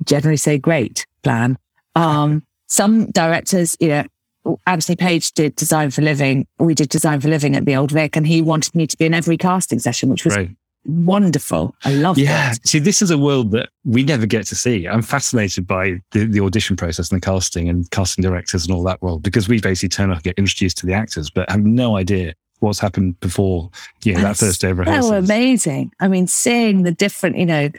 generally 0.04 0.38
say, 0.38 0.58
"Great 0.58 1.06
plan." 1.24 1.58
Um, 1.96 2.44
some 2.68 3.12
directors, 3.12 3.78
you 3.80 3.88
know, 3.88 4.58
Anthony 4.68 4.96
Page 4.96 5.32
did 5.34 5.56
Design 5.56 5.92
for 5.92 6.02
Living. 6.02 6.48
We 6.60 6.74
did 6.74 6.90
Design 6.90 7.22
for 7.22 7.30
Living 7.30 7.56
at 7.56 7.66
the 7.66 7.76
Old 7.76 7.92
Vic, 7.92 8.16
and 8.16 8.28
he 8.28 8.42
wanted 8.42 8.76
me 8.76 8.88
to 8.88 8.98
be 8.98 9.06
in 9.06 9.14
every 9.14 9.38
casting 9.38 9.80
session, 9.80 10.10
which 10.10 10.26
was 10.26 10.36
right. 10.36 10.50
wonderful. 10.86 11.76
I 11.86 11.94
love 11.94 12.16
that. 12.16 12.22
yeah. 12.22 12.50
That. 12.50 12.68
See, 12.68 12.80
this 12.80 13.02
is 13.02 13.12
a 13.12 13.18
world 13.18 13.52
that 13.52 13.70
we 13.86 14.04
never 14.04 14.26
get 14.26 14.46
to 14.48 14.56
see. 14.56 14.88
I'm 14.88 15.02
fascinated 15.02 15.66
by 15.66 16.02
the, 16.12 16.26
the 16.26 16.42
audition 16.42 16.76
process 16.76 17.12
and 17.12 17.22
the 17.22 17.26
casting 17.26 17.70
and 17.70 17.90
casting 17.92 18.22
directors 18.22 18.66
and 18.66 18.76
all 18.76 18.84
that 18.84 19.02
world 19.02 19.24
because 19.24 19.48
we 19.48 19.62
basically 19.62 19.90
turn 19.90 20.10
up 20.10 20.18
and 20.18 20.24
get 20.24 20.38
introduced 20.38 20.78
to 20.80 20.86
the 20.86 20.94
actors, 20.94 21.30
but 21.30 21.50
have 21.50 21.64
no 21.64 21.96
idea 21.96 22.34
what's 22.60 22.80
happened 22.80 23.20
before 23.20 23.70
you 24.04 24.14
know, 24.14 24.22
that 24.22 24.38
first 24.38 24.62
day 24.62 24.72
of 24.72 24.80
rehearsal. 24.80 25.14
Oh, 25.14 25.18
amazing. 25.18 25.92
I 26.00 26.08
mean, 26.08 26.28
seeing 26.28 26.84
the 26.84 26.92
different, 26.92 27.38
you 27.38 27.46
know, 27.46 27.70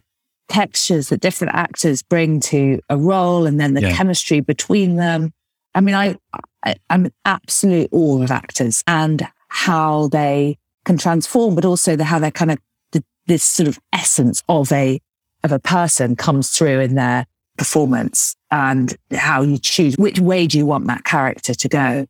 textures 0.48 1.08
that 1.08 1.20
different 1.20 1.54
actors 1.54 2.02
bring 2.02 2.40
to 2.40 2.80
a 2.88 2.96
role 2.96 3.46
and 3.46 3.58
then 3.58 3.74
the 3.74 3.82
yeah. 3.82 3.96
chemistry 3.96 4.40
between 4.40 4.96
them. 4.96 5.32
I 5.74 5.80
mean, 5.80 5.94
I, 5.94 6.16
I, 6.64 6.76
am 6.90 7.10
absolute 7.24 7.88
awe 7.92 8.22
of 8.22 8.30
actors 8.30 8.82
and 8.86 9.26
how 9.48 10.08
they 10.08 10.58
can 10.84 10.98
transform, 10.98 11.54
but 11.54 11.64
also 11.64 11.96
the, 11.96 12.04
how 12.04 12.18
they're 12.18 12.30
kind 12.30 12.52
of 12.52 12.58
the, 12.92 13.02
this 13.26 13.42
sort 13.42 13.68
of 13.68 13.78
essence 13.92 14.42
of 14.48 14.70
a 14.72 15.00
of 15.42 15.52
a 15.52 15.58
person 15.58 16.16
comes 16.16 16.50
through 16.50 16.80
in 16.80 16.94
their 16.94 17.26
performance 17.58 18.34
and 18.50 18.96
how 19.12 19.42
you 19.42 19.58
choose 19.58 19.94
which 19.96 20.18
way 20.18 20.46
do 20.46 20.56
you 20.56 20.66
want 20.66 20.86
that 20.86 21.04
character 21.04 21.54
to 21.54 21.68
go. 21.68 22.06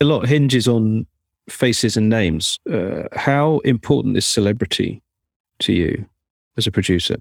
A 0.00 0.04
lot 0.04 0.26
hinges 0.26 0.68
on 0.68 1.06
faces 1.48 1.96
and 1.96 2.08
names. 2.08 2.58
Uh, 2.70 3.04
how 3.12 3.58
important 3.60 4.16
is 4.16 4.26
celebrity 4.26 5.02
to 5.60 5.72
you 5.72 6.06
as 6.56 6.66
a 6.66 6.70
producer? 6.70 7.16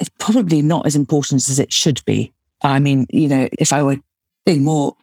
It's 0.00 0.10
probably 0.18 0.62
not 0.62 0.86
as 0.86 0.96
important 0.96 1.48
as 1.48 1.58
it 1.58 1.72
should 1.72 2.04
be. 2.04 2.32
I 2.62 2.78
mean, 2.78 3.06
you 3.10 3.28
know, 3.28 3.48
if 3.58 3.72
I 3.72 3.82
were 3.82 3.98
being 4.44 4.64
more 4.64 4.96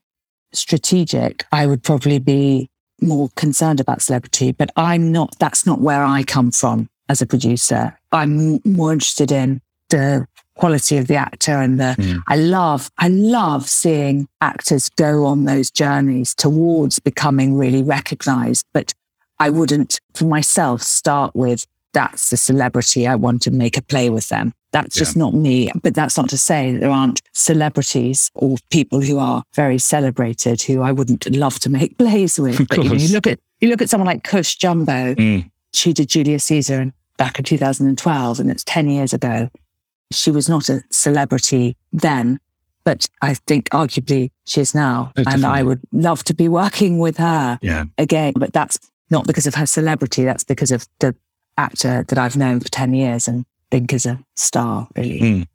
strategic, 0.53 1.45
I 1.51 1.67
would 1.67 1.83
probably 1.83 2.19
be 2.19 2.69
more 3.01 3.29
concerned 3.35 3.79
about 3.79 4.01
celebrity, 4.01 4.51
but 4.51 4.71
I'm 4.75 5.11
not, 5.11 5.35
that's 5.39 5.65
not 5.65 5.81
where 5.81 6.03
I 6.03 6.23
come 6.23 6.51
from 6.51 6.89
as 7.09 7.21
a 7.21 7.25
producer. 7.25 7.97
I'm 8.11 8.59
more 8.63 8.93
interested 8.93 9.31
in 9.31 9.61
the 9.89 10.27
quality 10.55 10.97
of 10.97 11.07
the 11.07 11.15
actor 11.15 11.53
and 11.53 11.79
the, 11.79 11.95
mm. 11.97 12.21
I 12.27 12.37
love, 12.37 12.89
I 12.99 13.07
love 13.09 13.67
seeing 13.67 14.27
actors 14.39 14.89
go 14.89 15.25
on 15.25 15.45
those 15.45 15.71
journeys 15.71 16.33
towards 16.35 16.99
becoming 16.99 17.55
really 17.57 17.83
recognized. 17.83 18.65
But 18.73 18.93
I 19.39 19.49
wouldn't 19.49 19.99
for 20.13 20.25
myself 20.25 20.81
start 20.81 21.35
with 21.35 21.65
that's 21.93 22.29
the 22.29 22.37
celebrity. 22.37 23.07
I 23.07 23.15
want 23.15 23.41
to 23.43 23.51
make 23.51 23.77
a 23.77 23.81
play 23.81 24.09
with 24.09 24.29
them. 24.29 24.53
That's 24.71 24.95
just 24.95 25.15
not 25.15 25.35
me. 25.35 25.71
But 25.83 25.93
that's 25.93 26.17
not 26.17 26.29
to 26.29 26.37
say 26.37 26.71
that 26.71 26.79
there 26.79 26.89
aren't 26.89 27.21
celebrities 27.31 28.31
or 28.33 28.57
people 28.71 29.01
who 29.01 29.19
are 29.19 29.43
very 29.53 29.77
celebrated 29.77 30.63
who 30.63 30.81
I 30.81 30.91
wouldn't 30.91 31.29
love 31.29 31.59
to 31.59 31.69
make 31.69 31.97
plays 31.99 32.39
with. 32.39 32.67
But 32.67 32.79
you, 32.79 32.89
know, 32.89 32.95
you, 32.95 33.13
look 33.13 33.27
at 33.27 33.39
you 33.61 33.69
look 33.69 33.83
at 33.83 33.89
someone 33.89 34.07
like 34.07 34.23
Cush 34.23 34.55
Jumbo. 34.55 35.13
Mm. 35.13 35.49
She 35.73 35.93
did 35.93 36.09
Julius 36.09 36.45
Caesar 36.45 36.91
back 37.17 37.37
in 37.37 37.45
2012, 37.45 38.39
and 38.39 38.51
it's 38.51 38.63
10 38.63 38.89
years 38.89 39.13
ago. 39.13 39.49
She 40.11 40.31
was 40.31 40.49
not 40.49 40.69
a 40.69 40.83
celebrity 40.89 41.77
then, 41.91 42.39
but 42.83 43.07
I 43.21 43.35
think 43.35 43.69
arguably 43.69 44.31
she 44.45 44.61
is 44.61 44.73
now. 44.75 45.11
Oh, 45.17 45.23
and 45.27 45.45
I 45.45 45.61
would 45.63 45.81
love 45.91 46.23
to 46.25 46.33
be 46.33 46.47
working 46.47 46.97
with 46.97 47.17
her 47.17 47.59
yeah. 47.61 47.85
again. 47.97 48.33
But 48.35 48.53
that's 48.53 48.79
not 49.09 49.27
because 49.27 49.47
of 49.47 49.55
her 49.55 49.65
celebrity. 49.65 50.23
That's 50.23 50.43
because 50.43 50.71
of 50.71 50.87
the 50.99 51.15
actor 51.57 52.03
that 52.07 52.17
I've 52.17 52.37
known 52.37 52.59
for 52.59 52.69
10 52.69 52.93
years 52.93 53.27
and 53.27 53.45
think 53.71 53.93
is 53.93 54.05
a 54.05 54.19
star, 54.35 54.87
really. 54.95 55.19
Mm. 55.19 55.47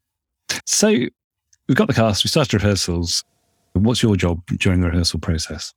So 0.67 0.89
we've 0.89 1.77
got 1.77 1.89
the 1.89 1.95
cast, 1.95 2.25
we 2.25 2.29
started 2.29 2.55
rehearsals. 2.55 3.25
What's 3.73 4.03
your 4.03 4.17
job 4.17 4.45
during 4.59 4.81
the 4.81 4.89
rehearsal 4.89 5.21
process? 5.21 5.73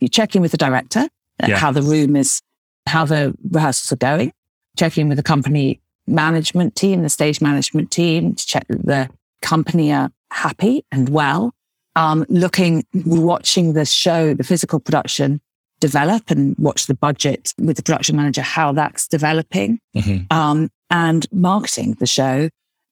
You 0.00 0.08
check 0.08 0.34
in 0.34 0.42
with 0.42 0.50
the 0.50 0.56
director, 0.56 1.08
uh, 1.42 1.46
yeah. 1.48 1.56
how 1.56 1.72
the 1.72 1.82
room 1.82 2.16
is, 2.16 2.42
how 2.86 3.04
the 3.04 3.34
rehearsals 3.50 3.92
are 3.92 3.96
going, 3.96 4.32
check 4.76 4.98
in 4.98 5.08
with 5.08 5.16
the 5.16 5.22
company 5.22 5.80
management 6.06 6.74
team, 6.74 7.02
the 7.02 7.08
stage 7.08 7.40
management 7.40 7.90
team 7.90 8.34
to 8.34 8.46
check 8.46 8.66
that 8.68 8.84
the 8.84 9.10
company 9.40 9.92
are 9.92 10.10
happy 10.30 10.84
and 10.90 11.08
well. 11.08 11.54
Um, 11.94 12.24
looking, 12.28 12.84
watching 12.94 13.74
the 13.74 13.84
show, 13.84 14.32
the 14.32 14.44
physical 14.44 14.80
production 14.80 15.40
develop 15.82 16.30
and 16.30 16.56
watch 16.58 16.86
the 16.86 16.94
budget 16.94 17.52
with 17.58 17.76
the 17.76 17.82
production 17.82 18.14
manager, 18.14 18.40
how 18.40 18.70
that's 18.70 19.08
developing, 19.08 19.80
mm-hmm. 19.96 20.32
um, 20.34 20.70
and 20.90 21.26
marketing 21.32 21.94
the 21.98 22.06
show 22.06 22.48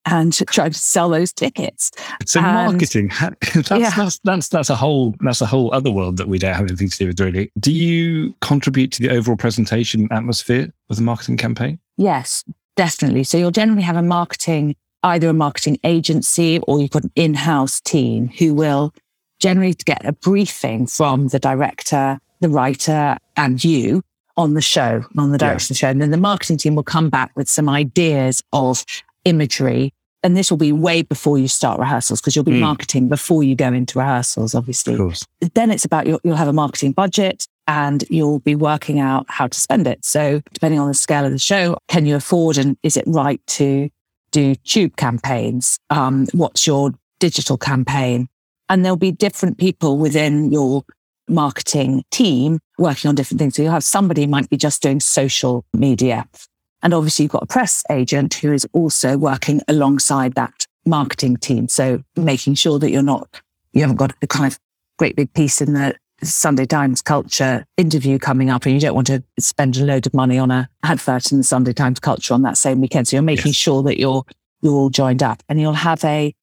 and 0.07 0.33
try 0.48 0.68
to 0.68 0.74
sell 0.74 1.09
those 1.09 1.33
tickets. 1.33 1.92
So 2.26 2.40
and, 2.40 2.72
marketing, 2.72 3.12
that's, 3.20 3.70
yeah. 3.70 3.90
that's, 3.96 4.18
that's, 4.24 4.48
that's 4.48 4.70
a 4.70 4.74
whole, 4.74 5.14
that's 5.20 5.40
a 5.40 5.46
whole 5.46 5.72
other 5.72 5.92
world 5.92 6.16
that 6.16 6.26
we 6.26 6.38
don't 6.38 6.55
have 6.55 6.66
anything 6.66 6.88
to 6.88 6.98
do 6.98 7.07
with 7.07 7.20
really. 7.20 7.53
Do 7.61 7.72
you 7.72 8.35
contribute 8.40 8.90
to 8.92 9.03
the 9.03 9.11
overall 9.11 9.37
presentation 9.37 10.09
atmosphere 10.11 10.72
of 10.90 10.96
the 10.96 11.03
marketing 11.03 11.37
campaign? 11.37 11.79
Yes, 11.96 12.44
definitely. 12.74 13.22
So 13.22 13.38
you'll 13.38 13.53
generally 13.53 13.83
have 13.83 13.96
a 13.96 14.03
marketing, 14.03 14.74
either 15.05 15.29
a 15.29 15.33
marketing 15.33 15.79
agency 15.85 16.59
or 16.66 16.81
you've 16.81 16.90
got 16.90 17.05
an 17.05 17.12
in-house 17.14 17.81
team 17.81 18.31
who 18.37 18.53
will 18.53 18.92
generally 19.38 19.74
get 19.74 20.05
a 20.05 20.12
briefing 20.12 20.88
from 20.88 21.29
the 21.29 21.38
director 21.38 22.18
the 22.40 22.48
writer 22.48 23.16
and 23.37 23.62
you 23.62 24.03
on 24.37 24.55
the 24.55 24.62
show, 24.62 25.05
on 25.18 25.33
the 25.33 25.38
direction 25.38 25.64
yeah. 25.64 25.66
of 25.66 25.68
the 25.68 25.74
show. 25.74 25.88
And 25.88 26.00
then 26.00 26.11
the 26.11 26.16
marketing 26.16 26.57
team 26.57 26.74
will 26.74 26.83
come 26.83 27.11
back 27.11 27.31
with 27.37 27.48
some 27.48 27.68
ideas 27.68 28.42
of 28.53 28.85
imagery. 29.24 29.92
And 30.22 30.37
this 30.37 30.50
will 30.50 30.59
be 30.59 30.72
way 30.72 31.03
before 31.03 31.38
you 31.38 31.48
start 31.48 31.79
rehearsals 31.79 32.20
because 32.20 32.37
you'll 32.37 32.44
be 32.44 32.53
mm. 32.53 32.61
marketing 32.61 33.09
before 33.09 33.42
you 33.42 33.55
go 33.55 33.68
into 33.68 33.98
rehearsals, 33.98 34.55
obviously. 34.55 34.94
Then 35.55 35.70
it's 35.70 35.85
about 35.85 36.07
you'll, 36.07 36.20
you'll 36.24 36.37
have 36.37 36.48
a 36.48 36.53
marketing 36.53 36.92
budget 36.92 37.46
and 37.66 38.05
you'll 38.10 38.40
be 38.40 38.54
working 38.54 38.98
out 38.98 39.25
how 39.29 39.46
to 39.46 39.58
spend 39.58 39.87
it. 39.87 40.04
So 40.04 40.42
depending 40.52 40.81
on 40.81 40.88
the 40.88 40.94
scale 40.94 41.25
of 41.25 41.33
the 41.33 41.38
show, 41.38 41.79
can 41.88 42.04
you 42.04 42.17
afford 42.17 42.58
and 42.58 42.77
is 42.83 42.96
it 42.96 43.04
right 43.06 43.40
to 43.48 43.88
do 44.31 44.54
tube 44.56 44.96
campaigns? 44.96 45.79
Um, 45.88 46.27
what's 46.33 46.67
your 46.67 46.92
digital 47.19 47.56
campaign? 47.56 48.29
And 48.69 48.85
there'll 48.85 48.96
be 48.96 49.12
different 49.12 49.58
people 49.58 49.98
within 49.98 50.52
your 50.52 50.85
marketing 51.31 52.04
team 52.10 52.58
working 52.78 53.08
on 53.08 53.14
different 53.14 53.38
things. 53.38 53.56
So 53.56 53.62
you'll 53.62 53.72
have 53.72 53.85
somebody 53.85 54.26
might 54.26 54.50
be 54.50 54.56
just 54.56 54.83
doing 54.83 55.00
social 55.00 55.64
media. 55.72 56.26
And 56.83 56.94
obviously 56.94 57.24
you've 57.24 57.33
got 57.33 57.42
a 57.42 57.46
press 57.46 57.85
agent 57.90 58.35
who 58.35 58.52
is 58.52 58.66
also 58.72 59.18
working 59.18 59.60
alongside 59.68 60.35
that 60.35 60.66
marketing 60.87 61.37
team. 61.37 61.68
So 61.68 62.02
making 62.16 62.54
sure 62.54 62.78
that 62.78 62.90
you're 62.90 63.02
not, 63.02 63.40
you 63.72 63.83
haven't 63.83 63.96
got 63.96 64.12
a 64.22 64.26
kind 64.26 64.46
of 64.46 64.58
great 64.98 65.16
big 65.16 65.33
piece 65.35 65.60
in 65.60 65.74
the 65.74 65.94
Sunday 66.22 66.66
Times 66.66 67.00
culture 67.00 67.64
interview 67.76 68.18
coming 68.18 68.50
up 68.50 68.66
and 68.66 68.74
you 68.74 68.81
don't 68.81 68.94
want 68.94 69.06
to 69.06 69.22
spend 69.38 69.76
a 69.76 69.85
load 69.85 70.06
of 70.06 70.14
money 70.14 70.38
on 70.38 70.50
a 70.50 70.68
advert 70.83 71.33
in 71.33 71.38
the 71.38 71.44
Sunday 71.44 71.72
Times 71.72 72.00
culture 72.00 72.35
on 72.35 72.42
that 72.42 72.58
same 72.58 72.81
weekend. 72.81 73.08
So 73.08 73.16
you're 73.16 73.22
making 73.22 73.50
yes. 73.50 73.56
sure 73.56 73.83
that 73.85 73.98
you're, 73.98 74.24
you're 74.60 74.74
all 74.74 74.90
joined 74.90 75.22
up 75.22 75.42
and 75.48 75.60
you'll 75.60 75.72
have 75.72 76.04
a 76.04 76.35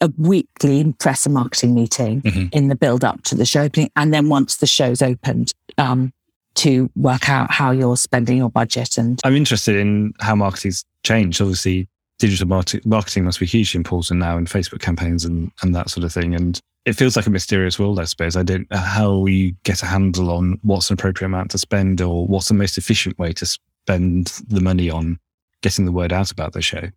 a 0.00 0.10
weekly 0.18 0.92
press 0.98 1.26
and 1.26 1.34
marketing 1.34 1.74
meeting 1.74 2.22
mm-hmm. 2.22 2.46
in 2.52 2.68
the 2.68 2.76
build 2.76 3.04
up 3.04 3.22
to 3.24 3.34
the 3.34 3.46
show 3.46 3.62
opening. 3.62 3.90
And 3.96 4.12
then 4.12 4.28
once 4.28 4.56
the 4.56 4.66
show's 4.66 5.02
opened, 5.02 5.52
um, 5.78 6.12
to 6.56 6.90
work 6.96 7.28
out 7.28 7.50
how 7.50 7.70
you're 7.70 7.96
spending 7.96 8.38
your 8.38 8.50
budget. 8.50 8.98
And 8.98 9.20
I'm 9.24 9.36
interested 9.36 9.76
in 9.76 10.14
how 10.20 10.34
marketing's 10.34 10.84
changed. 11.04 11.40
Obviously, 11.40 11.88
digital 12.18 12.48
marketing 12.84 13.24
must 13.24 13.40
be 13.40 13.46
hugely 13.46 13.78
important 13.78 14.20
now 14.20 14.36
in 14.36 14.46
Facebook 14.46 14.80
campaigns 14.80 15.24
and, 15.24 15.52
and 15.62 15.74
that 15.74 15.90
sort 15.90 16.04
of 16.04 16.12
thing. 16.12 16.34
And 16.34 16.58
it 16.84 16.94
feels 16.94 17.16
like 17.16 17.26
a 17.26 17.30
mysterious 17.30 17.78
world, 17.78 18.00
I 18.00 18.04
suppose. 18.04 18.36
I 18.36 18.42
don't 18.42 18.70
know 18.70 18.78
how 18.78 19.18
we 19.18 19.54
get 19.64 19.82
a 19.82 19.86
handle 19.86 20.30
on 20.30 20.58
what's 20.62 20.90
an 20.90 20.94
appropriate 20.94 21.26
amount 21.26 21.50
to 21.52 21.58
spend 21.58 22.00
or 22.00 22.26
what's 22.26 22.48
the 22.48 22.54
most 22.54 22.78
efficient 22.78 23.18
way 23.18 23.32
to 23.34 23.46
spend 23.46 24.26
the 24.48 24.60
money 24.60 24.88
on 24.88 25.18
getting 25.62 25.84
the 25.84 25.92
word 25.92 26.12
out 26.12 26.30
about 26.30 26.52
the 26.52 26.62
show. 26.62 26.88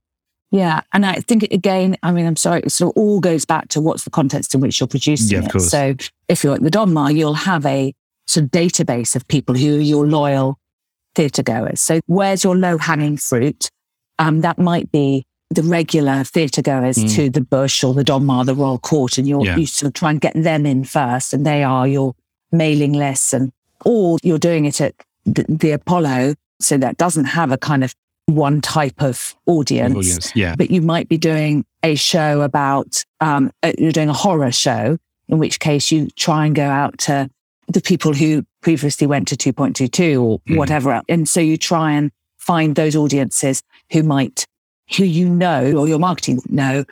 Yeah. 0.51 0.81
And 0.93 1.05
I 1.05 1.15
think 1.15 1.43
again, 1.43 1.95
I 2.01 2.11
mean, 2.11 2.25
I'm 2.25 2.35
sorry, 2.35 2.61
it 2.61 2.71
sort 2.71 2.95
of 2.95 3.01
all 3.01 3.19
goes 3.19 3.45
back 3.45 3.67
to 3.69 3.81
what's 3.81 4.03
the 4.03 4.09
context 4.09 4.55
in 4.55 4.61
which 4.61 4.79
you're 4.79 4.87
producing 4.87 5.31
yeah, 5.31 5.39
of 5.39 5.45
it. 5.45 5.51
Course. 5.51 5.69
So 5.69 5.95
if 6.27 6.43
you're 6.43 6.55
at 6.55 6.63
the 6.63 6.71
Donmar, 6.71 7.15
you'll 7.15 7.33
have 7.33 7.65
a 7.65 7.93
sort 8.27 8.45
of 8.45 8.51
database 8.51 9.15
of 9.15 9.27
people 9.27 9.55
who 9.55 9.77
are 9.77 9.81
your 9.81 10.07
loyal 10.07 10.57
theatre 11.15 11.43
goers. 11.43 11.81
So 11.81 11.99
where's 12.07 12.43
your 12.43 12.55
low 12.55 12.77
hanging 12.77 13.17
fruit? 13.17 13.69
Um, 14.17 14.41
that 14.41 14.57
might 14.57 14.91
be 14.91 15.25
the 15.49 15.63
regular 15.63 16.23
theatre 16.23 16.61
goers 16.61 16.97
mm. 16.97 17.15
to 17.15 17.29
the 17.29 17.41
Bush 17.41 17.83
or 17.83 17.93
the 17.93 18.03
Donmar, 18.03 18.45
the 18.45 18.55
Royal 18.55 18.77
Court, 18.77 19.17
and 19.17 19.27
you're, 19.27 19.43
yeah. 19.43 19.57
you 19.57 19.65
sort 19.65 19.87
of 19.87 19.93
try 19.93 20.11
and 20.11 20.21
get 20.21 20.33
them 20.35 20.65
in 20.65 20.83
first, 20.83 21.33
and 21.33 21.45
they 21.45 21.63
are 21.63 21.87
your 21.87 22.13
mailing 22.51 22.93
lists, 22.93 23.33
and 23.33 23.51
or 23.85 24.17
you're 24.21 24.37
doing 24.39 24.65
it 24.65 24.79
at 24.81 24.93
the, 25.25 25.45
the 25.47 25.71
Apollo, 25.71 26.35
so 26.59 26.77
that 26.77 26.97
doesn't 26.97 27.25
have 27.25 27.51
a 27.51 27.57
kind 27.57 27.83
of 27.83 27.95
one 28.29 28.61
type 28.61 29.01
of 29.01 29.35
audience. 29.45 29.95
audience 29.95 30.35
yeah. 30.35 30.55
But 30.55 30.71
you 30.71 30.81
might 30.81 31.09
be 31.09 31.17
doing 31.17 31.65
a 31.83 31.95
show 31.95 32.41
about, 32.41 33.03
um, 33.21 33.51
uh, 33.63 33.73
you're 33.77 33.91
doing 33.91 34.09
a 34.09 34.13
horror 34.13 34.51
show, 34.51 34.97
in 35.27 35.37
which 35.39 35.59
case 35.59 35.91
you 35.91 36.09
try 36.11 36.45
and 36.45 36.55
go 36.55 36.65
out 36.65 36.97
to 36.99 37.29
the 37.67 37.81
people 37.81 38.13
who 38.13 38.45
previously 38.61 39.07
went 39.07 39.27
to 39.29 39.35
2.22 39.35 40.21
or 40.21 40.39
mm. 40.39 40.57
whatever. 40.57 41.01
And 41.07 41.29
so 41.29 41.39
you 41.39 41.57
try 41.57 41.91
and 41.93 42.11
find 42.37 42.75
those 42.75 42.95
audiences 42.95 43.61
who 43.91 44.03
might, 44.03 44.45
who 44.97 45.03
you 45.03 45.29
know, 45.29 45.73
or 45.73 45.87
your 45.87 45.99
marketing 45.99 46.41
know 46.49 46.85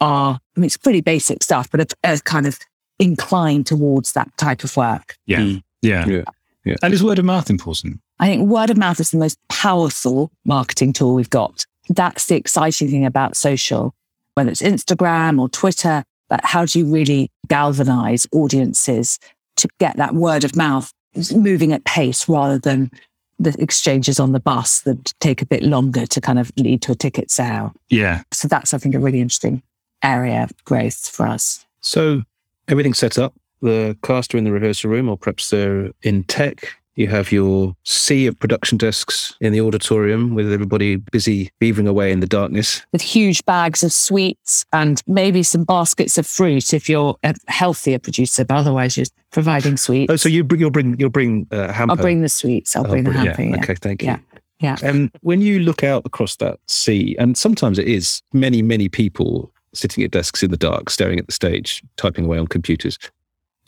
are, 0.00 0.38
I 0.56 0.60
mean, 0.60 0.66
it's 0.66 0.76
pretty 0.76 1.00
basic 1.00 1.42
stuff, 1.42 1.70
but 1.70 1.80
are, 1.80 2.12
are 2.12 2.18
kind 2.18 2.46
of 2.46 2.58
inclined 2.98 3.66
towards 3.66 4.12
that 4.12 4.30
type 4.36 4.62
of 4.62 4.76
work. 4.76 5.16
Yeah. 5.26 5.40
Mm. 5.40 5.62
Yeah. 5.82 6.06
yeah. 6.06 6.24
Yeah. 6.64 6.76
And 6.82 6.92
is 6.92 7.02
word 7.02 7.18
of 7.18 7.24
mouth 7.24 7.48
important? 7.50 8.00
I 8.18 8.26
think 8.26 8.48
word 8.48 8.70
of 8.70 8.76
mouth 8.76 9.00
is 9.00 9.10
the 9.10 9.18
most 9.18 9.38
powerful 9.48 10.30
marketing 10.44 10.92
tool 10.92 11.14
we've 11.14 11.30
got. 11.30 11.64
That's 11.88 12.26
the 12.26 12.36
exciting 12.36 12.88
thing 12.88 13.06
about 13.06 13.36
social, 13.36 13.94
whether 14.34 14.50
it's 14.50 14.62
Instagram 14.62 15.40
or 15.40 15.48
Twitter, 15.48 16.04
but 16.28 16.40
how 16.44 16.64
do 16.64 16.78
you 16.78 16.86
really 16.86 17.30
galvanize 17.48 18.26
audiences 18.32 19.18
to 19.56 19.68
get 19.78 19.96
that 19.96 20.14
word 20.14 20.44
of 20.44 20.54
mouth 20.54 20.92
moving 21.34 21.72
at 21.72 21.84
pace 21.84 22.28
rather 22.28 22.58
than 22.58 22.90
the 23.38 23.56
exchanges 23.58 24.20
on 24.20 24.32
the 24.32 24.40
bus 24.40 24.82
that 24.82 25.14
take 25.18 25.40
a 25.40 25.46
bit 25.46 25.62
longer 25.62 26.06
to 26.06 26.20
kind 26.20 26.38
of 26.38 26.52
lead 26.56 26.82
to 26.82 26.92
a 26.92 26.94
ticket 26.94 27.30
sale. 27.30 27.72
Yeah. 27.88 28.22
So 28.32 28.48
that's, 28.48 28.74
I 28.74 28.78
think, 28.78 28.94
a 28.94 28.98
really 28.98 29.20
interesting 29.20 29.62
area 30.02 30.44
of 30.44 30.64
growth 30.64 31.08
for 31.08 31.26
us. 31.26 31.66
So 31.80 32.22
everything's 32.68 32.98
set 32.98 33.18
up. 33.18 33.34
The 33.62 33.96
cast 34.02 34.34
are 34.34 34.38
in 34.38 34.44
the 34.44 34.52
rehearsal 34.52 34.90
room, 34.90 35.08
or 35.08 35.16
perhaps 35.16 35.50
they're 35.50 35.90
in 36.02 36.24
tech. 36.24 36.74
You 36.96 37.06
have 37.08 37.32
your 37.32 37.74
sea 37.84 38.26
of 38.26 38.38
production 38.38 38.76
desks 38.76 39.34
in 39.40 39.52
the 39.52 39.60
auditorium 39.60 40.34
with 40.34 40.52
everybody 40.52 40.96
busy 40.96 41.50
beavering 41.60 41.88
away 41.88 42.12
in 42.12 42.20
the 42.20 42.26
darkness. 42.26 42.84
With 42.92 43.00
huge 43.00 43.44
bags 43.46 43.82
of 43.82 43.92
sweets 43.92 44.66
and 44.72 45.00
maybe 45.06 45.42
some 45.42 45.64
baskets 45.64 46.18
of 46.18 46.26
fruit 46.26 46.74
if 46.74 46.90
you're 46.90 47.16
a 47.22 47.34
healthier 47.48 47.98
producer, 47.98 48.44
but 48.44 48.56
otherwise 48.56 48.98
you're 48.98 49.06
providing 49.30 49.76
sweets. 49.76 50.12
Oh, 50.12 50.16
so 50.16 50.28
you 50.28 50.44
bring, 50.44 50.60
you'll 50.60 50.70
bring, 50.70 50.98
you'll 50.98 51.10
bring 51.10 51.46
uh, 51.52 51.68
a 51.68 51.72
hamper. 51.72 51.92
I'll 51.92 51.96
bring 51.96 52.20
the 52.20 52.28
sweets. 52.28 52.76
I'll 52.76 52.86
oh, 52.86 52.90
bring 52.90 53.04
the 53.04 53.12
hamper. 53.12 53.42
Yeah. 53.42 53.48
yeah. 53.50 53.62
Okay, 53.62 53.74
thank 53.76 54.02
you. 54.02 54.08
Yeah. 54.08 54.18
Yeah. 54.60 54.76
And 54.82 55.10
when 55.22 55.40
you 55.40 55.60
look 55.60 55.82
out 55.82 56.02
across 56.04 56.36
that 56.36 56.58
sea, 56.66 57.16
and 57.18 57.38
sometimes 57.38 57.78
it 57.78 57.88
is 57.88 58.20
many, 58.34 58.60
many 58.60 58.90
people 58.90 59.50
sitting 59.72 60.04
at 60.04 60.10
desks 60.10 60.42
in 60.42 60.50
the 60.50 60.56
dark, 60.56 60.90
staring 60.90 61.18
at 61.18 61.26
the 61.26 61.32
stage, 61.32 61.82
typing 61.96 62.26
away 62.26 62.36
on 62.36 62.46
computers. 62.46 62.98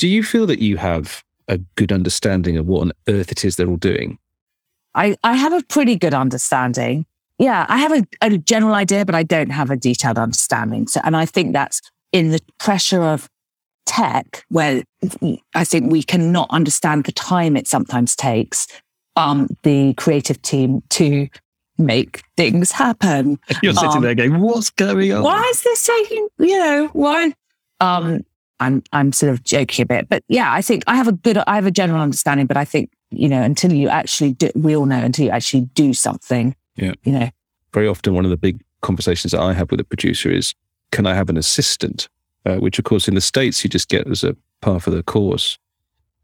Do 0.02 0.08
you 0.08 0.24
feel 0.24 0.46
that 0.46 0.58
you 0.58 0.78
have 0.78 1.22
a 1.46 1.58
good 1.76 1.92
understanding 1.92 2.56
of 2.56 2.66
what 2.66 2.80
on 2.80 2.92
earth 3.06 3.30
it 3.30 3.44
is 3.44 3.54
they're 3.54 3.68
all 3.68 3.76
doing? 3.76 4.18
I, 4.96 5.16
I 5.22 5.34
have 5.34 5.52
a 5.52 5.62
pretty 5.62 5.94
good 5.94 6.12
understanding. 6.12 7.06
Yeah, 7.38 7.66
I 7.68 7.78
have 7.78 7.92
a, 7.92 8.04
a 8.20 8.36
general 8.36 8.74
idea, 8.74 9.04
but 9.04 9.14
I 9.14 9.22
don't 9.22 9.50
have 9.50 9.70
a 9.70 9.76
detailed 9.76 10.18
understanding. 10.18 10.88
So, 10.88 11.00
and 11.04 11.16
I 11.16 11.24
think 11.24 11.52
that's 11.52 11.80
in 12.10 12.32
the 12.32 12.40
pressure 12.58 13.00
of 13.00 13.30
tech, 13.86 14.44
where 14.48 14.82
I 15.54 15.62
think 15.62 15.92
we 15.92 16.02
cannot 16.02 16.48
understand 16.50 17.04
the 17.04 17.12
time 17.12 17.56
it 17.56 17.68
sometimes 17.68 18.16
takes 18.16 18.66
um, 19.14 19.56
the 19.62 19.94
creative 19.94 20.42
team 20.42 20.82
to 20.90 21.28
make 21.78 22.24
things 22.36 22.72
happen. 22.72 23.38
You're 23.62 23.72
sitting 23.72 23.98
um, 23.98 24.02
there 24.02 24.16
going, 24.16 24.40
"What's 24.40 24.70
going 24.70 25.12
on? 25.12 25.22
Why 25.22 25.44
is 25.44 25.62
this 25.62 25.86
taking? 25.86 26.26
You 26.40 26.58
know, 26.58 26.90
why?" 26.92 27.34
Um, 27.78 28.24
I'm 28.62 28.82
I'm 28.92 29.12
sort 29.12 29.32
of 29.32 29.42
joking 29.42 29.82
a 29.82 29.86
bit, 29.86 30.08
but 30.08 30.22
yeah, 30.28 30.52
I 30.52 30.62
think 30.62 30.84
I 30.86 30.94
have 30.94 31.08
a 31.08 31.12
good, 31.12 31.36
I 31.38 31.56
have 31.56 31.66
a 31.66 31.70
general 31.70 32.00
understanding, 32.00 32.46
but 32.46 32.56
I 32.56 32.64
think 32.64 32.90
you 33.10 33.28
know 33.28 33.42
until 33.42 33.72
you 33.72 33.88
actually 33.88 34.34
do, 34.34 34.50
we 34.54 34.76
all 34.76 34.86
know 34.86 35.02
until 35.02 35.24
you 35.24 35.30
actually 35.30 35.62
do 35.74 35.92
something. 35.92 36.54
Yeah, 36.76 36.92
you 37.02 37.12
know. 37.12 37.30
Very 37.74 37.88
often, 37.88 38.14
one 38.14 38.24
of 38.24 38.30
the 38.30 38.36
big 38.36 38.62
conversations 38.80 39.32
that 39.32 39.40
I 39.40 39.52
have 39.52 39.70
with 39.70 39.80
a 39.80 39.84
producer 39.84 40.30
is, 40.30 40.54
"Can 40.92 41.06
I 41.06 41.14
have 41.14 41.28
an 41.28 41.36
assistant?" 41.36 42.08
Uh, 42.46 42.56
which, 42.56 42.78
of 42.78 42.84
course, 42.84 43.08
in 43.08 43.14
the 43.14 43.20
states 43.20 43.62
you 43.62 43.70
just 43.70 43.88
get 43.88 44.08
as 44.08 44.24
a 44.24 44.36
part 44.60 44.86
of 44.86 44.94
the 44.94 45.02
course. 45.02 45.58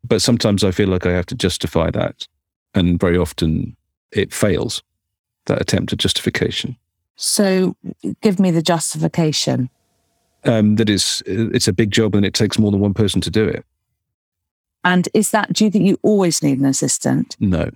But 0.04 0.22
sometimes 0.22 0.64
I 0.64 0.70
feel 0.70 0.88
like 0.88 1.06
I 1.06 1.12
have 1.12 1.26
to 1.26 1.34
justify 1.34 1.90
that, 1.90 2.26
and 2.74 3.00
very 3.00 3.18
often 3.18 3.76
it 4.12 4.32
fails. 4.32 4.82
That 5.46 5.60
attempt 5.60 5.92
at 5.92 5.98
justification. 5.98 6.76
So, 7.16 7.74
give 8.20 8.38
me 8.38 8.50
the 8.50 8.62
justification 8.62 9.70
um, 10.48 10.76
that 10.76 10.88
is 10.88 11.22
it's 11.26 11.68
a 11.68 11.72
big 11.72 11.90
job 11.90 12.14
and 12.14 12.24
it 12.24 12.34
takes 12.34 12.58
more 12.58 12.70
than 12.70 12.80
one 12.80 12.94
person 12.94 13.20
to 13.20 13.30
do 13.30 13.46
it. 13.46 13.64
And 14.84 15.08
is 15.14 15.30
that 15.30 15.52
do 15.52 15.64
you 15.64 15.70
think 15.70 15.86
you 15.86 15.98
always 16.02 16.42
need 16.42 16.58
an 16.58 16.64
assistant? 16.64 17.36
No. 17.38 17.70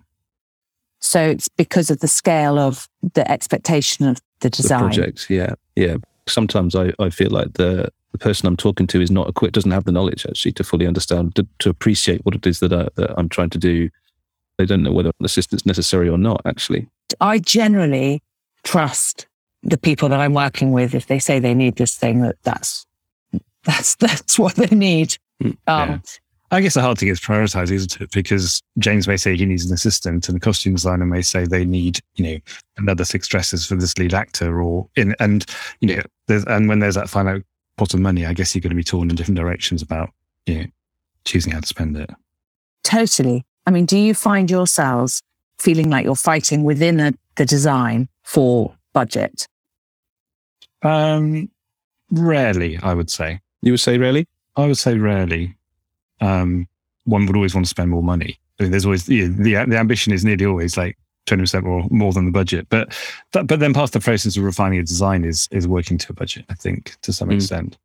So 1.00 1.20
it's 1.20 1.48
because 1.48 1.90
of 1.90 1.98
the 1.98 2.08
scale 2.08 2.58
of 2.58 2.88
the 3.14 3.28
expectation 3.30 4.06
of 4.06 4.20
the 4.40 4.50
design. 4.50 4.82
The 4.82 4.86
project, 4.86 5.26
yeah, 5.28 5.54
yeah. 5.74 5.96
Sometimes 6.28 6.76
I, 6.76 6.92
I 7.00 7.10
feel 7.10 7.30
like 7.30 7.54
the 7.54 7.92
the 8.12 8.18
person 8.18 8.46
I'm 8.46 8.56
talking 8.56 8.86
to 8.88 9.00
is 9.00 9.10
not 9.10 9.28
equipped, 9.28 9.54
doesn't 9.54 9.70
have 9.70 9.84
the 9.84 9.92
knowledge 9.92 10.26
actually 10.26 10.52
to 10.52 10.64
fully 10.64 10.86
understand, 10.86 11.34
to, 11.36 11.46
to 11.60 11.70
appreciate 11.70 12.24
what 12.24 12.34
it 12.34 12.46
is 12.46 12.60
that, 12.60 12.72
I, 12.72 12.88
that 12.96 13.14
I'm 13.16 13.28
trying 13.28 13.50
to 13.50 13.58
do. 13.58 13.88
They 14.58 14.66
don't 14.66 14.82
know 14.82 14.92
whether 14.92 15.08
an 15.18 15.24
assistant's 15.24 15.64
necessary 15.64 16.10
or 16.10 16.18
not. 16.18 16.42
Actually, 16.44 16.88
I 17.20 17.38
generally 17.38 18.22
trust 18.64 19.26
the 19.62 19.78
people 19.78 20.08
that 20.08 20.20
I'm 20.20 20.34
working 20.34 20.72
with, 20.72 20.94
if 20.94 21.06
they 21.06 21.18
say 21.18 21.38
they 21.38 21.54
need 21.54 21.76
this 21.76 21.94
thing, 21.96 22.20
that 22.22 22.36
that's 22.42 22.86
that's 23.64 23.94
that's 24.00 24.38
what 24.38 24.56
they 24.56 24.74
need. 24.74 25.16
Hmm, 25.40 25.50
um, 25.66 25.90
yeah. 25.90 25.98
I 26.50 26.60
guess 26.60 26.74
the 26.74 26.82
hard 26.82 26.98
thing 26.98 27.08
is 27.08 27.18
prioritize, 27.18 27.70
isn't 27.70 27.98
it? 27.98 28.10
Because 28.10 28.62
James 28.78 29.08
may 29.08 29.16
say 29.16 29.34
he 29.34 29.46
needs 29.46 29.64
an 29.64 29.72
assistant, 29.72 30.28
and 30.28 30.36
the 30.36 30.40
costume 30.40 30.74
designer 30.74 31.06
may 31.06 31.22
say 31.22 31.46
they 31.46 31.64
need, 31.64 32.00
you 32.16 32.24
know, 32.24 32.38
another 32.76 33.06
six 33.06 33.26
dresses 33.26 33.66
for 33.66 33.74
this 33.74 33.96
lead 33.96 34.12
actor, 34.12 34.60
or 34.60 34.86
in 34.96 35.14
and 35.18 35.46
you 35.80 35.96
know, 35.96 36.02
there's 36.26 36.44
and 36.44 36.68
when 36.68 36.80
there's 36.80 36.94
that 36.96 37.08
finite 37.08 37.42
pot 37.78 37.94
of 37.94 38.00
money, 38.00 38.26
I 38.26 38.34
guess 38.34 38.54
you're 38.54 38.60
going 38.60 38.70
to 38.70 38.76
be 38.76 38.84
torn 38.84 39.08
in 39.08 39.16
different 39.16 39.38
directions 39.38 39.80
about 39.80 40.10
you 40.44 40.58
know 40.58 40.66
choosing 41.24 41.52
how 41.52 41.60
to 41.60 41.66
spend 41.66 41.96
it. 41.96 42.10
Totally. 42.84 43.44
I 43.66 43.70
mean, 43.70 43.86
do 43.86 43.96
you 43.96 44.12
find 44.12 44.50
yourselves 44.50 45.22
feeling 45.58 45.88
like 45.88 46.04
you're 46.04 46.16
fighting 46.16 46.64
within 46.64 47.00
a, 47.00 47.14
the 47.36 47.46
design 47.46 48.08
for 48.24 48.74
budget? 48.92 49.46
Um, 50.82 51.50
rarely, 52.10 52.78
I 52.82 52.94
would 52.94 53.10
say. 53.10 53.40
You 53.62 53.72
would 53.72 53.80
say 53.80 53.98
rarely? 53.98 54.26
I 54.56 54.66
would 54.66 54.78
say 54.78 54.98
rarely. 54.98 55.56
Um, 56.20 56.68
one 57.04 57.26
would 57.26 57.36
always 57.36 57.54
want 57.54 57.66
to 57.66 57.70
spend 57.70 57.90
more 57.90 58.02
money. 58.02 58.38
I 58.58 58.64
mean, 58.64 58.70
there's 58.70 58.84
always 58.84 59.06
the 59.06 59.26
the 59.26 59.56
ambition 59.56 60.12
is 60.12 60.24
nearly 60.24 60.46
always 60.46 60.76
like 60.76 60.96
twenty 61.26 61.42
percent 61.42 61.64
more 61.64 61.86
more 61.90 62.12
than 62.12 62.26
the 62.26 62.30
budget. 62.30 62.68
But 62.68 62.96
but 63.32 63.48
then 63.48 63.74
part 63.74 63.88
of 63.88 63.92
the 63.92 64.00
process 64.00 64.36
of 64.36 64.44
refining 64.44 64.78
a 64.78 64.82
design 64.82 65.24
is 65.24 65.48
is 65.50 65.66
working 65.66 65.98
to 65.98 66.06
a 66.10 66.14
budget. 66.14 66.44
I 66.48 66.54
think 66.54 66.96
to 67.02 67.12
some 67.12 67.28
mm. 67.28 67.36
extent. 67.36 67.78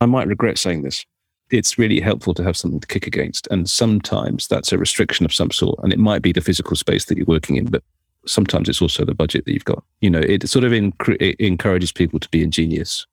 I 0.00 0.06
might 0.06 0.28
regret 0.28 0.58
saying 0.58 0.82
this. 0.82 1.06
It's 1.50 1.78
really 1.78 2.00
helpful 2.00 2.34
to 2.34 2.42
have 2.42 2.56
something 2.56 2.80
to 2.80 2.86
kick 2.86 3.06
against, 3.06 3.46
and 3.50 3.68
sometimes 3.68 4.46
that's 4.46 4.72
a 4.72 4.78
restriction 4.78 5.24
of 5.24 5.32
some 5.32 5.50
sort, 5.50 5.78
and 5.82 5.92
it 5.92 5.98
might 5.98 6.20
be 6.20 6.32
the 6.32 6.40
physical 6.40 6.76
space 6.76 7.06
that 7.06 7.16
you're 7.16 7.26
working 7.26 7.56
in. 7.56 7.66
But 7.66 7.82
sometimes 8.26 8.68
it's 8.68 8.82
also 8.82 9.04
the 9.04 9.14
budget 9.14 9.44
that 9.44 9.52
you've 9.52 9.64
got. 9.64 9.82
You 10.00 10.10
know, 10.10 10.20
it 10.20 10.48
sort 10.48 10.64
of 10.64 10.72
it 10.72 11.40
encourages 11.40 11.92
people 11.92 12.18
to 12.20 12.28
be 12.28 12.42
ingenious. 12.42 13.06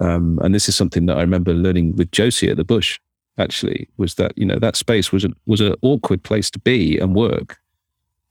Um, 0.00 0.38
and 0.42 0.54
this 0.54 0.68
is 0.68 0.76
something 0.76 1.06
that 1.06 1.16
I 1.16 1.20
remember 1.20 1.54
learning 1.54 1.96
with 1.96 2.10
Josie 2.12 2.50
at 2.50 2.56
the 2.56 2.64
Bush. 2.64 3.00
Actually, 3.38 3.86
was 3.98 4.14
that 4.14 4.32
you 4.36 4.46
know 4.46 4.58
that 4.58 4.76
space 4.76 5.12
was 5.12 5.24
a, 5.24 5.28
was 5.44 5.60
an 5.60 5.74
awkward 5.82 6.22
place 6.22 6.50
to 6.50 6.58
be 6.58 6.98
and 6.98 7.14
work, 7.14 7.58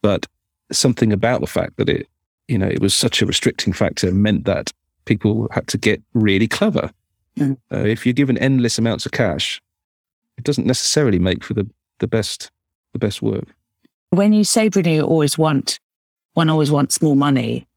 but 0.02 0.26
something 0.72 1.14
about 1.14 1.42
the 1.42 1.48
fact 1.48 1.78
that 1.78 1.90
it 1.90 2.08
you 2.48 2.58
know 2.58 2.68
it 2.68 2.82
was 2.82 2.96
such 2.96 3.22
a 3.22 3.26
restricting 3.26 3.72
factor 3.72 4.12
meant 4.12 4.46
that 4.46 4.72
people 5.06 5.48
had 5.52 5.68
to 5.68 5.78
get 5.78 6.02
really 6.16 6.48
clever. 6.48 6.92
Mm. 7.38 7.58
Uh, 7.72 7.78
if 7.86 8.04
you're 8.04 8.14
given 8.14 8.38
endless 8.40 8.80
amounts 8.80 9.06
of 9.06 9.12
cash, 9.12 9.62
it 10.40 10.44
doesn't 10.44 10.66
necessarily 10.66 11.20
make 11.20 11.44
for 11.44 11.54
the 11.54 11.70
the 12.00 12.08
best 12.08 12.50
the 12.94 13.00
best 13.00 13.22
work. 13.22 13.46
When 14.10 14.34
you 14.34 14.44
say, 14.44 14.70
Bruno, 14.70 14.90
you 14.90 15.02
always 15.04 15.38
want 15.38 15.80
one 16.36 16.50
always 16.50 16.70
wants 16.70 17.02
more 17.02 17.16
money. 17.16 17.68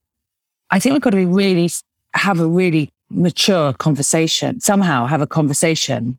I 0.71 0.79
think 0.79 0.93
we've 0.93 1.03
got 1.03 1.11
to 1.11 1.17
be 1.17 1.25
really 1.25 1.71
have 2.15 2.39
a 2.39 2.47
really 2.47 2.93
mature 3.11 3.73
conversation, 3.73 4.61
somehow 4.61 5.07
have 5.07 5.23
a 5.23 5.27
conversation 5.27 6.19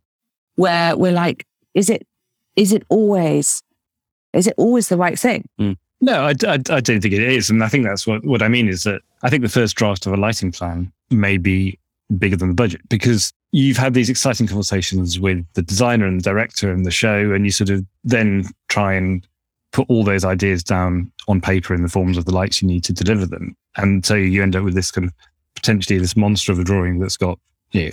where 0.55 0.97
we're 0.97 1.11
like, 1.11 1.45
is 1.73 1.89
it, 1.89 2.07
is 2.55 2.73
it 2.73 2.83
always, 2.89 3.61
is 4.33 4.47
it 4.47 4.55
always 4.57 4.89
the 4.89 4.97
right 4.97 5.19
thing? 5.19 5.47
Mm. 5.59 5.77
No, 6.01 6.23
I, 6.23 6.33
I, 6.47 6.53
I, 6.53 6.79
don't 6.79 7.01
think 7.01 7.13
it 7.13 7.21
is. 7.21 7.49
And 7.49 7.63
I 7.63 7.67
think 7.67 7.85
that's 7.85 8.07
what, 8.07 8.23
what 8.25 8.41
I 8.41 8.47
mean 8.47 8.69
is 8.69 8.83
that 8.83 9.01
I 9.21 9.29
think 9.29 9.43
the 9.43 9.49
first 9.49 9.75
draft 9.75 10.05
of 10.05 10.13
a 10.13 10.17
lighting 10.17 10.51
plan 10.51 10.91
may 11.11 11.37
be 11.37 11.77
bigger 12.17 12.37
than 12.37 12.47
the 12.47 12.55
budget 12.55 12.81
because 12.89 13.33
you've 13.51 13.77
had 13.77 13.93
these 13.93 14.09
exciting 14.09 14.47
conversations 14.47 15.19
with 15.19 15.45
the 15.53 15.61
designer 15.61 16.07
and 16.07 16.19
the 16.19 16.23
director 16.23 16.71
and 16.71 16.85
the 16.85 16.91
show, 16.91 17.31
and 17.33 17.45
you 17.45 17.51
sort 17.51 17.69
of 17.69 17.85
then 18.03 18.45
try 18.69 18.93
and 18.93 19.27
put 19.71 19.85
all 19.89 20.03
those 20.03 20.25
ideas 20.25 20.63
down 20.63 21.11
on 21.27 21.41
paper 21.41 21.73
in 21.73 21.83
the 21.83 21.89
forms 21.89 22.17
of 22.17 22.25
the 22.25 22.33
lights 22.33 22.61
you 22.61 22.67
need 22.67 22.83
to 22.83 22.93
deliver 22.93 23.25
them. 23.25 23.55
And 23.77 24.05
so 24.05 24.15
you 24.15 24.41
end 24.41 24.55
up 24.55 24.63
with 24.63 24.73
this 24.73 24.91
kind 24.91 25.07
of 25.07 25.13
potentially 25.55 25.99
this 25.99 26.15
monster 26.15 26.51
of 26.51 26.59
a 26.59 26.63
drawing 26.63 26.99
that's 26.99 27.17
got 27.17 27.37
a 27.73 27.91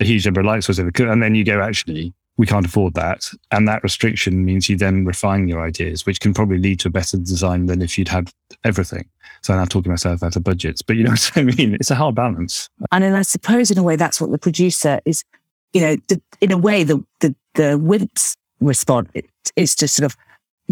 huge 0.00 0.24
number 0.24 0.40
of 0.40 0.46
lights, 0.46 0.68
and 0.68 1.22
then 1.22 1.34
you 1.34 1.44
go, 1.44 1.60
actually, 1.60 2.12
we 2.38 2.46
can't 2.46 2.66
afford 2.66 2.94
that. 2.94 3.28
And 3.50 3.68
that 3.68 3.82
restriction 3.82 4.44
means 4.44 4.68
you 4.68 4.76
then 4.76 5.04
refine 5.04 5.48
your 5.48 5.60
ideas, 5.60 6.06
which 6.06 6.20
can 6.20 6.32
probably 6.32 6.58
lead 6.58 6.80
to 6.80 6.88
a 6.88 6.90
better 6.90 7.16
design 7.18 7.66
than 7.66 7.82
if 7.82 7.98
you'd 7.98 8.08
had 8.08 8.30
everything. 8.64 9.08
So 9.42 9.52
I'm 9.52 9.60
now 9.60 9.66
talking 9.66 9.90
myself 9.90 10.22
out 10.22 10.36
of 10.36 10.42
budgets, 10.42 10.82
but 10.82 10.96
you 10.96 11.04
know 11.04 11.10
what 11.10 11.32
I 11.36 11.42
mean? 11.42 11.74
It's 11.74 11.90
a 11.90 11.94
hard 11.94 12.14
balance. 12.14 12.68
And 12.90 13.04
then 13.04 13.14
I 13.14 13.22
suppose 13.22 13.70
in 13.70 13.78
a 13.78 13.82
way, 13.82 13.96
that's 13.96 14.20
what 14.20 14.30
the 14.30 14.38
producer 14.38 15.00
is, 15.04 15.24
you 15.72 15.80
know, 15.80 15.96
the, 16.08 16.20
in 16.40 16.52
a 16.52 16.58
way, 16.58 16.84
the, 16.84 17.04
the, 17.20 17.34
the 17.54 17.78
WIMP's 17.78 18.36
response 18.60 19.10
is 19.56 19.74
to 19.76 19.88
sort 19.88 20.06
of 20.06 20.16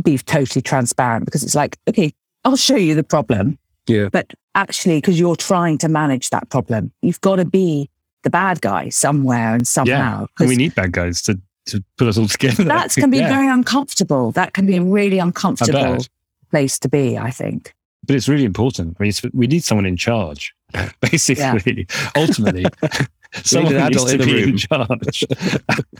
be 0.00 0.18
totally 0.18 0.62
transparent 0.62 1.24
because 1.24 1.42
it's 1.42 1.54
like, 1.54 1.78
okay, 1.88 2.12
I'll 2.44 2.56
show 2.56 2.76
you 2.76 2.94
the 2.94 3.04
problem. 3.04 3.58
Yeah. 3.86 4.08
But 4.10 4.32
actually, 4.54 4.98
because 4.98 5.18
you're 5.18 5.36
trying 5.36 5.78
to 5.78 5.88
manage 5.88 6.30
that 6.30 6.48
problem, 6.48 6.92
you've 7.02 7.20
got 7.20 7.36
to 7.36 7.44
be 7.44 7.90
the 8.22 8.30
bad 8.30 8.60
guy 8.60 8.88
somewhere 8.88 9.54
and 9.54 9.66
somehow. 9.66 10.26
Yeah. 10.38 10.46
we 10.46 10.56
need 10.56 10.74
bad 10.74 10.92
guys 10.92 11.22
to, 11.22 11.40
to 11.66 11.82
put 11.96 12.08
us 12.08 12.18
all 12.18 12.28
together. 12.28 12.64
That 12.64 12.92
can 12.92 13.10
be 13.10 13.18
yeah. 13.18 13.28
very 13.28 13.48
uncomfortable. 13.48 14.32
That 14.32 14.52
can 14.52 14.66
be 14.66 14.76
a 14.76 14.82
really 14.82 15.18
uncomfortable 15.18 16.04
place 16.50 16.78
to 16.80 16.88
be, 16.88 17.16
I 17.16 17.30
think. 17.30 17.74
But 18.06 18.16
it's 18.16 18.28
really 18.28 18.44
important. 18.44 18.96
I 18.98 19.04
mean, 19.04 19.12
we 19.32 19.46
need 19.46 19.62
someone 19.62 19.86
in 19.86 19.96
charge, 19.96 20.54
basically. 21.00 21.86
Yeah. 21.88 22.10
Ultimately, 22.16 22.66
someone 23.42 23.74
needs 23.74 24.04
to 24.04 24.14
in 24.14 24.24
be 24.24 24.34
room. 24.34 24.48
in 24.50 24.56
charge. 24.56 25.24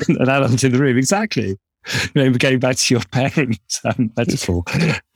an 0.08 0.28
adult 0.28 0.64
in 0.64 0.72
the 0.72 0.78
room, 0.78 0.96
exactly. 0.96 1.58
You 2.14 2.24
know, 2.24 2.30
going 2.32 2.58
back 2.58 2.76
to 2.76 2.94
your 2.94 3.02
parents 3.12 3.80
um, 3.84 4.12
metaphor, 4.16 4.64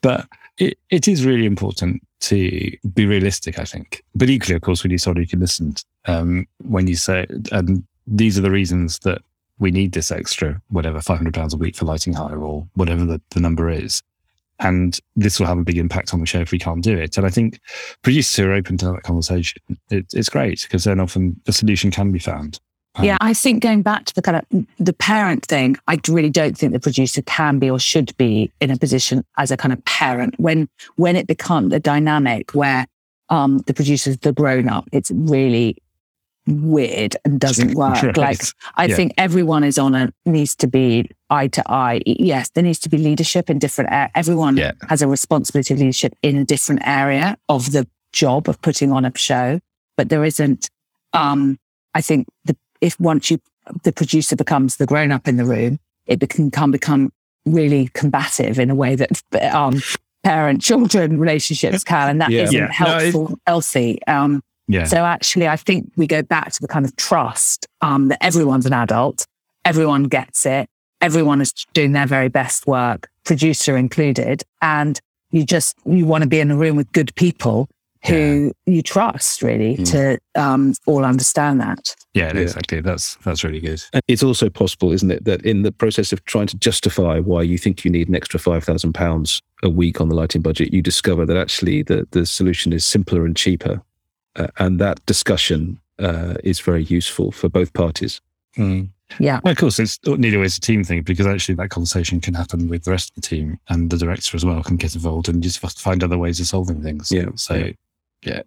but 0.01 0.27
it, 0.59 0.79
it 0.91 1.09
is 1.09 1.25
really 1.25 1.47
important 1.47 2.03
to 2.21 2.71
be 2.95 3.07
realistic, 3.07 3.59
I 3.59 3.65
think. 3.65 4.03
But 4.15 4.31
equally, 4.31 4.55
of 4.55 4.63
course, 4.63 4.83
we 4.83 4.89
need 4.89 4.99
someone 4.99 5.23
who 5.23 5.29
can 5.29 5.41
listen 5.41 5.75
um, 6.07 6.47
when 6.63 6.87
you 6.87 6.97
say, 6.97 7.27
and 7.53 7.85
these 8.07 8.39
are 8.39 8.43
the 8.43 8.51
reasons 8.51 9.01
that 9.01 9.23
we 9.59 9.71
need 9.71 9.93
this 9.93 10.11
extra, 10.11 10.61
whatever, 10.69 10.99
£500 10.99 11.53
a 11.53 11.57
week 11.57 11.77
for 11.77 11.85
lighting 11.85 12.13
hire 12.13 12.43
or 12.43 12.67
whatever 12.75 13.05
the, 13.05 13.21
the 13.31 13.41
number 13.41 13.71
is. 13.71 14.03
And 14.61 14.99
this 15.17 15.39
will 15.39 15.47
have 15.47 15.59
a 15.59 15.65
big 15.65 15.79
impact 15.79 16.15
on 16.15 16.21
the 16.21 16.27
show 16.27 16.41
if 16.41 16.53
we 16.53 16.59
can't 16.59 16.83
do 16.83 16.97
it. 16.97 17.17
And 17.17 17.27
I 17.27 17.31
think 17.31 17.61
producers 18.03 18.37
who 18.37 18.49
are 18.49 18.53
open 18.53 18.79
to 18.79 18.93
that 18.93 19.03
conversation, 19.03 19.61
it, 19.91 20.07
it's 20.13 20.29
great 20.29 20.63
because 20.63 20.85
then 20.85 21.01
often 21.01 21.41
a 21.47 21.53
solution 21.53 21.91
can 21.91 22.13
be 22.13 22.19
found. 22.19 22.61
Um, 22.97 23.05
yeah, 23.05 23.17
I 23.21 23.35
think 23.35 23.63
going 23.63 23.83
back 23.83 24.05
to 24.05 24.15
the 24.15 24.23
kind 24.23 24.37
of 24.37 24.67
the 24.79 24.93
parent 24.93 25.47
thing, 25.47 25.77
I 25.89 25.99
really 26.09 26.31
don't 26.31 26.57
think 26.57 26.73
the 26.73 26.81
producer 26.81 27.23
can 27.23 27.59
be 27.59 27.71
or 27.71 27.79
should 27.79 28.17
be 28.17 28.53
in 28.61 28.71
a 28.71 28.77
position 28.77 29.25
as 29.37 29.51
a 29.51 29.57
kind 29.57 29.73
of 29.73 29.85
parent 29.85 30.39
when 30.39 30.69
when 30.97 31.17
it 31.17 31.27
becomes 31.27 31.73
a 31.73 31.81
dynamic 31.81 32.55
where 32.55 32.87
um, 33.31 33.59
the 33.67 33.75
producer's 33.75 34.19
the 34.19 34.33
grown 34.33 34.69
up. 34.69 34.89
It's 34.93 35.11
really 35.11 35.77
weird 36.47 37.17
and 37.25 37.41
doesn't 37.41 37.75
work. 37.75 38.03
Right. 38.03 38.17
Like 38.17 38.41
I 38.77 38.87
yeah. 38.87 38.97
think 38.97 39.13
everyone 39.19 39.65
is 39.65 39.79
on 39.79 39.95
a 39.95 40.13
needs 40.27 40.55
to 40.57 40.67
be 40.67 41.11
eye 41.31 41.49
to 41.49 41.71
eye. 41.71 42.03
Yes, 42.07 42.51
there 42.51 42.63
needs 42.63 42.79
to 42.81 42.89
be 42.89 42.99
leadership 42.99 43.51
in 43.51 43.59
different. 43.59 43.91
everyone 44.15 44.57
yeah. 44.57 44.73
has 44.89 45.03
a 45.03 45.09
responsibility 45.09 45.75
of 45.75 45.81
leadership 45.81 46.15
in 46.23 46.37
a 46.37 46.45
different 46.45 46.83
area 46.87 47.37
of 47.49 47.73
the 47.73 47.87
job 48.13 48.49
of 48.49 48.61
putting 48.63 48.93
on 48.93 49.05
a 49.05 49.13
show, 49.17 49.61
but 49.97 50.09
there 50.09 50.25
isn't. 50.25 50.71
Um, 51.13 51.59
I 51.97 52.01
think 52.01 52.27
the 52.45 52.57
if 52.85 53.01
once 53.01 53.31
you 53.31 53.41
the 53.83 53.93
producer 53.93 54.37
becomes 54.37 54.77
the 54.77 54.87
grown 54.87 55.11
up 55.11 55.27
in 55.27 55.39
the 55.39 55.45
room, 55.45 55.79
it 56.07 56.21
can 56.29 56.51
become 56.51 56.71
become 56.71 57.11
really 57.47 57.89
combative 57.95 58.59
in 58.59 58.71
a 58.71 58.75
way 58.75 58.95
that 58.95 59.23
um, 59.53 59.83
parent 60.23 60.61
children 60.61 61.19
relationships 61.19 61.83
can, 61.83 62.11
and 62.11 62.21
that 62.21 62.31
yeah. 62.31 62.45
not 62.45 62.53
yeah. 62.53 62.73
helpful, 62.73 63.31
no, 63.31 63.37
healthy. 63.47 63.99
Um, 64.07 64.43
yeah. 64.69 64.85
So 64.85 64.99
actually, 64.99 65.49
I 65.49 65.57
think 65.57 65.91
we 65.97 66.07
go 66.07 66.23
back 66.23 66.53
to 66.53 66.61
the 66.61 66.69
kind 66.69 66.85
of 66.85 66.95
trust 66.97 67.67
um, 67.81 68.09
that 68.09 68.23
everyone's 68.23 68.67
an 68.67 68.75
adult, 68.75 69.27
everyone 69.65 70.05
gets 70.05 70.45
it, 70.45 70.69
everyone 71.01 71.41
is 71.41 71.53
doing 71.73 71.93
their 71.93 72.07
very 72.07 72.29
best 72.29 72.67
work, 72.67 73.09
producer 73.25 73.79
included, 73.79 74.43
and 74.61 75.01
you 75.31 75.45
just 75.45 75.77
you 75.87 76.05
want 76.05 76.23
to 76.23 76.29
be 76.29 76.39
in 76.39 76.51
a 76.51 76.57
room 76.57 76.77
with 76.77 76.93
good 76.93 77.15
people 77.15 77.69
who 78.07 78.53
yeah. 78.67 78.75
you 78.75 78.83
trust 78.83 79.43
really 79.43 79.77
mm. 79.77 79.91
to 79.91 80.19
um, 80.41 80.75
all 80.87 81.05
understand 81.05 81.61
that. 81.61 81.95
Yeah, 82.13 82.33
yeah, 82.35 82.41
exactly. 82.41 82.81
That's 82.81 83.17
that's 83.17 83.45
really 83.45 83.61
good. 83.61 83.83
And 83.93 84.03
it's 84.09 84.23
also 84.23 84.51
possible, 84.51 84.93
isn't 84.93 85.11
it, 85.11 85.25
that 85.25 85.45
in 85.45 85.63
the 85.63 85.73
process 85.73 86.13
of 86.13 86.25
trying 86.25 86.47
to 86.49 86.57
justify 86.59 87.19
why 87.19 87.43
you 87.43 87.59
think 87.59 87.85
you 87.85 87.91
need 87.91 88.09
an 88.09 88.15
extra 88.15 88.39
five 88.39 88.65
thousand 88.65 88.93
pounds 88.93 89.41
a 89.63 89.71
week 89.71 90.01
on 90.01 90.09
the 90.09 90.15
lighting 90.15 90.43
budget, 90.43 90.73
you 90.73 90.83
discover 90.83 91.25
that 91.27 91.37
actually 91.37 91.83
the 91.83 92.07
the 92.11 92.27
solution 92.27 92.73
is 92.73 92.85
simpler 92.85 93.25
and 93.25 93.37
cheaper, 93.37 93.83
uh, 94.37 94.49
and 94.59 94.79
that 94.81 95.05
discussion 95.07 95.81
uh, 95.99 96.35
is 96.45 96.61
very 96.61 96.85
useful 96.85 97.33
for 97.33 97.49
both 97.49 97.73
parties. 97.73 98.21
Mm. 98.57 98.91
Yeah. 99.19 99.41
Well, 99.45 99.53
of 99.53 99.59
course, 99.59 99.79
it's 99.79 99.99
nearly 100.07 100.37
always 100.37 100.57
a 100.57 100.61
team 100.61 100.83
thing 100.83 101.03
because 101.03 101.27
actually 101.27 101.55
that 101.57 101.71
conversation 101.71 102.21
can 102.21 102.35
happen 102.35 102.69
with 102.69 102.85
the 102.85 102.91
rest 102.91 103.11
of 103.11 103.15
the 103.17 103.21
team 103.21 103.59
and 103.69 103.91
the 103.91 103.99
director 103.99 104.37
as 104.37 104.45
well 104.45 104.63
can 104.63 104.77
get 104.77 104.95
involved 104.95 105.29
and 105.29 105.43
just 105.43 105.61
find 105.79 106.03
other 106.03 106.19
ways 106.19 106.41
of 106.41 106.47
solving 106.47 106.83
things. 106.83 107.13
Yeah. 107.13 107.27
So 107.37 107.55
yeah. 107.55 107.73
Yeah. 108.25 108.43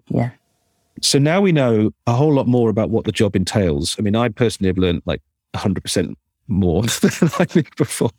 So 1.01 1.19
now 1.19 1.41
we 1.41 1.51
know 1.51 1.91
a 2.07 2.13
whole 2.13 2.33
lot 2.33 2.47
more 2.47 2.69
about 2.69 2.89
what 2.89 3.05
the 3.05 3.11
job 3.11 3.35
entails. 3.35 3.95
I 3.99 4.01
mean, 4.01 4.15
I 4.15 4.29
personally 4.29 4.67
have 4.67 4.77
learned 4.77 5.03
like 5.05 5.21
100% 5.55 6.15
more 6.47 6.83
than 7.01 7.29
I 7.39 7.45
did 7.45 7.75
before. 7.75 8.11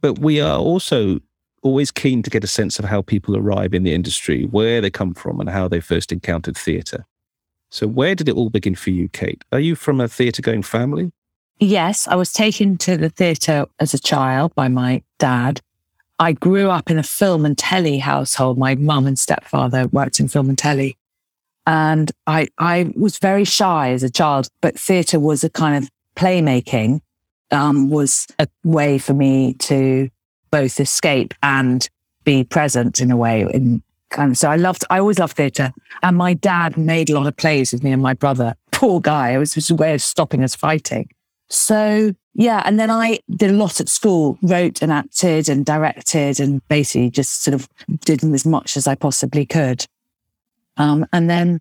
But 0.00 0.18
we 0.18 0.40
are 0.40 0.58
also 0.58 1.20
always 1.62 1.90
keen 1.90 2.22
to 2.22 2.30
get 2.30 2.44
a 2.44 2.48
sense 2.48 2.78
of 2.78 2.84
how 2.84 3.02
people 3.02 3.36
arrive 3.36 3.74
in 3.74 3.82
the 3.82 3.92
industry, 3.92 4.44
where 4.46 4.80
they 4.80 4.90
come 4.90 5.14
from, 5.14 5.40
and 5.40 5.50
how 5.50 5.68
they 5.68 5.80
first 5.80 6.12
encountered 6.12 6.56
theatre. 6.56 7.04
So, 7.70 7.86
where 7.86 8.14
did 8.14 8.28
it 8.28 8.36
all 8.36 8.48
begin 8.48 8.74
for 8.74 8.90
you, 8.90 9.08
Kate? 9.08 9.44
Are 9.52 9.60
you 9.60 9.74
from 9.74 10.00
a 10.00 10.08
theatre 10.08 10.40
going 10.40 10.62
family? 10.62 11.12
Yes, 11.58 12.06
I 12.06 12.14
was 12.14 12.32
taken 12.32 12.78
to 12.78 12.96
the 12.96 13.10
theatre 13.10 13.66
as 13.80 13.92
a 13.92 13.98
child 13.98 14.54
by 14.54 14.68
my 14.68 15.02
dad. 15.18 15.60
I 16.18 16.32
grew 16.32 16.70
up 16.70 16.90
in 16.90 16.98
a 16.98 17.02
film 17.02 17.44
and 17.44 17.56
telly 17.56 17.98
household. 17.98 18.58
My 18.58 18.74
mum 18.74 19.06
and 19.06 19.18
stepfather 19.18 19.86
worked 19.88 20.18
in 20.18 20.28
film 20.28 20.48
and 20.48 20.58
telly. 20.58 20.96
And 21.66 22.10
I, 22.26 22.48
I 22.58 22.92
was 22.96 23.18
very 23.18 23.44
shy 23.44 23.90
as 23.90 24.02
a 24.02 24.10
child, 24.10 24.48
but 24.60 24.78
theatre 24.78 25.20
was 25.20 25.44
a 25.44 25.50
kind 25.50 25.84
of 25.84 25.90
playmaking, 26.16 27.00
um, 27.50 27.90
was 27.90 28.26
a 28.38 28.48
way 28.64 28.98
for 28.98 29.12
me 29.12 29.52
to 29.54 30.08
both 30.50 30.80
escape 30.80 31.34
and 31.42 31.88
be 32.24 32.42
present 32.42 33.00
in 33.00 33.10
a 33.10 33.16
way. 33.16 33.42
In 33.52 33.82
kind 34.10 34.32
of, 34.32 34.38
so 34.38 34.50
I 34.50 34.56
loved, 34.56 34.84
I 34.90 34.98
always 34.98 35.18
loved 35.18 35.36
theatre. 35.36 35.72
And 36.02 36.16
my 36.16 36.34
dad 36.34 36.76
made 36.78 37.10
a 37.10 37.14
lot 37.14 37.26
of 37.26 37.36
plays 37.36 37.72
with 37.72 37.84
me 37.84 37.92
and 37.92 38.02
my 38.02 38.14
brother. 38.14 38.54
Poor 38.72 39.00
guy. 39.00 39.30
It 39.30 39.38
was 39.38 39.54
just 39.54 39.70
a 39.70 39.74
way 39.74 39.94
of 39.94 40.02
stopping 40.02 40.42
us 40.42 40.54
fighting. 40.54 41.10
So 41.50 42.14
yeah. 42.38 42.62
And 42.64 42.78
then 42.78 42.88
I 42.88 43.18
did 43.28 43.50
a 43.50 43.54
lot 43.54 43.80
at 43.80 43.88
school, 43.88 44.38
wrote 44.42 44.80
and 44.80 44.92
acted 44.92 45.48
and 45.48 45.66
directed 45.66 46.38
and 46.38 46.66
basically 46.68 47.10
just 47.10 47.42
sort 47.42 47.54
of 47.54 47.68
did 48.04 48.22
as 48.22 48.46
much 48.46 48.76
as 48.76 48.86
I 48.86 48.94
possibly 48.94 49.44
could. 49.44 49.86
Um, 50.76 51.04
and 51.12 51.28
then, 51.28 51.60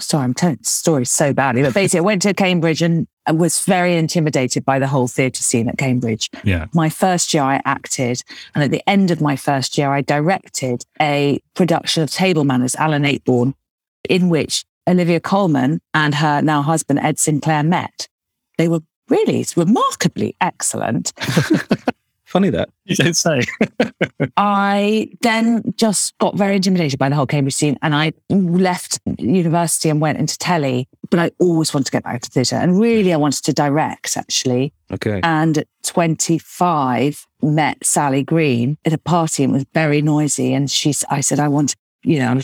sorry, 0.00 0.24
I'm 0.24 0.34
telling 0.34 0.56
the 0.56 0.64
story 0.64 1.06
so 1.06 1.32
badly, 1.32 1.62
but 1.62 1.74
basically 1.74 1.98
I 1.98 2.02
went 2.02 2.22
to 2.22 2.34
Cambridge 2.34 2.82
and 2.82 3.06
I 3.24 3.32
was 3.32 3.60
very 3.60 3.96
intimidated 3.96 4.64
by 4.64 4.80
the 4.80 4.88
whole 4.88 5.06
theatre 5.06 5.44
scene 5.44 5.68
at 5.68 5.78
Cambridge. 5.78 6.28
Yeah. 6.42 6.66
My 6.74 6.88
first 6.88 7.32
year 7.32 7.44
I 7.44 7.62
acted. 7.64 8.22
And 8.56 8.64
at 8.64 8.72
the 8.72 8.82
end 8.90 9.12
of 9.12 9.20
my 9.20 9.36
first 9.36 9.78
year, 9.78 9.92
I 9.92 10.00
directed 10.00 10.84
a 11.00 11.40
production 11.54 12.02
of 12.02 12.10
Table 12.10 12.42
Manners, 12.42 12.74
Alan 12.74 13.04
Ayckbourn, 13.04 13.54
in 14.08 14.28
which 14.28 14.64
Olivia 14.88 15.20
Colman 15.20 15.80
and 15.94 16.16
her 16.16 16.42
now 16.42 16.62
husband, 16.62 16.98
Ed 16.98 17.20
Sinclair, 17.20 17.62
met. 17.62 18.08
They 18.58 18.66
were 18.66 18.80
really 19.08 19.40
it's 19.40 19.56
remarkably 19.56 20.36
excellent. 20.40 21.12
Funny 22.24 22.50
that. 22.50 22.70
You 22.84 22.96
don't 22.96 23.16
say. 23.16 23.42
I 24.36 25.10
then 25.20 25.62
just 25.76 26.18
got 26.18 26.36
very 26.36 26.56
intimidated 26.56 26.98
by 26.98 27.08
the 27.08 27.14
whole 27.14 27.26
Cambridge 27.26 27.54
scene 27.54 27.78
and 27.82 27.94
I 27.94 28.12
left 28.28 28.98
university 29.18 29.88
and 29.88 30.00
went 30.00 30.18
into 30.18 30.36
telly, 30.36 30.88
but 31.08 31.20
I 31.20 31.30
always 31.38 31.72
wanted 31.72 31.84
to 31.86 31.92
get 31.92 32.02
back 32.02 32.22
to 32.22 32.30
theatre. 32.30 32.56
And 32.56 32.80
really, 32.80 33.12
I 33.12 33.16
wanted 33.16 33.44
to 33.44 33.52
direct 33.52 34.16
actually. 34.16 34.72
Okay. 34.90 35.20
And 35.22 35.58
at 35.58 35.68
25, 35.84 37.26
met 37.42 37.84
Sally 37.86 38.24
Greene 38.24 38.76
at 38.84 38.92
a 38.92 38.98
party 38.98 39.44
and 39.44 39.52
it 39.52 39.54
was 39.54 39.66
very 39.72 40.02
noisy. 40.02 40.52
And 40.52 40.68
she, 40.68 40.94
I 41.08 41.20
said, 41.20 41.38
I 41.38 41.46
want, 41.46 41.76
you 42.02 42.18
know, 42.18 42.40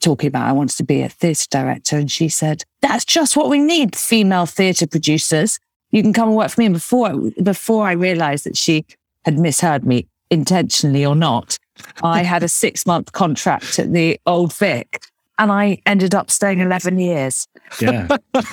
talking 0.00 0.28
about 0.28 0.46
I 0.46 0.52
wanted 0.52 0.76
to 0.76 0.84
be 0.84 1.00
a 1.00 1.08
theatre 1.08 1.46
director. 1.50 1.96
And 1.96 2.10
she 2.10 2.28
said, 2.28 2.62
That's 2.82 3.04
just 3.04 3.36
what 3.36 3.48
we 3.48 3.58
need 3.58 3.96
female 3.96 4.46
theatre 4.46 4.86
producers. 4.86 5.58
You 5.94 6.02
can 6.02 6.12
come 6.12 6.28
and 6.28 6.36
work 6.36 6.50
for 6.50 6.60
me. 6.60 6.66
And 6.66 6.74
before, 6.74 7.30
before 7.40 7.86
I 7.86 7.92
realized 7.92 8.44
that 8.46 8.56
she 8.56 8.84
had 9.24 9.38
misheard 9.38 9.86
me 9.86 10.08
intentionally 10.28 11.06
or 11.06 11.14
not, 11.14 11.56
I 12.02 12.24
had 12.24 12.42
a 12.42 12.48
six 12.48 12.84
month 12.84 13.12
contract 13.12 13.78
at 13.78 13.92
the 13.92 14.20
Old 14.26 14.52
Vic 14.54 15.00
and 15.38 15.52
I 15.52 15.78
ended 15.86 16.12
up 16.12 16.32
staying 16.32 16.58
11 16.58 16.98
years. 16.98 17.46
Yeah. 17.80 18.08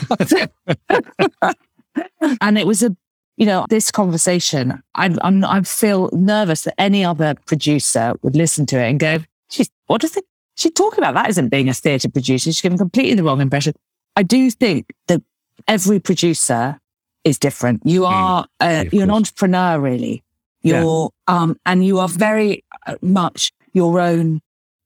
and 2.41 2.59
it 2.59 2.67
was 2.67 2.83
a, 2.83 2.95
you 3.37 3.47
know, 3.47 3.65
this 3.69 3.89
conversation, 3.89 4.79
I, 4.93 5.15
I'm, 5.23 5.43
I 5.43 5.61
feel 5.61 6.11
nervous 6.13 6.61
that 6.63 6.79
any 6.79 7.03
other 7.03 7.33
producer 7.47 8.13
would 8.21 8.35
listen 8.35 8.67
to 8.67 8.77
it 8.77 8.87
and 8.87 8.99
go, 8.99 9.17
she's, 9.49 9.71
what 9.87 10.01
does 10.01 10.15
it, 10.15 10.25
she 10.53 10.69
talking 10.69 10.99
about? 10.99 11.15
That 11.15 11.31
isn't 11.31 11.49
being 11.49 11.69
a 11.69 11.73
theatre 11.73 12.07
producer. 12.07 12.51
She's 12.51 12.61
giving 12.61 12.77
completely 12.77 13.15
the 13.15 13.23
wrong 13.23 13.41
impression. 13.41 13.73
I 14.15 14.21
do 14.21 14.51
think 14.51 14.93
that 15.07 15.23
every 15.67 15.99
producer 15.99 16.79
is 17.23 17.37
different. 17.39 17.81
You 17.85 18.01
Hmm. 18.05 18.13
are, 18.13 18.45
uh, 18.59 18.85
you're 18.91 19.03
an 19.03 19.11
entrepreneur, 19.11 19.79
really. 19.79 20.23
You're, 20.63 21.09
um, 21.27 21.57
and 21.65 21.83
you 21.85 21.99
are 21.99 22.07
very 22.07 22.63
uh, 22.87 22.95
much 23.01 23.51
your 23.73 23.99
own, 23.99 24.41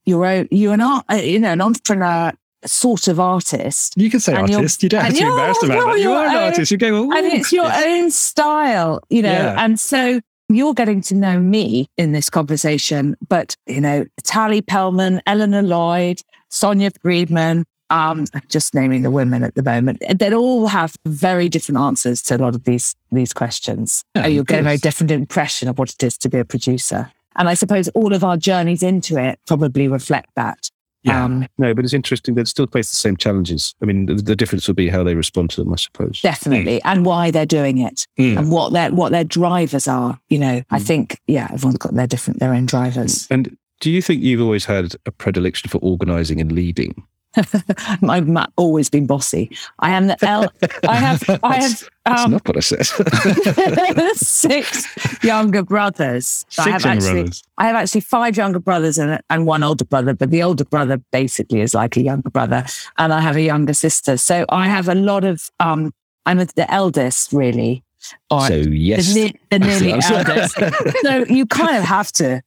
your 0.05 0.25
own, 0.25 0.47
you're 0.51 0.73
an 0.73 0.81
art, 0.81 1.05
uh, 1.11 1.15
you 1.15 1.39
know, 1.39 1.51
an 1.51 1.61
entrepreneur 1.61 2.31
sort 2.65 3.07
of 3.07 3.19
artist. 3.19 3.93
You 3.97 4.09
can 4.09 4.19
say 4.19 4.33
And 4.35 4.53
artist. 4.53 4.83
You 4.83 4.89
don't 4.89 5.03
have 5.03 5.13
to 5.13 5.19
be 5.19 5.25
embarrassed 5.25 5.63
about 5.63 5.85
that. 5.85 5.97
You 5.97 6.03
you're 6.09 6.25
an 6.25 6.35
own- 6.35 6.43
artist. 6.43 6.71
You 6.71 6.77
go, 6.77 7.07
well, 7.07 7.17
and 7.17 7.25
it's 7.27 7.51
your 7.51 7.69
own 7.71 8.09
style, 8.11 9.01
you 9.09 9.21
know. 9.21 9.31
Yeah. 9.31 9.55
And 9.63 9.79
so 9.79 10.19
you're 10.49 10.73
getting 10.73 11.01
to 11.01 11.15
know 11.15 11.39
me 11.39 11.89
in 11.97 12.11
this 12.11 12.29
conversation, 12.29 13.15
but 13.27 13.55
you 13.67 13.81
know, 13.81 14.05
Tali 14.23 14.61
Pelman, 14.61 15.21
Eleanor 15.27 15.61
Lloyd, 15.63 16.21
Sonia 16.49 16.91
Friedman, 17.01 17.65
um, 17.95 18.25
just 18.49 18.75
naming 18.75 19.03
the 19.03 19.11
women 19.11 19.43
at 19.43 19.55
the 19.55 19.63
moment, 19.63 20.03
they 20.13 20.33
all 20.33 20.67
have 20.67 20.95
very 21.05 21.47
different 21.47 21.79
answers 21.79 22.21
to 22.23 22.35
a 22.35 22.39
lot 22.39 22.53
of 22.53 22.65
these 22.65 22.95
these 23.11 23.33
questions. 23.33 24.03
Yeah, 24.15 24.27
You'll 24.27 24.43
get 24.43 24.59
a 24.59 24.63
very 24.63 24.77
different 24.77 25.11
impression 25.11 25.69
of 25.69 25.79
what 25.79 25.91
it 25.91 26.03
is 26.03 26.17
to 26.19 26.29
be 26.29 26.39
a 26.39 26.45
producer. 26.45 27.11
And 27.37 27.47
I 27.47 27.53
suppose 27.53 27.87
all 27.89 28.13
of 28.13 28.23
our 28.23 28.37
journeys 28.37 28.83
into 28.83 29.17
it 29.17 29.39
probably 29.45 29.87
reflect 29.87 30.29
that. 30.35 30.69
Yeah. 31.03 31.23
Um, 31.23 31.47
No, 31.57 31.73
but 31.73 31.85
it's 31.85 31.93
interesting. 31.93 32.33
They 32.33 32.43
still 32.45 32.67
face 32.67 32.89
the 32.89 32.95
same 32.95 33.15
challenges. 33.15 33.75
I 33.81 33.85
mean, 33.85 34.07
the, 34.07 34.15
the 34.15 34.35
difference 34.35 34.67
would 34.67 34.75
be 34.75 34.89
how 34.89 35.03
they 35.03 35.13
respond 35.13 35.51
to 35.51 35.63
them, 35.63 35.71
I 35.71 35.75
suppose. 35.75 36.19
definitely, 36.21 36.81
and 36.83 37.05
why 37.05 37.31
they're 37.31 37.45
doing 37.45 37.77
it. 37.77 38.07
Mm. 38.19 38.37
and 38.37 38.51
what 38.51 38.73
their 38.73 38.91
what 38.91 39.11
their 39.11 39.23
drivers 39.23 39.87
are. 39.87 40.19
You 40.29 40.39
know, 40.39 40.63
I 40.69 40.79
think 40.79 41.19
yeah, 41.27 41.47
everyone's 41.53 41.77
got 41.77 41.93
their 41.93 42.07
different 42.07 42.39
their 42.39 42.53
own 42.53 42.65
drivers. 42.65 43.27
And 43.29 43.55
do 43.79 43.91
you 43.91 44.01
think 44.01 44.21
you've 44.21 44.41
always 44.41 44.65
had 44.65 44.95
a 45.05 45.11
predilection 45.11 45.69
for 45.69 45.77
organising 45.77 46.41
and 46.41 46.51
leading? 46.51 47.05
I've 48.09 48.47
always 48.55 48.89
been 48.89 49.07
bossy. 49.07 49.55
I 49.79 49.91
am 49.91 50.07
the 50.07 50.17
L. 50.25 50.51
I 50.87 50.95
have 50.95 51.23
I 51.43 51.55
have 51.55 51.89
That's 52.05 52.21
um, 52.21 52.31
not 52.31 52.47
what 52.47 52.57
I 52.57 52.59
said. 52.59 52.85
six 54.15 55.23
younger 55.23 55.63
brothers. 55.63 56.45
I 56.57 56.63
Six 56.63 56.71
have 56.71 56.81
younger 56.83 56.97
actually 56.97 57.21
brothers. 57.23 57.43
I 57.57 57.67
have 57.67 57.75
actually 57.75 58.01
five 58.01 58.37
younger 58.37 58.59
brothers 58.59 58.97
and 58.97 59.19
and 59.29 59.45
one 59.45 59.63
older 59.63 59.85
brother, 59.85 60.13
but 60.13 60.31
the 60.31 60.43
older 60.43 60.65
brother 60.65 60.97
basically 61.11 61.61
is 61.61 61.73
like 61.73 61.97
a 61.97 62.01
younger 62.01 62.29
brother, 62.29 62.65
and 62.97 63.13
I 63.13 63.21
have 63.21 63.35
a 63.35 63.41
younger 63.41 63.73
sister. 63.73 64.17
So 64.17 64.45
I 64.49 64.67
have 64.67 64.87
a 64.87 64.95
lot 64.95 65.23
of 65.23 65.49
um. 65.59 65.93
I'm 66.27 66.39
the 66.39 66.65
eldest, 66.69 67.33
really. 67.33 67.83
Or 68.31 68.47
so 68.47 68.55
yes, 68.55 69.13
the, 69.13 69.35
the 69.51 69.59
nearly 69.59 69.91
eldest. 69.93 70.57
so 71.03 71.25
you 71.25 71.45
kind 71.45 71.77
of 71.77 71.83
have 71.83 72.11
to. 72.13 72.41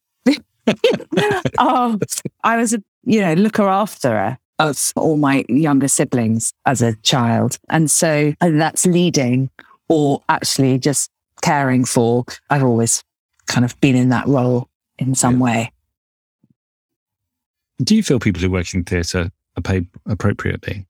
um, 1.58 2.00
I 2.42 2.56
was, 2.56 2.74
a, 2.74 2.82
you 3.04 3.20
know, 3.20 3.34
looker 3.34 3.68
after 3.68 4.36
of 4.58 4.92
all 4.96 5.16
my 5.16 5.44
younger 5.48 5.88
siblings 5.88 6.52
as 6.66 6.82
a 6.82 6.96
child, 6.96 7.58
and 7.68 7.90
so 7.90 8.34
and 8.40 8.60
that's 8.60 8.86
leading 8.86 9.50
or 9.88 10.22
actually 10.28 10.78
just 10.78 11.10
caring 11.42 11.84
for. 11.84 12.24
I've 12.50 12.64
always 12.64 13.02
kind 13.46 13.64
of 13.64 13.78
been 13.80 13.96
in 13.96 14.10
that 14.10 14.26
role 14.26 14.68
in 14.98 15.14
some 15.14 15.38
way. 15.38 15.72
Do 17.82 17.94
you 17.94 18.02
feel 18.02 18.18
people 18.18 18.42
who 18.42 18.50
work 18.50 18.74
in 18.74 18.84
theatre 18.84 19.30
are 19.56 19.62
paid 19.62 19.86
appropriately? 20.06 20.86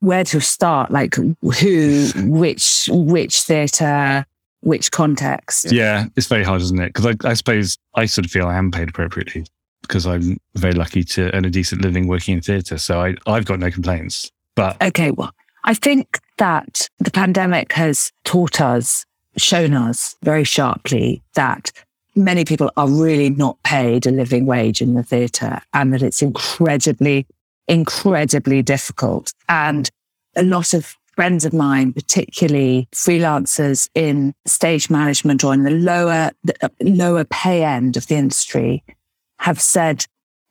Where 0.00 0.24
to 0.24 0.40
start? 0.40 0.90
Like 0.90 1.14
who, 1.14 1.34
which, 2.16 2.90
which 2.92 3.42
theatre, 3.42 4.26
which 4.60 4.90
context? 4.90 5.72
Yeah, 5.72 6.06
it's 6.14 6.26
very 6.26 6.44
hard, 6.44 6.60
isn't 6.60 6.78
it? 6.78 6.92
Because 6.92 7.06
I, 7.06 7.30
I 7.30 7.34
suppose 7.34 7.78
I 7.94 8.04
sort 8.04 8.26
of 8.26 8.30
feel 8.30 8.46
I 8.46 8.56
am 8.56 8.70
paid 8.70 8.90
appropriately 8.90 9.46
because 9.82 10.06
I'm 10.06 10.38
very 10.54 10.74
lucky 10.74 11.04
to 11.04 11.34
earn 11.34 11.44
a 11.44 11.50
decent 11.50 11.82
living 11.82 12.08
working 12.08 12.34
in 12.34 12.40
theatre. 12.40 12.78
So 12.78 13.00
I, 13.00 13.14
I've 13.26 13.44
got 13.44 13.58
no 13.58 13.70
complaints. 13.70 14.30
But 14.54 14.80
Okay, 14.82 15.10
well, 15.10 15.32
I 15.64 15.74
think 15.74 16.20
that 16.38 16.88
the 16.98 17.10
pandemic 17.10 17.72
has 17.72 18.12
taught 18.24 18.60
us, 18.60 19.04
shown 19.36 19.74
us 19.74 20.16
very 20.22 20.44
sharply 20.44 21.22
that 21.34 21.70
many 22.14 22.44
people 22.44 22.70
are 22.76 22.88
really 22.88 23.30
not 23.30 23.62
paid 23.62 24.06
a 24.06 24.10
living 24.10 24.46
wage 24.46 24.80
in 24.80 24.94
the 24.94 25.02
theatre 25.02 25.60
and 25.74 25.92
that 25.92 26.02
it's 26.02 26.22
incredibly, 26.22 27.26
incredibly 27.68 28.62
difficult. 28.62 29.32
And 29.48 29.90
a 30.34 30.42
lot 30.42 30.72
of 30.72 30.96
friends 31.14 31.44
of 31.44 31.52
mine, 31.52 31.92
particularly 31.92 32.88
freelancers 32.94 33.88
in 33.94 34.34
stage 34.46 34.88
management 34.90 35.42
or 35.44 35.52
in 35.52 35.64
the 35.64 35.70
lower, 35.70 36.30
the 36.44 36.54
uh, 36.62 36.68
lower 36.80 37.24
pay 37.24 37.64
end 37.64 37.96
of 37.96 38.06
the 38.06 38.16
industry, 38.16 38.84
have 39.40 39.60
said 39.60 40.04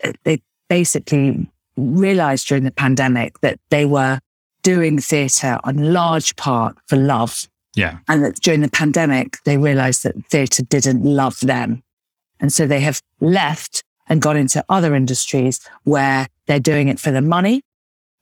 uh, 0.04 0.12
they 0.24 0.42
basically 0.70 1.48
realized 1.78 2.48
during 2.48 2.64
the 2.64 2.72
pandemic 2.72 3.40
that 3.42 3.60
they 3.70 3.86
were 3.86 4.20
doing 4.64 5.00
theatre 5.00 5.60
on 5.64 5.94
large 5.94 6.36
part 6.36 6.76
for 6.88 6.96
love. 6.96 7.48
yeah, 7.76 7.98
And 8.08 8.24
that 8.24 8.36
during 8.42 8.62
the 8.62 8.70
pandemic, 8.72 9.38
they 9.46 9.58
realized 9.58 10.04
that 10.04 10.16
theatre 10.30 10.64
didn't 10.64 11.04
love 11.04 11.40
them. 11.42 11.84
And 12.40 12.52
so 12.52 12.66
they 12.66 12.80
have 12.80 13.00
left 13.22 13.84
and 14.08 14.22
gone 14.22 14.38
into 14.38 14.64
other 14.70 14.96
industries 14.96 15.60
where 15.84 16.28
they're 16.48 16.60
doing 16.60 16.88
it 16.88 17.00
for 17.00 17.12
the 17.12 17.22
money. 17.22 17.62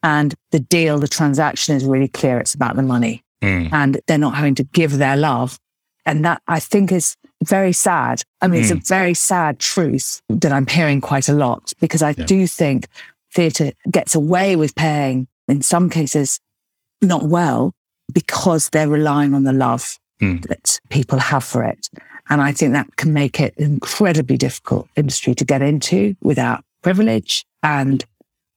And 0.01 0.34
the 0.51 0.59
deal, 0.59 0.99
the 0.99 1.07
transaction 1.07 1.76
is 1.76 1.86
really 1.86 2.07
clear. 2.09 2.39
It's 2.39 2.53
about 2.53 2.76
the 2.76 2.84
money 2.84 3.24
Mm. 3.41 3.74
and 3.74 3.99
they're 4.07 4.18
not 4.18 4.36
having 4.36 4.55
to 4.55 4.64
give 4.64 4.97
their 4.97 5.18
love. 5.18 5.59
And 6.05 6.24
that 6.24 6.41
I 6.47 6.61
think 6.61 6.93
is 6.93 7.18
very 7.44 7.74
sad. 7.74 8.22
I 8.41 8.48
mean, 8.48 8.62
it's 8.62 8.72
a 8.72 8.76
very 8.76 9.14
sad 9.14 9.60
truth 9.60 10.22
that 10.30 10.52
I'm 10.52 10.68
hearing 10.68 11.02
quite 11.02 11.30
a 11.30 11.34
lot 11.34 11.74
because 11.80 12.02
I 12.02 12.14
Yeah. 12.18 12.26
do 12.26 12.48
think 12.48 12.88
theatre 13.34 13.72
gets 13.89 14.16
away 14.16 14.56
with 14.56 14.76
paying, 14.76 15.28
in 15.48 15.62
some 15.62 15.89
cases, 15.89 16.39
not 17.02 17.24
well 17.24 17.74
because 18.14 18.70
they're 18.70 18.88
relying 18.89 19.34
on 19.34 19.44
the 19.44 19.54
love 19.54 19.98
Mm. 20.22 20.46
that 20.48 20.80
people 20.89 21.20
have 21.20 21.44
for 21.44 21.64
it. 21.64 21.89
And 22.30 22.41
I 22.41 22.52
think 22.54 22.72
that 22.74 22.96
can 22.96 23.12
make 23.14 23.39
it 23.39 23.54
an 23.58 23.66
incredibly 23.66 24.38
difficult 24.38 24.88
industry 24.96 25.34
to 25.36 25.44
get 25.44 25.62
into 25.62 26.16
without 26.22 26.64
privilege 26.82 27.46
and 27.64 28.06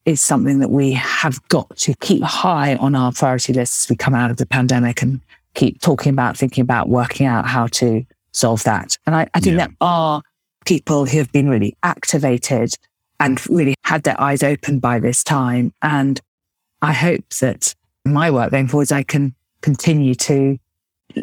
is 0.05 0.21
something 0.21 0.59
that 0.59 0.69
we 0.71 0.93
have 0.93 1.45
got 1.49 1.75
to 1.77 1.93
keep 1.95 2.23
high 2.23 2.75
on 2.75 2.95
our 2.95 3.11
priority 3.11 3.51
lists 3.53 3.85
as 3.85 3.89
we 3.89 3.95
come 3.97 4.15
out 4.15 4.31
of 4.31 4.37
the 4.37 4.45
pandemic 4.45 5.01
and 5.01 5.19
keep 5.55 5.81
talking 5.81 6.11
about, 6.11 6.37
thinking 6.37 6.61
about 6.61 6.87
working 6.87 7.25
out 7.25 7.45
how 7.47 7.67
to 7.67 8.05
solve 8.37 8.63
that. 8.63 8.97
And 9.05 9.15
I, 9.15 9.27
I 9.33 9.39
think 9.39 9.57
Yeah. 9.57 9.67
there 9.67 9.75
are 9.81 10.21
people 10.65 11.05
who 11.05 11.17
have 11.17 11.31
been 11.31 11.49
really 11.49 11.75
activated 11.83 12.73
and 13.19 13.39
really 13.49 13.73
had 13.83 14.03
their 14.03 14.19
eyes 14.21 14.43
open 14.43 14.79
by 14.79 14.99
this 14.99 15.23
time. 15.23 15.73
And 15.81 16.19
I 16.81 16.93
hope 16.93 17.27
that 17.41 17.73
my 18.05 18.29
work 18.29 18.51
going 18.51 18.67
forwards, 18.67 18.91
I 18.91 19.03
can 19.03 19.33
continue 19.61 20.13
to 20.15 20.57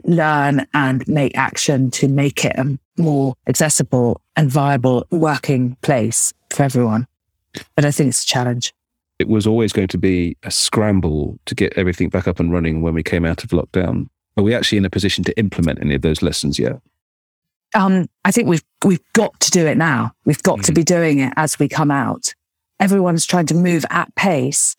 learn 0.05 0.67
and 0.75 1.07
make 1.07 1.37
action 1.39 1.91
to 1.93 2.09
make 2.09 2.45
it 2.45 2.57
a 2.59 2.79
more 2.99 3.35
accessible 3.47 4.21
and 4.37 4.51
viable 4.51 5.07
working 5.11 5.77
place 5.83 6.33
for 6.51 6.65
everyone. 6.65 7.07
But 7.77 7.85
I 7.85 7.91
think 7.93 8.09
it's 8.09 8.25
a 8.25 8.27
challenge. 8.27 8.73
it 9.21 9.29
was 9.29 9.47
always 9.47 9.73
going 9.73 9.87
to 9.89 9.99
be 9.99 10.37
a 10.43 10.51
scramble 10.51 11.39
to 11.47 11.55
get 11.55 11.73
everything 11.77 12.09
back 12.09 12.27
up 12.27 12.41
and 12.41 12.53
running 12.53 12.83
when 12.83 12.95
we 12.95 13.03
came 13.05 13.25
out 13.25 13.45
of 13.45 13.51
lockdown. 13.51 14.09
Are 14.37 14.43
we 14.43 14.53
actually 14.53 14.79
in 14.79 14.85
a 14.85 14.91
position 14.91 15.23
to 15.25 15.39
implement 15.39 15.79
any 15.81 15.95
of 15.95 16.03
those 16.03 16.21
lessons 16.21 16.59
yet? 16.59 16.81
Um, 17.75 18.09
I 18.25 18.31
think 18.31 18.49
we've 18.49 18.64
we've 18.85 19.03
got 19.14 19.39
to 19.41 19.51
do 19.51 19.66
it 19.66 19.77
now. 19.77 20.12
We've 20.25 20.43
got 20.43 20.62
to 20.64 20.72
Mhm. 20.72 20.75
be 20.77 20.85
doing 20.85 21.18
it 21.20 21.33
as 21.37 21.59
we 21.59 21.68
come 21.68 21.91
out. 21.91 22.35
Everyone's 22.81 23.25
trying 23.27 23.47
to 23.47 23.55
move 23.55 23.85
at 23.91 24.14
pace, 24.14 24.77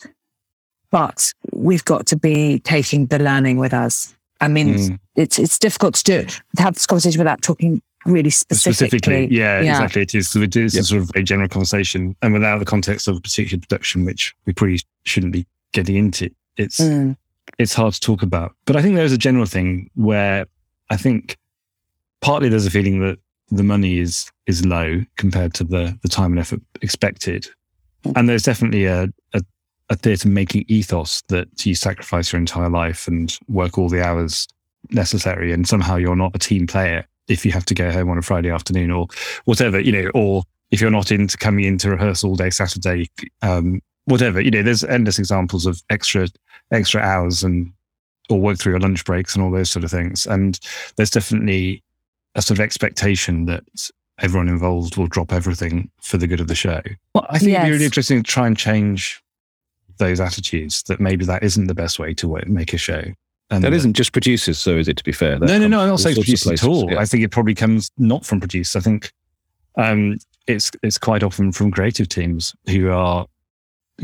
but 0.91 1.33
we've 1.51 1.85
got 1.85 2.05
to 2.07 2.15
be 2.15 2.59
taking 2.59 3.07
the 3.07 3.19
learning 3.19 3.57
with 3.57 3.73
us. 3.73 4.13
I 4.41 4.47
mean, 4.47 4.75
Mm. 4.75 4.99
it's 5.15 5.39
it's 5.39 5.57
difficult 5.59 5.95
to 5.95 6.03
do 6.03 6.13
it, 6.19 6.41
to 6.57 6.61
have 6.63 6.73
this 6.75 6.85
conversation 6.85 7.19
without 7.19 7.41
talking 7.41 7.81
really 8.05 8.29
specifically. 8.29 8.73
specifically, 8.99 9.35
yeah, 9.35 9.61
Yeah. 9.61 9.71
exactly. 9.71 10.01
It 10.03 10.13
is. 10.13 10.29
So 10.29 10.41
it 10.41 10.55
is 10.55 10.75
Yep. 10.75 10.81
a 10.81 10.85
sort 10.85 11.01
of 11.03 11.11
a 11.15 11.23
general 11.23 11.49
conversation, 11.49 12.15
and 12.21 12.33
without 12.33 12.59
the 12.59 12.65
context 12.65 13.07
of 13.07 13.17
a 13.17 13.21
particular 13.21 13.59
production, 13.59 14.05
which 14.05 14.35
we 14.45 14.53
probably 14.53 14.81
shouldn't 15.05 15.33
be 15.33 15.45
getting 15.73 15.95
into. 15.95 16.29
It's 16.57 16.79
Mm, 16.79 17.17
it's 17.57 17.73
hard 17.73 17.93
to 17.95 17.99
talk 17.99 18.21
about. 18.21 18.53
But 18.65 18.75
I 18.75 18.81
think 18.81 18.95
there's 18.95 19.11
a 19.11 19.17
general 19.17 19.45
thing 19.45 19.89
where 19.95 20.45
I 20.91 20.97
think 20.97 21.37
partly 22.25 22.49
there's 22.49 22.65
a 22.65 22.71
feeling 22.71 23.01
that 23.01 23.19
the 23.49 23.63
money 23.63 23.99
is 23.99 24.31
is 24.47 24.65
low 24.65 24.99
compared 25.15 25.53
to 25.53 25.63
the 25.63 25.97
the 26.01 26.09
time 26.09 26.31
and 26.31 26.39
effort 26.39 26.59
expected. 26.81 27.47
And 28.15 28.27
there's 28.27 28.43
definitely 28.43 28.85
a, 28.85 29.07
a, 29.33 29.41
a 29.89 29.95
theatre 29.95 30.27
making 30.27 30.65
ethos 30.67 31.21
that 31.29 31.65
you 31.65 31.75
sacrifice 31.75 32.31
your 32.31 32.39
entire 32.39 32.69
life 32.69 33.07
and 33.07 33.37
work 33.47 33.77
all 33.77 33.89
the 33.89 34.03
hours 34.03 34.47
necessary. 34.89 35.51
And 35.53 35.67
somehow 35.67 35.95
you're 35.97 36.15
not 36.15 36.35
a 36.35 36.39
team 36.39 36.65
player 36.65 37.05
if 37.27 37.45
you 37.45 37.51
have 37.51 37.65
to 37.65 37.75
go 37.75 37.91
home 37.91 38.09
on 38.09 38.17
a 38.17 38.23
Friday 38.23 38.49
afternoon 38.49 38.91
or 38.91 39.07
whatever, 39.45 39.79
you 39.79 39.91
know, 39.91 40.09
or 40.15 40.43
if 40.71 40.81
you're 40.81 40.91
not 40.91 41.11
into 41.11 41.37
coming 41.37 41.65
into 41.65 41.89
rehearsal 41.89 42.31
all 42.31 42.35
day 42.35 42.49
Saturday, 42.49 43.09
um, 43.43 43.81
whatever, 44.05 44.41
you 44.41 44.51
know, 44.51 44.63
there's 44.63 44.83
endless 44.83 45.19
examples 45.19 45.65
of 45.67 45.81
extra 45.91 46.27
extra 46.71 47.01
hours 47.01 47.43
and 47.43 47.71
or 48.29 48.39
work 48.39 48.57
through 48.57 48.73
your 48.73 48.79
lunch 48.79 49.05
breaks 49.05 49.35
and 49.35 49.43
all 49.43 49.51
those 49.51 49.69
sort 49.69 49.85
of 49.85 49.91
things. 49.91 50.25
And 50.25 50.59
there's 50.95 51.11
definitely 51.11 51.83
a 52.35 52.41
sort 52.41 52.59
of 52.59 52.63
expectation 52.63 53.45
that 53.45 53.63
everyone 54.19 54.47
involved 54.47 54.97
will 54.97 55.07
drop 55.07 55.33
everything 55.33 55.89
for 56.01 56.17
the 56.17 56.27
good 56.27 56.39
of 56.39 56.47
the 56.47 56.55
show. 56.55 56.81
Well, 57.13 57.25
I 57.29 57.39
think 57.39 57.51
yes. 57.51 57.59
it'd 57.59 57.67
be 57.67 57.71
really 57.71 57.85
interesting 57.85 58.23
to 58.23 58.29
try 58.29 58.47
and 58.47 58.57
change 58.57 59.21
those 59.97 60.19
attitudes 60.19 60.83
that 60.83 60.99
maybe 60.99 61.25
that 61.25 61.43
isn't 61.43 61.67
the 61.67 61.73
best 61.73 61.99
way 61.99 62.13
to 62.15 62.41
make 62.45 62.73
a 62.73 62.77
show. 62.77 63.03
And 63.51 63.63
that 63.63 63.73
isn't 63.73 63.93
just 63.93 64.11
producers, 64.11 64.57
so 64.57 64.75
is 64.77 64.87
it 64.87 64.97
to 64.97 65.03
be 65.03 65.11
fair? 65.11 65.37
That 65.37 65.45
no, 65.45 65.59
no, 65.59 65.67
no, 65.67 65.79
I'm 65.81 65.89
not 65.89 65.99
saying 65.99 66.15
producers 66.15 66.63
at 66.63 66.67
all. 66.67 66.91
Yeah. 66.91 66.99
I 66.99 67.05
think 67.05 67.23
it 67.23 67.29
probably 67.29 67.53
comes 67.53 67.91
not 67.97 68.25
from 68.25 68.39
producers. 68.39 68.75
I 68.75 68.79
think 68.79 69.13
um, 69.77 70.17
it's 70.47 70.71
it's 70.81 70.97
quite 70.97 71.21
often 71.21 71.51
from 71.51 71.71
creative 71.71 72.09
teams 72.09 72.55
who 72.67 72.89
are 72.89 73.27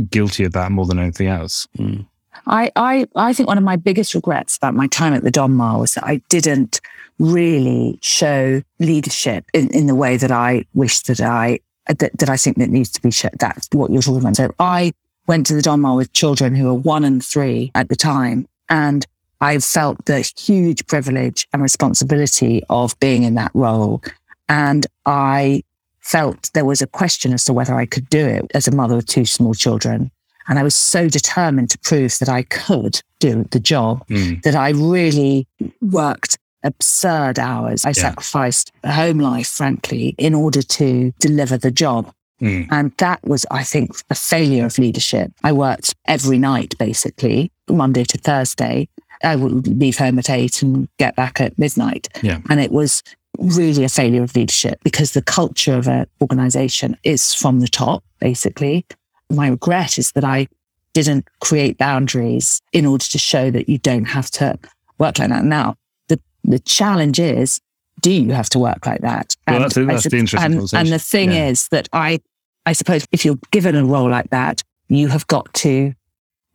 guilty 0.09 0.43
of 0.43 0.53
that 0.53 0.71
more 0.71 0.85
than 0.85 0.99
anything 0.99 1.27
else. 1.27 1.67
Mm. 1.77 2.05
I, 2.47 2.71
I, 2.75 3.07
I 3.15 3.33
think 3.33 3.47
one 3.47 3.57
of 3.57 3.63
my 3.63 3.75
biggest 3.75 4.13
regrets 4.13 4.57
about 4.57 4.73
my 4.73 4.87
time 4.87 5.13
at 5.13 5.23
the 5.23 5.31
Donmar 5.31 5.79
was 5.79 5.93
that 5.93 6.05
I 6.05 6.17
didn't 6.29 6.81
really 7.19 7.99
show 8.01 8.61
leadership 8.79 9.45
in, 9.53 9.69
in 9.73 9.87
the 9.87 9.95
way 9.95 10.17
that 10.17 10.31
I 10.31 10.65
wish 10.73 11.01
that 11.01 11.21
I 11.21 11.59
that, 11.87 12.17
that 12.17 12.29
I 12.29 12.37
think 12.37 12.57
that 12.57 12.69
needs 12.69 12.89
to 12.91 13.01
be 13.01 13.11
shown. 13.11 13.31
That's 13.39 13.67
what 13.71 13.91
you're 13.91 14.01
talking 14.01 14.21
about. 14.21 14.35
So 14.35 14.53
I 14.59 14.93
went 15.27 15.45
to 15.47 15.53
the 15.53 15.61
Donmar 15.61 15.95
with 15.95 16.13
children 16.13 16.55
who 16.55 16.65
were 16.65 16.73
one 16.73 17.03
and 17.03 17.23
three 17.23 17.71
at 17.75 17.89
the 17.89 17.95
time, 17.95 18.47
and 18.69 19.05
I 19.41 19.57
felt 19.59 20.05
the 20.05 20.21
huge 20.37 20.85
privilege 20.87 21.47
and 21.51 21.61
responsibility 21.61 22.63
of 22.69 22.97
being 22.99 23.23
in 23.23 23.35
that 23.35 23.51
role. 23.53 24.01
And 24.47 24.85
I 25.05 25.63
felt 25.99 26.51
there 26.53 26.65
was 26.65 26.81
a 26.81 26.87
question 26.87 27.33
as 27.33 27.45
to 27.45 27.53
whether 27.53 27.73
I 27.73 27.85
could 27.85 28.09
do 28.09 28.25
it 28.25 28.51
as 28.53 28.67
a 28.67 28.75
mother 28.75 28.97
of 28.97 29.05
two 29.05 29.25
small 29.25 29.53
children. 29.53 30.11
And 30.47 30.59
I 30.59 30.63
was 30.63 30.75
so 30.75 31.07
determined 31.07 31.69
to 31.71 31.79
prove 31.79 32.17
that 32.19 32.29
I 32.29 32.43
could 32.43 33.01
do 33.19 33.45
the 33.51 33.59
job 33.59 34.07
mm. 34.07 34.41
that 34.43 34.55
I 34.55 34.69
really 34.69 35.47
worked 35.81 36.37
absurd 36.63 37.39
hours. 37.39 37.85
I 37.85 37.89
yeah. 37.89 37.93
sacrificed 37.93 38.71
home 38.85 39.19
life, 39.19 39.47
frankly, 39.47 40.15
in 40.17 40.33
order 40.33 40.61
to 40.61 41.13
deliver 41.19 41.57
the 41.57 41.71
job. 41.71 42.13
Mm. 42.41 42.67
And 42.71 42.91
that 42.97 43.23
was, 43.23 43.45
I 43.51 43.63
think, 43.63 43.91
a 44.09 44.15
failure 44.15 44.65
of 44.65 44.77
leadership. 44.77 45.31
I 45.43 45.51
worked 45.51 45.93
every 46.05 46.39
night, 46.39 46.75
basically, 46.77 47.51
Monday 47.69 48.03
to 48.05 48.17
Thursday. 48.17 48.87
I 49.23 49.35
would 49.35 49.67
leave 49.67 49.97
home 49.97 50.17
at 50.17 50.29
eight 50.29 50.63
and 50.63 50.87
get 50.97 51.15
back 51.15 51.39
at 51.39 51.57
midnight. 51.59 52.07
Yeah. 52.23 52.39
And 52.49 52.59
it 52.59 52.71
was 52.71 53.03
really 53.37 53.83
a 53.83 53.89
failure 53.89 54.23
of 54.23 54.35
leadership 54.35 54.79
because 54.83 55.13
the 55.13 55.21
culture 55.21 55.75
of 55.75 55.87
an 55.87 56.07
organization 56.21 56.97
is 57.03 57.33
from 57.33 57.59
the 57.59 57.67
top, 57.67 58.03
basically. 58.19 58.85
My 59.31 59.47
regret 59.47 59.97
is 59.97 60.11
that 60.11 60.23
I 60.23 60.47
didn't 60.93 61.27
create 61.39 61.77
boundaries 61.77 62.61
in 62.73 62.85
order 62.85 63.05
to 63.05 63.17
show 63.17 63.49
that 63.51 63.69
you 63.69 63.77
don't 63.77 64.05
have 64.05 64.29
to 64.31 64.59
work 64.97 65.19
like 65.19 65.29
that. 65.29 65.45
Now, 65.45 65.75
the, 66.09 66.19
the 66.43 66.59
challenge 66.59 67.19
is, 67.19 67.61
do 68.01 68.11
you 68.11 68.31
have 68.33 68.49
to 68.49 68.59
work 68.59 68.85
like 68.85 69.01
that? 69.01 69.35
Well, 69.47 69.55
and 69.55 69.63
that's, 69.63 69.75
that's 69.75 70.09
the 70.09 70.17
interesting 70.17 70.53
and, 70.53 70.73
and 70.73 70.89
the 70.89 70.99
thing 70.99 71.31
yeah. 71.31 71.47
is 71.47 71.67
that 71.69 71.87
I, 71.93 72.19
I 72.65 72.73
suppose 72.73 73.07
if 73.11 73.23
you're 73.23 73.39
given 73.51 73.75
a 73.75 73.85
role 73.85 74.09
like 74.09 74.29
that, 74.31 74.63
you 74.89 75.07
have 75.07 75.25
got 75.27 75.53
to 75.55 75.93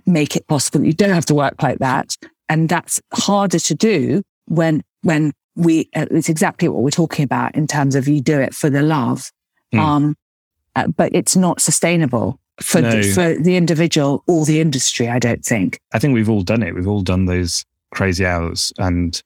make 0.04 0.36
it 0.36 0.46
possible. 0.46 0.80
That 0.80 0.86
you 0.86 0.92
don't 0.92 1.14
have 1.14 1.26
to 1.26 1.34
work 1.34 1.62
like 1.62 1.78
that. 1.78 2.16
And 2.48 2.68
that's 2.68 3.00
harder 3.14 3.58
to 3.58 3.74
do 3.74 4.22
when, 4.46 4.82
when 5.02 5.32
we, 5.54 5.88
uh, 5.96 6.06
it's 6.10 6.28
exactly 6.28 6.68
what 6.68 6.82
we're 6.82 6.90
talking 6.90 7.24
about 7.24 7.54
in 7.54 7.66
terms 7.66 7.94
of 7.94 8.06
you 8.06 8.20
do 8.20 8.38
it 8.38 8.54
for 8.54 8.68
the 8.68 8.82
love. 8.82 9.30
Mm. 9.74 9.78
Um, 9.78 10.16
uh, 10.76 10.88
but 10.88 11.14
it's 11.14 11.36
not 11.36 11.60
sustainable 11.60 12.38
for, 12.60 12.80
no. 12.80 12.90
the, 12.90 13.12
for 13.12 13.34
the 13.34 13.56
individual 13.56 14.24
or 14.26 14.44
the 14.44 14.60
industry, 14.60 15.08
I 15.08 15.18
don't 15.18 15.44
think. 15.44 15.80
I 15.92 15.98
think 15.98 16.14
we've 16.14 16.30
all 16.30 16.42
done 16.42 16.62
it. 16.62 16.74
We've 16.74 16.88
all 16.88 17.02
done 17.02 17.26
those 17.26 17.64
crazy 17.92 18.26
hours 18.26 18.72
and 18.78 19.22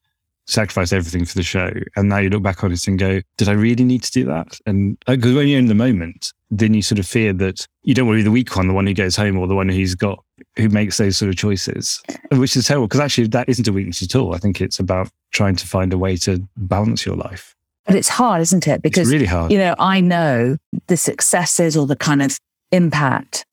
sacrificed 0.46 0.92
everything 0.92 1.24
for 1.24 1.34
the 1.34 1.42
show. 1.42 1.72
And 1.96 2.08
now 2.08 2.18
you 2.18 2.28
look 2.28 2.42
back 2.42 2.64
on 2.64 2.72
it 2.72 2.86
and 2.86 2.98
go, 2.98 3.20
did 3.36 3.48
I 3.48 3.52
really 3.52 3.84
need 3.84 4.02
to 4.02 4.10
do 4.10 4.24
that? 4.26 4.58
And 4.66 4.98
because 5.06 5.32
uh, 5.32 5.36
when 5.36 5.48
you're 5.48 5.58
in 5.58 5.66
the 5.66 5.74
moment, 5.74 6.32
then 6.50 6.74
you 6.74 6.82
sort 6.82 6.98
of 6.98 7.06
fear 7.06 7.32
that 7.34 7.66
you 7.82 7.94
don't 7.94 8.06
want 8.06 8.16
to 8.16 8.20
be 8.20 8.24
the 8.24 8.30
weak 8.32 8.54
one, 8.56 8.66
the 8.66 8.74
one 8.74 8.86
who 8.86 8.94
goes 8.94 9.16
home 9.16 9.38
or 9.38 9.46
the 9.46 9.54
one 9.54 9.68
who's 9.68 9.94
got 9.94 10.22
who 10.56 10.68
makes 10.68 10.98
those 10.98 11.16
sort 11.16 11.28
of 11.28 11.36
choices, 11.36 12.02
which 12.32 12.56
is 12.56 12.66
terrible 12.66 12.88
because 12.88 13.00
actually 13.00 13.28
that 13.28 13.48
isn't 13.48 13.68
a 13.68 13.72
weakness 13.72 14.02
at 14.02 14.16
all. 14.16 14.34
I 14.34 14.38
think 14.38 14.60
it's 14.60 14.80
about 14.80 15.08
trying 15.32 15.54
to 15.56 15.66
find 15.66 15.92
a 15.92 15.98
way 15.98 16.16
to 16.16 16.42
balance 16.56 17.06
your 17.06 17.16
life. 17.16 17.54
But 17.86 17.94
it's 17.94 18.08
hard, 18.08 18.40
isn't 18.42 18.66
it? 18.66 18.82
Because 18.82 19.08
it's 19.08 19.12
really 19.12 19.26
hard. 19.26 19.52
You 19.52 19.58
know, 19.58 19.74
I 19.78 20.00
know 20.00 20.56
the 20.88 20.96
successes 20.96 21.76
or 21.76 21.86
the 21.86 21.96
kind 21.96 22.22
of 22.22 22.38
impact 22.72 23.46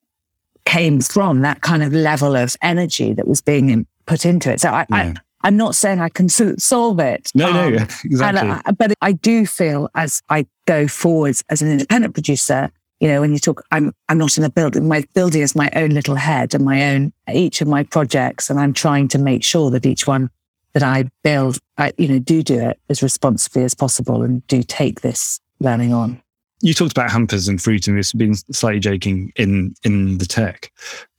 came 0.66 1.00
from 1.00 1.42
that 1.42 1.62
kind 1.62 1.82
of 1.82 1.94
level 1.94 2.36
of 2.36 2.56
energy 2.62 3.14
that 3.14 3.28
was 3.28 3.42
being 3.42 3.88
put 4.06 4.26
into 4.26 4.52
it. 4.52 4.60
So 4.60 4.70
I, 4.70 4.86
yeah. 4.90 5.14
I 5.42 5.48
am 5.48 5.58
not 5.58 5.76
saying 5.76 6.02
I 6.02 6.10
can 6.10 6.28
solve 6.28 7.00
it. 7.00 7.32
No, 7.34 7.48
um, 7.48 7.54
no, 7.76 7.84
exactly. 8.04 8.50
I, 8.50 8.72
but 8.72 8.94
I 9.02 9.14
do 9.14 9.46
feel 9.46 9.90
as 9.96 10.22
I 10.30 10.46
go 10.66 10.88
forwards 10.88 11.44
as 11.50 11.62
an 11.62 11.72
independent 11.72 12.14
producer, 12.14 12.70
you 13.00 13.08
know, 13.08 13.22
when 13.22 13.32
you 13.32 13.40
talk, 13.40 13.64
I'm, 13.72 13.94
I'm 14.10 14.18
not 14.18 14.38
in 14.38 14.44
a 14.44 14.50
building. 14.50 14.88
My 14.88 15.06
building 15.14 15.42
is 15.42 15.56
my 15.56 15.70
own 15.76 15.92
little 15.92 16.16
head 16.16 16.54
and 16.54 16.66
my 16.66 16.94
own, 16.94 17.14
each 17.32 17.62
of 17.62 17.68
my 17.68 17.84
projects. 17.84 18.50
And 18.50 18.60
I'm 18.60 18.74
trying 18.74 19.08
to 19.10 19.20
make 19.20 19.44
sure 19.44 19.70
that 19.70 19.86
each 19.86 20.08
one 20.08 20.30
that 20.74 20.84
I 20.84 21.10
build, 21.24 21.60
I, 21.78 21.94
you 21.98 22.08
know, 22.08 22.20
do 22.20 22.44
do 22.44 22.60
it 22.60 22.80
as 22.90 23.02
responsibly 23.02 23.64
as 23.64 23.74
possible 23.74 24.24
and 24.24 24.46
do 24.48 24.64
take 24.64 25.02
this 25.02 25.40
learning 25.60 25.94
on. 25.94 26.22
You 26.62 26.74
talked 26.74 26.92
about 26.92 27.12
hampers 27.12 27.48
and 27.48 27.62
fruit 27.62 27.88
and 27.88 27.98
this 27.98 28.14
being 28.14 28.36
slightly 28.36 28.80
joking 28.80 29.32
in, 29.36 29.76
in 29.84 30.18
the 30.18 30.26
tech, 30.26 30.72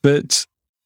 but 0.03 0.45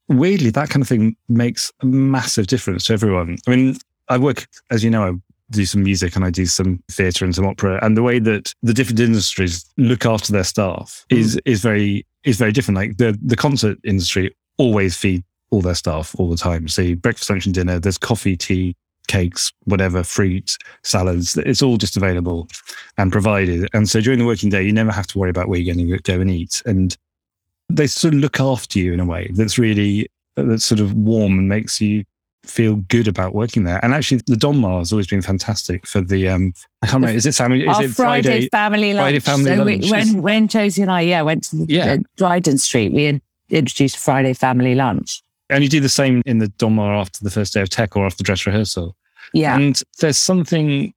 weirdly, 0.08 0.50
that 0.50 0.68
kind 0.70 0.82
of 0.82 0.88
thing 0.88 1.16
makes 1.28 1.72
a 1.80 1.86
massive 1.86 2.46
difference 2.46 2.84
to 2.84 2.92
everyone. 2.92 3.38
I 3.46 3.50
mean, 3.50 3.76
I 4.08 4.18
work, 4.18 4.46
as 4.70 4.84
you 4.84 4.90
know, 4.90 5.04
I 5.04 5.12
do 5.50 5.66
some 5.66 5.82
music 5.82 6.16
and 6.16 6.24
I 6.24 6.30
do 6.30 6.46
some 6.46 6.82
theatre 6.90 7.24
and 7.24 7.34
some 7.34 7.46
opera. 7.46 7.78
And 7.82 7.96
the 7.96 8.02
way 8.02 8.18
that 8.18 8.52
the 8.62 8.74
different 8.74 9.00
industries 9.00 9.64
look 9.76 10.04
after 10.06 10.32
their 10.32 10.44
staff 10.44 11.04
mm. 11.10 11.18
is 11.18 11.40
is 11.44 11.60
very 11.62 12.06
is 12.24 12.36
very 12.36 12.52
different. 12.52 12.76
Like 12.76 12.96
the 12.96 13.18
the 13.22 13.36
concert 13.36 13.78
industry 13.84 14.34
always 14.58 14.96
feed 14.96 15.22
all 15.50 15.60
their 15.60 15.74
staff 15.74 16.14
all 16.18 16.30
the 16.30 16.36
time. 16.36 16.68
So 16.68 16.94
breakfast, 16.94 17.30
lunch, 17.30 17.46
and 17.46 17.54
dinner. 17.54 17.78
There's 17.78 17.98
coffee, 17.98 18.36
tea, 18.36 18.74
cakes, 19.08 19.52
whatever, 19.64 20.02
fruit, 20.02 20.56
salads. 20.82 21.36
It's 21.36 21.62
all 21.62 21.76
just 21.76 21.96
available 21.96 22.48
and 22.98 23.12
provided. 23.12 23.68
And 23.74 23.88
so 23.88 24.00
during 24.00 24.18
the 24.18 24.26
working 24.26 24.50
day, 24.50 24.62
you 24.62 24.72
never 24.72 24.92
have 24.92 25.06
to 25.08 25.18
worry 25.18 25.30
about 25.30 25.48
where 25.48 25.58
you're 25.58 25.74
going 25.74 25.86
to 25.86 25.98
go 25.98 26.20
and 26.20 26.30
eat. 26.30 26.62
And 26.66 26.96
they 27.68 27.86
sort 27.86 28.14
of 28.14 28.20
look 28.20 28.40
after 28.40 28.78
you 28.78 28.92
in 28.92 29.00
a 29.00 29.06
way 29.06 29.30
that's 29.34 29.58
really 29.58 30.08
that's 30.36 30.64
sort 30.64 30.80
of 30.80 30.94
warm 30.94 31.38
and 31.38 31.48
makes 31.48 31.80
you 31.80 32.04
feel 32.44 32.76
good 32.76 33.06
about 33.06 33.34
working 33.34 33.64
there. 33.64 33.82
And 33.84 33.94
actually, 33.94 34.22
the 34.26 34.34
Donmar 34.34 34.78
has 34.78 34.92
always 34.92 35.06
been 35.06 35.22
fantastic 35.22 35.86
for 35.86 36.00
the. 36.00 36.28
Um, 36.28 36.54
I 36.82 36.86
can't 36.86 37.02
remember. 37.02 37.16
Is 37.16 37.26
it 37.26 37.34
family? 37.34 37.62
Is 37.62 37.76
Our 37.76 37.84
it 37.84 37.90
Friday, 37.90 38.22
Friday 38.22 38.48
family 38.48 38.94
lunch? 38.94 39.04
Friday 39.04 39.18
family 39.20 39.56
so 39.56 39.64
lunch. 39.64 39.84
We, 39.84 39.90
when 39.90 40.22
when 40.22 40.48
Josie 40.48 40.82
and 40.82 40.90
I 40.90 41.02
yeah 41.02 41.22
went 41.22 41.44
to 41.44 41.56
the, 41.56 41.66
yeah. 41.68 41.96
Dryden 42.16 42.58
Street, 42.58 42.92
we 42.92 43.20
introduced 43.50 43.98
Friday 43.98 44.32
family 44.32 44.74
lunch. 44.74 45.22
And 45.52 45.62
you 45.62 45.68
do 45.68 45.80
the 45.80 45.88
same 45.88 46.22
in 46.26 46.38
the 46.38 46.48
Donmar 46.48 46.98
after 46.98 47.22
the 47.22 47.30
first 47.30 47.54
day 47.54 47.60
of 47.60 47.68
tech 47.68 47.96
or 47.96 48.06
after 48.06 48.24
dress 48.24 48.46
rehearsal. 48.46 48.96
Yeah. 49.32 49.56
And 49.56 49.80
there's 49.98 50.18
something 50.18 50.92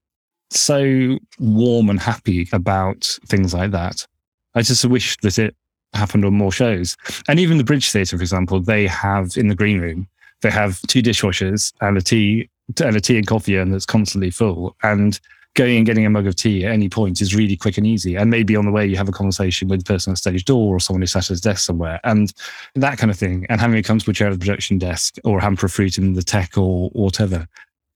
so 0.50 1.18
warm 1.40 1.90
and 1.90 2.00
happy 2.00 2.48
about 2.52 3.18
things 3.28 3.54
like 3.54 3.72
that. 3.72 4.06
I 4.54 4.62
just 4.62 4.86
wish 4.86 5.18
that 5.18 5.38
it 5.38 5.56
happened 5.94 6.26
on 6.26 6.34
more 6.34 6.52
shows. 6.52 6.96
And 7.28 7.40
even 7.40 7.58
the 7.58 7.64
Bridge 7.64 7.92
Theatre, 7.92 8.18
for 8.18 8.24
example, 8.24 8.60
they 8.60 8.88
have 8.88 9.38
in 9.38 9.48
the 9.48 9.56
green 9.56 9.80
room 9.80 10.08
they 10.42 10.52
have 10.52 10.82
two 10.84 11.02
dishwashers 11.02 11.74
and 11.82 11.98
a 11.98 12.02
tea 12.02 12.50
and 12.84 12.96
a 12.96 13.02
tea 13.02 13.18
and 13.18 13.26
coffee 13.26 13.58
urn 13.58 13.72
that's 13.72 13.86
constantly 13.86 14.30
full. 14.30 14.76
And 14.84 15.20
going 15.56 15.78
and 15.78 15.86
getting 15.86 16.06
a 16.06 16.10
mug 16.10 16.28
of 16.28 16.36
tea 16.36 16.66
at 16.66 16.72
any 16.72 16.90
point 16.90 17.22
is 17.22 17.34
really 17.34 17.58
quick 17.58 17.78
and 17.78 17.88
easy. 17.88 18.16
And 18.16 18.30
maybe 18.30 18.56
on 18.56 18.66
the 18.66 18.72
way 18.72 18.86
you 18.86 18.98
have 18.98 19.10
a 19.10 19.14
conversation 19.14 19.68
with 19.68 19.80
the 19.84 19.86
person 19.86 20.12
at 20.12 20.18
stage 20.18 20.46
door 20.46 20.76
or 20.76 20.80
someone 20.80 21.02
who 21.02 21.08
sat 21.08 21.24
at 21.24 21.30
his 21.30 21.42
desk 21.42 21.66
somewhere 21.66 22.00
and 22.04 22.32
that 22.76 22.98
kind 22.98 23.10
of 23.10 23.18
thing. 23.18 23.46
And 23.50 23.60
having 23.60 23.78
a 23.78 23.84
comfortable 23.84 24.14
chair 24.14 24.28
at 24.28 24.34
the 24.34 24.40
production 24.40 24.78
desk 24.78 25.16
or 25.24 25.40
a 25.40 25.42
hamper 25.42 25.66
of 25.66 25.72
fruit 25.72 25.98
in 25.98 26.14
the 26.14 26.24
tech 26.24 26.58
or, 26.58 26.92
or 26.94 27.06
whatever. 27.06 27.48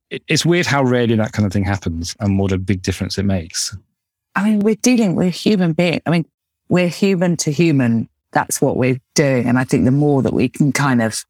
It's 0.10 0.46
weird 0.46 0.66
how 0.66 0.84
rarely 0.84 1.16
that 1.16 1.34
kind 1.34 1.46
of 1.46 1.54
thing 1.54 1.66
happens 1.66 2.16
and 2.20 2.40
what 2.40 2.52
a 2.52 2.58
big 2.58 2.82
difference 2.82 3.18
it 3.18 3.24
makes. 3.24 3.78
I 4.36 4.44
mean, 4.44 4.60
we're 4.60 4.76
dealing 4.76 5.16
with 5.16 5.36
human 5.36 5.74
being. 5.74 6.02
I 6.06 6.10
mean, 6.10 6.26
we're 6.70 6.88
human 6.88 7.38
to 7.38 7.52
human. 7.52 8.10
That's 8.32 8.62
what 8.62 8.78
we're 8.78 9.00
doing. 9.16 9.48
And 9.48 9.60
I 9.60 9.66
think 9.66 9.86
the 9.86 9.92
more 9.92 10.22
that 10.22 10.34
we 10.34 10.50
can 10.50 10.72
kind 10.72 11.02
of 11.02 11.26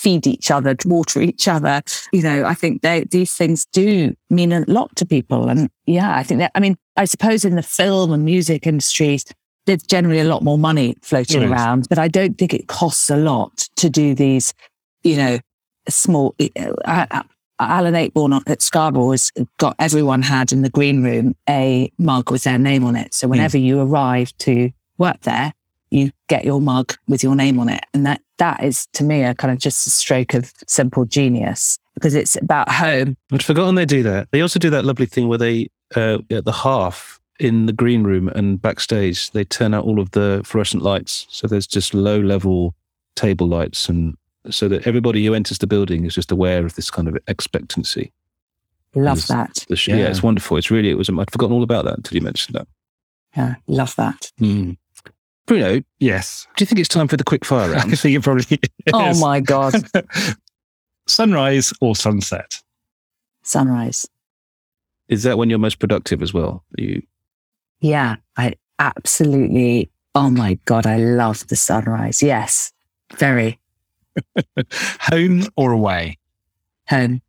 feed 0.00 0.26
each 0.26 0.50
other, 0.50 0.74
water 0.86 1.20
each 1.20 1.46
other. 1.46 1.82
You 2.12 2.22
know, 2.22 2.44
I 2.44 2.54
think 2.54 2.80
they, 2.80 3.04
these 3.04 3.34
things 3.34 3.66
do 3.66 4.14
mean 4.30 4.52
a 4.52 4.64
lot 4.66 4.96
to 4.96 5.04
people. 5.06 5.48
And 5.48 5.68
yeah, 5.86 6.16
I 6.16 6.22
think 6.22 6.38
that, 6.38 6.52
I 6.54 6.60
mean, 6.60 6.76
I 6.96 7.04
suppose 7.04 7.44
in 7.44 7.56
the 7.56 7.62
film 7.62 8.12
and 8.12 8.24
music 8.24 8.66
industries, 8.66 9.24
there's 9.66 9.82
generally 9.82 10.20
a 10.20 10.24
lot 10.24 10.42
more 10.42 10.56
money 10.56 10.96
floating 11.02 11.44
around, 11.44 11.86
but 11.88 11.98
I 11.98 12.08
don't 12.08 12.38
think 12.38 12.54
it 12.54 12.66
costs 12.66 13.10
a 13.10 13.16
lot 13.16 13.68
to 13.76 13.90
do 13.90 14.14
these, 14.14 14.54
you 15.02 15.16
know, 15.16 15.38
small. 15.88 16.34
Uh, 16.84 17.22
Alan 17.60 17.92
Ayckbourn 17.92 18.42
at 18.46 18.62
Scarborough 18.62 19.10
has 19.10 19.30
got 19.58 19.76
everyone 19.78 20.22
had 20.22 20.50
in 20.50 20.62
the 20.62 20.70
green 20.70 21.02
room 21.04 21.36
a 21.48 21.92
mug 21.98 22.30
with 22.30 22.44
their 22.44 22.58
name 22.58 22.84
on 22.84 22.96
it. 22.96 23.12
So 23.12 23.28
whenever 23.28 23.58
you 23.58 23.80
arrive 23.80 24.32
to 24.38 24.70
work 24.96 25.20
there, 25.20 25.52
you 25.90 26.10
get 26.28 26.44
your 26.44 26.60
mug 26.60 26.94
with 27.08 27.22
your 27.22 27.34
name 27.34 27.58
on 27.58 27.68
it. 27.68 27.84
And 27.94 28.06
that, 28.06 28.20
that 28.38 28.62
is 28.62 28.86
to 28.94 29.04
me 29.04 29.22
a 29.24 29.34
kind 29.34 29.52
of 29.52 29.58
just 29.58 29.86
a 29.86 29.90
stroke 29.90 30.34
of 30.34 30.52
simple 30.66 31.04
genius 31.04 31.78
because 31.94 32.14
it's 32.14 32.36
about 32.36 32.70
home. 32.70 33.16
I'd 33.32 33.42
forgotten 33.42 33.74
they 33.74 33.84
do 33.84 34.02
that. 34.04 34.28
They 34.30 34.40
also 34.40 34.58
do 34.58 34.70
that 34.70 34.84
lovely 34.84 35.06
thing 35.06 35.28
where 35.28 35.38
they, 35.38 35.68
uh, 35.96 36.18
at 36.30 36.44
the 36.44 36.52
half 36.52 37.18
in 37.40 37.66
the 37.66 37.72
green 37.72 38.04
room 38.04 38.28
and 38.28 38.60
backstage, 38.62 39.30
they 39.32 39.44
turn 39.44 39.74
out 39.74 39.84
all 39.84 39.98
of 39.98 40.10
the 40.12 40.42
fluorescent 40.44 40.82
lights. 40.82 41.26
So 41.30 41.46
there's 41.46 41.66
just 41.66 41.92
low 41.94 42.20
level 42.20 42.74
table 43.16 43.48
lights 43.48 43.88
and 43.88 44.14
so 44.48 44.68
that 44.68 44.86
everybody 44.86 45.24
who 45.26 45.34
enters 45.34 45.58
the 45.58 45.66
building 45.66 46.04
is 46.06 46.14
just 46.14 46.30
aware 46.32 46.64
of 46.64 46.74
this 46.76 46.90
kind 46.90 47.08
of 47.08 47.18
expectancy. 47.26 48.12
Love 48.94 49.18
Yes. 49.18 49.28
that. 49.28 49.66
The 49.68 49.76
sh- 49.76 49.88
yeah. 49.88 49.96
Yeah. 49.96 50.08
it's 50.08 50.22
wonderful. 50.22 50.56
It's 50.56 50.70
really, 50.70 50.90
it 50.90 50.96
was, 50.96 51.08
I'd 51.10 51.30
forgotten 51.30 51.54
all 51.54 51.62
about 51.62 51.84
that 51.84 51.96
until 51.96 52.16
you 52.16 52.22
mentioned 52.22 52.54
that. 52.56 52.66
Yeah, 53.36 53.56
love 53.66 53.94
that. 53.96 54.32
Mm. 54.40 54.76
Bruno, 55.50 55.80
do 55.80 55.84
Yes. 55.98 56.46
Do 56.56 56.62
you 56.62 56.66
think 56.66 56.78
it's 56.78 56.88
time 56.88 57.08
for 57.08 57.16
the 57.16 57.24
quick 57.24 57.44
fire 57.44 57.62
round? 57.70 57.72
I 57.74 57.78
round? 57.86 57.98
think 57.98 58.16
it 58.16 58.22
probably 58.22 58.44
is. 58.86 58.92
Oh 58.94 59.18
my 59.20 59.40
God. 59.40 59.74
Sunrise 61.08 61.72
or 61.80 61.96
sunset? 61.96 62.62
Sunrise. 63.42 64.06
is 65.08 65.24
that 65.24 65.36
when 65.38 65.50
you're 65.50 65.58
most 65.58 65.80
productive 65.80 66.22
as 66.22 66.32
well? 66.32 66.62
You, 66.78 67.02
Yeah, 67.80 68.16
I 68.36 68.54
absolutely. 68.78 69.90
Oh 70.14 70.30
my 70.30 70.54
God, 70.66 70.86
I 70.86 70.98
love 70.98 71.44
the 71.48 71.56
sunrise. 71.56 72.22
Yes, 72.22 72.72
very 73.16 73.58
Home 75.10 75.42
or 75.56 75.72
away? 75.72 76.18
home, 76.88 77.22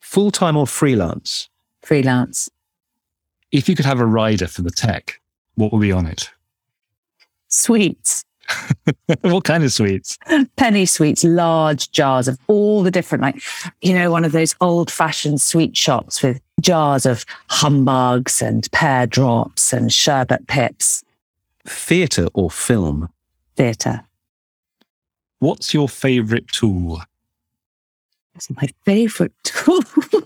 full 0.00 0.30
time 0.30 0.56
or 0.56 0.66
freelance? 0.66 1.48
freelance, 1.82 2.48
If 3.50 3.68
you 3.68 3.74
could 3.74 3.84
have 3.86 3.98
a 4.00 4.06
rider 4.06 4.46
for 4.46 4.62
the 4.62 4.70
tech, 4.70 5.20
what 5.56 5.72
would 5.72 5.80
be 5.80 5.90
on 5.92 6.06
it? 6.06 6.30
Sweets, 7.52 8.24
what 9.22 9.44
kind 9.44 9.62
of 9.64 9.72
sweets? 9.72 10.18
penny 10.56 10.84
sweets, 10.86 11.22
large 11.24 11.90
jars 11.92 12.28
of 12.28 12.38
all 12.48 12.82
the 12.82 12.90
different, 12.90 13.22
like, 13.22 13.40
you 13.80 13.94
know, 13.94 14.10
one 14.10 14.24
of 14.24 14.32
those 14.32 14.54
old 14.60 14.90
fashioned 14.90 15.40
sweet 15.40 15.76
shops 15.76 16.22
with 16.22 16.40
jars 16.60 17.06
of 17.06 17.24
humbugs 17.48 18.42
and 18.42 18.70
pear 18.72 19.06
drops 19.06 19.72
and 19.72 19.92
sherbet 19.92 20.46
pips, 20.48 21.04
Theatre 21.64 22.26
or 22.34 22.50
film? 22.50 23.08
theatre. 23.56 24.04
What's 25.38 25.72
your 25.74 25.88
favorite 25.88 26.48
tool? 26.48 27.00
It's 28.34 28.48
my 28.50 28.68
favorite 28.84 29.32
tool. 29.44 29.80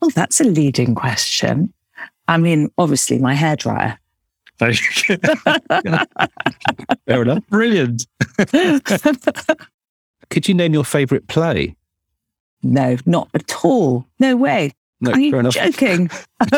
well, 0.00 0.10
that's 0.14 0.40
a 0.40 0.44
leading 0.44 0.94
question. 0.94 1.72
I 2.28 2.38
mean, 2.38 2.70
obviously, 2.78 3.18
my 3.18 3.34
hairdryer. 3.34 3.98
Very 4.62 4.76
Fair 7.06 7.22
enough. 7.22 7.44
Brilliant. 7.50 8.06
Could 10.30 10.46
you 10.48 10.54
name 10.54 10.72
your 10.72 10.84
favourite 10.84 11.26
play? 11.26 11.74
no, 12.62 12.96
not 13.06 13.28
at 13.34 13.64
all. 13.64 14.06
No 14.20 14.36
way. 14.36 14.70
No, 15.00 15.10
Are 15.10 15.18
you 15.18 15.36
enough. 15.36 15.54
joking? 15.54 16.08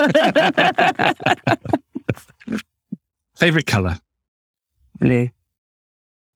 Favorite 3.36 3.66
color? 3.66 3.98
Blue. 5.00 5.30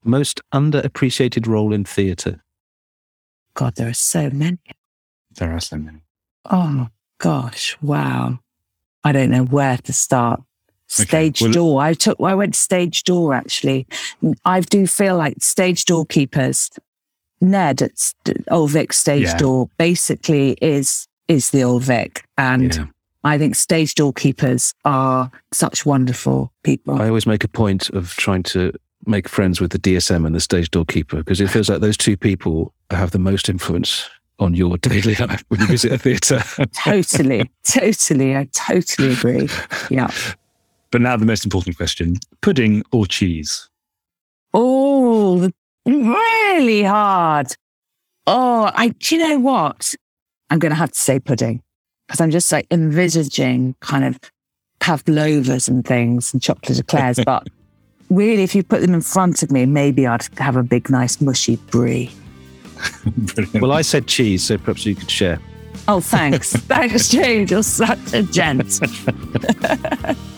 Most 0.05 0.41
underappreciated 0.55 1.47
role 1.47 1.75
in 1.75 1.85
theatre? 1.85 2.43
God, 3.53 3.75
there 3.77 3.89
are 3.91 3.95
so 3.95 4.31
many. 4.31 4.57
There 5.33 5.53
are 5.53 5.61
so 5.61 5.77
many. 5.77 6.01
Oh 6.51 6.89
gosh, 7.19 7.77
wow. 7.83 8.39
I 9.05 9.13
don't 9.13 9.31
know 9.31 9.45
where 9.45 9.77
to 9.77 9.93
start. 9.93 10.41
Okay, 11.01 11.05
Stage 11.05 11.43
well- 11.43 11.53
door. 11.53 11.83
I 11.83 11.95
took. 11.95 12.19
I 12.21 12.35
went 12.35 12.55
to 12.55 12.61
stage 12.61 13.05
door 13.05 13.35
actually. 13.35 13.87
I 14.45 14.61
do 14.61 14.87
feel 14.87 15.17
like 15.17 15.37
stage 15.41 15.85
door 15.85 16.07
keepers. 16.07 16.71
Ned 17.41 17.83
at 17.83 17.93
Old 18.51 18.71
Vic 18.71 18.93
stage 18.93 19.23
Yeah. 19.25 19.37
door 19.37 19.69
basically 19.79 20.57
is 20.61 21.07
is 21.29 21.51
the 21.51 21.63
Old 21.63 21.83
Vic, 21.85 22.25
and 22.39 22.75
Yeah. 22.75 22.85
I 23.23 23.37
think 23.39 23.55
stage 23.55 23.95
door 23.95 24.13
keepers 24.15 24.73
are 24.85 25.31
such 25.53 25.85
wonderful 25.87 26.53
people. 26.65 27.01
I 27.01 27.09
always 27.09 27.27
make 27.27 27.45
a 27.45 27.49
point 27.49 27.91
of 27.91 28.15
trying 28.17 28.43
to 28.45 28.73
make 29.07 29.29
friends 29.29 29.61
with 29.61 29.71
the 29.73 29.79
DSM 29.79 30.25
and 30.27 30.35
the 30.35 30.41
stage 30.41 30.71
doorkeeper 30.71 31.19
because 31.19 31.41
it 31.41 31.49
feels 31.51 31.69
like 31.69 31.81
those 31.81 31.97
two 31.99 32.17
people 32.17 32.73
have 32.91 33.11
the 33.11 33.19
most 33.19 33.49
influence 33.49 34.09
on 34.41 34.55
your 34.55 34.77
daily 34.79 35.15
life 35.17 35.45
when 35.49 35.61
you 35.61 35.67
visit 35.67 35.93
a 35.93 35.99
theatre. 35.99 36.43
totally, 36.75 37.51
totally. 37.65 38.37
I 38.37 38.49
totally 38.53 39.13
agree. 39.13 39.49
Yeah. 39.91 40.11
But 40.91 41.03
now 41.03 41.17
the 41.17 41.27
most 41.27 41.45
important 41.45 41.77
question 41.77 42.17
pudding 42.41 42.83
or 42.93 43.07
cheese? 43.07 43.69
Oh, 44.55 45.51
really 45.87 46.83
hard. 46.83 47.49
Oh, 48.27 48.71
I, 48.75 48.89
do 48.89 49.17
you 49.17 49.29
know 49.29 49.39
what? 49.39 49.95
I'm 50.51 50.59
going 50.59 50.71
to 50.71 50.77
have 50.77 50.93
to 50.93 50.99
say 50.99 51.19
pudding 51.21 51.63
because 52.07 52.21
I'm 52.21 52.31
just 52.31 52.51
like 52.51 52.67
envisaging 52.71 53.75
kind 53.81 54.05
of 54.05 54.19
pavlovas 54.81 55.69
and 55.69 55.87
things 55.87 56.33
and 56.33 56.43
chocolate 56.43 56.79
eclairs. 56.79 57.19
but 57.25 57.47
really, 58.11 58.43
if 58.43 58.55
you 58.55 58.63
put 58.63 58.81
them 58.81 58.95
in 58.95 59.03
front 59.03 59.43
of 59.43 59.51
me, 59.51 59.67
maybe 59.67 60.07
I'd 60.07 60.27
have 60.39 60.57
a 60.57 60.63
big, 60.63 60.91
nice, 60.91 61.21
mushy 61.21 61.57
brie. 61.57 62.11
Well, 63.55 63.73
I 63.73 63.83
said 63.83 64.07
cheese, 64.07 64.45
so 64.45 64.57
perhaps 64.57 64.87
you 64.87 64.95
could 64.95 65.11
share. 65.11 65.41
Oh, 65.89 66.01
thanks. 66.01 66.53
thanks, 66.57 67.09
James. 67.09 67.51
You're 67.51 67.63
such 67.63 68.13
a 68.13 68.23
gent. 68.23 68.81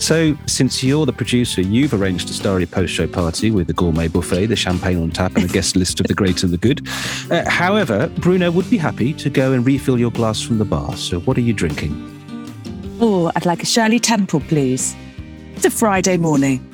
So, 0.00 0.34
since 0.46 0.82
you're 0.82 1.04
the 1.04 1.12
producer, 1.12 1.60
you've 1.60 1.92
arranged 1.92 2.30
a 2.30 2.32
starry 2.32 2.64
post 2.64 2.94
show 2.94 3.06
party 3.06 3.50
with 3.50 3.66
the 3.66 3.74
gourmet 3.74 4.08
buffet, 4.08 4.46
the 4.46 4.56
champagne 4.56 5.00
on 5.00 5.10
tap, 5.10 5.36
and 5.36 5.44
a 5.44 5.48
guest 5.48 5.76
list 5.76 6.00
of 6.00 6.06
the 6.06 6.14
great 6.14 6.42
and 6.42 6.54
the 6.54 6.56
good. 6.56 6.88
Uh, 7.30 7.48
however, 7.48 8.08
Bruno 8.16 8.50
would 8.50 8.68
be 8.70 8.78
happy 8.78 9.12
to 9.12 9.28
go 9.28 9.52
and 9.52 9.64
refill 9.64 10.00
your 10.00 10.10
glass 10.10 10.40
from 10.40 10.56
the 10.56 10.64
bar. 10.64 10.96
So, 10.96 11.20
what 11.20 11.36
are 11.36 11.42
you 11.42 11.52
drinking? 11.52 11.92
Oh, 12.98 13.30
I'd 13.36 13.44
like 13.44 13.62
a 13.62 13.66
Shirley 13.66 14.00
Temple, 14.00 14.40
please. 14.40 14.96
It's 15.54 15.66
a 15.66 15.70
Friday 15.70 16.16
morning. 16.16 16.66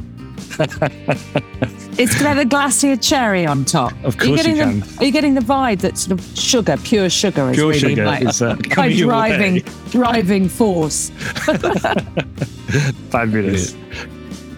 it's 0.59 0.79
going 0.79 1.99
to 1.99 2.29
have 2.29 2.39
a 2.39 2.45
glacier 2.45 2.97
cherry 2.97 3.45
on 3.45 3.65
top. 3.65 3.93
Of 4.05 4.19
Are 4.21 4.25
you 4.25 4.37
course 4.37 4.47
you 4.47 4.55
can. 4.55 4.81
The, 4.81 4.97
are 5.01 5.05
you 5.05 5.13
getting 5.13 5.35
the 5.35 5.41
vibe 5.41 5.81
that 5.81 5.99
sort 5.99 6.19
of 6.19 6.25
sugar, 6.39 6.77
pure 6.79 7.11
sugar, 7.11 7.51
is 7.51 7.57
Pure 7.57 7.69
really 7.71 7.81
sugar 7.81 8.05
my, 8.05 8.21
is, 8.21 8.41
uh, 8.41 8.55
driving 8.55 9.65
driving 9.91 10.49
force? 10.49 11.11
Fabulous. 13.11 13.77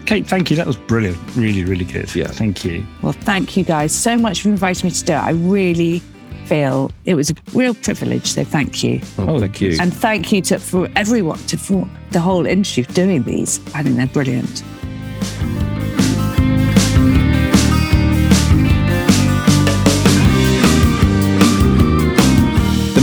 Kate, 0.07 0.27
thank 0.27 0.51
you. 0.51 0.57
That 0.57 0.67
was 0.67 0.77
brilliant. 0.77 1.19
Really, 1.37 1.65
really 1.65 1.85
good. 1.85 2.15
Yeah. 2.15 2.29
Thank 2.29 2.65
you. 2.65 2.87
Well, 3.03 3.13
thank 3.13 3.57
you 3.57 3.65
guys 3.65 3.95
so 3.95 4.17
much 4.17 4.41
for 4.43 4.49
inviting 4.49 4.89
me 4.89 4.95
to 4.95 5.05
do 5.05 5.13
it. 5.13 5.17
I 5.19 5.31
really 5.31 6.01
feel 6.47 6.91
it 7.05 7.15
was 7.15 7.31
a 7.31 7.35
real 7.53 7.75
privilege. 7.75 8.27
So 8.27 8.43
thank 8.43 8.83
you, 8.83 9.03
Oh, 9.19 9.27
oh 9.37 9.41
thank 9.41 9.61
you. 9.61 9.77
and 9.81 9.93
thank 9.93 10.33
you 10.33 10.41
to 10.43 10.59
for 10.59 10.89
everyone 10.97 11.39
to 11.49 11.59
for 11.59 11.87
the 12.13 12.21
whole 12.21 12.47
industry 12.47 12.85
for 12.85 12.93
doing 12.93 13.23
these. 13.25 13.61
I 13.75 13.83
think 13.83 13.97
they're 13.97 14.07
brilliant. 14.07 14.63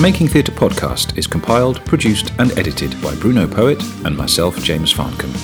Making 0.05 0.27
Theatre 0.27 0.51
podcast 0.51 1.17
is 1.17 1.25
compiled, 1.25 1.83
produced, 1.83 2.31
and 2.37 2.55
edited 2.59 2.91
by 3.01 3.15
Bruno 3.15 3.47
Poet 3.47 3.81
and 4.05 4.15
myself, 4.15 4.55
James 4.63 4.93
Farncombe. 4.93 5.35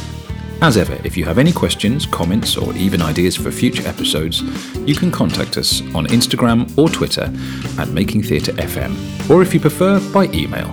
As 0.62 0.78
ever, 0.78 1.00
if 1.04 1.18
you 1.18 1.26
have 1.26 1.40
any 1.40 1.52
questions, 1.52 2.06
comments, 2.06 2.58
or 2.58 2.72
even 2.76 3.02
ideas 3.02 3.36
for 3.36 3.50
future 3.50 3.82
episodes, 3.88 4.44
you 4.88 4.94
can 4.94 5.10
contact 5.10 5.58
us 5.58 5.82
on 5.96 6.06
Instagram 6.10 6.72
or 6.78 6.90
Twitter 6.90 7.34
at 7.82 7.90
Making 7.90 8.22
Theatre 8.22 8.52
FM, 8.52 8.94
or 9.32 9.42
if 9.42 9.52
you 9.52 9.60
prefer, 9.60 10.00
by 10.12 10.26
email 10.26 10.68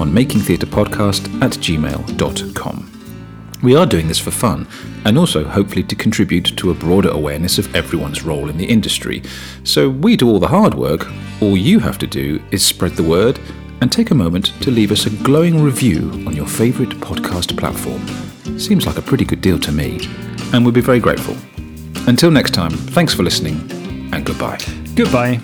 on 0.00 0.10
makingtheatrepodcast 0.10 1.42
at 1.42 1.50
gmail.com. 1.50 2.90
We 3.62 3.76
are 3.76 3.84
doing 3.84 4.08
this 4.08 4.18
for 4.18 4.30
fun 4.30 4.66
and 5.04 5.18
also 5.18 5.44
hopefully 5.44 5.82
to 5.84 5.94
contribute 5.94 6.56
to 6.56 6.70
a 6.70 6.74
broader 6.74 7.10
awareness 7.10 7.58
of 7.58 7.74
everyone's 7.74 8.22
role 8.22 8.48
in 8.48 8.56
the 8.56 8.64
industry. 8.64 9.22
So 9.62 9.88
we 9.90 10.16
do 10.16 10.28
all 10.28 10.40
the 10.40 10.48
hard 10.48 10.74
work, 10.74 11.06
all 11.40 11.56
you 11.56 11.78
have 11.78 11.98
to 11.98 12.06
do 12.06 12.42
is 12.50 12.64
spread 12.64 12.92
the 12.92 13.02
word 13.02 13.38
and 13.80 13.90
take 13.92 14.10
a 14.10 14.14
moment 14.14 14.46
to 14.62 14.70
leave 14.70 14.92
us 14.92 15.06
a 15.06 15.10
glowing 15.10 15.62
review 15.62 16.10
on 16.26 16.34
your 16.34 16.46
favourite 16.46 16.92
podcast 17.00 17.56
platform. 17.58 18.06
Seems 18.58 18.86
like 18.86 18.96
a 18.96 19.02
pretty 19.02 19.24
good 19.24 19.40
deal 19.40 19.58
to 19.58 19.72
me, 19.72 20.00
and 20.52 20.64
we'd 20.64 20.74
be 20.74 20.80
very 20.80 21.00
grateful. 21.00 21.36
Until 22.06 22.30
next 22.30 22.54
time, 22.54 22.70
thanks 22.70 23.14
for 23.14 23.22
listening 23.22 23.70
and 24.12 24.24
goodbye. 24.24 24.58
Goodbye. 24.94 25.40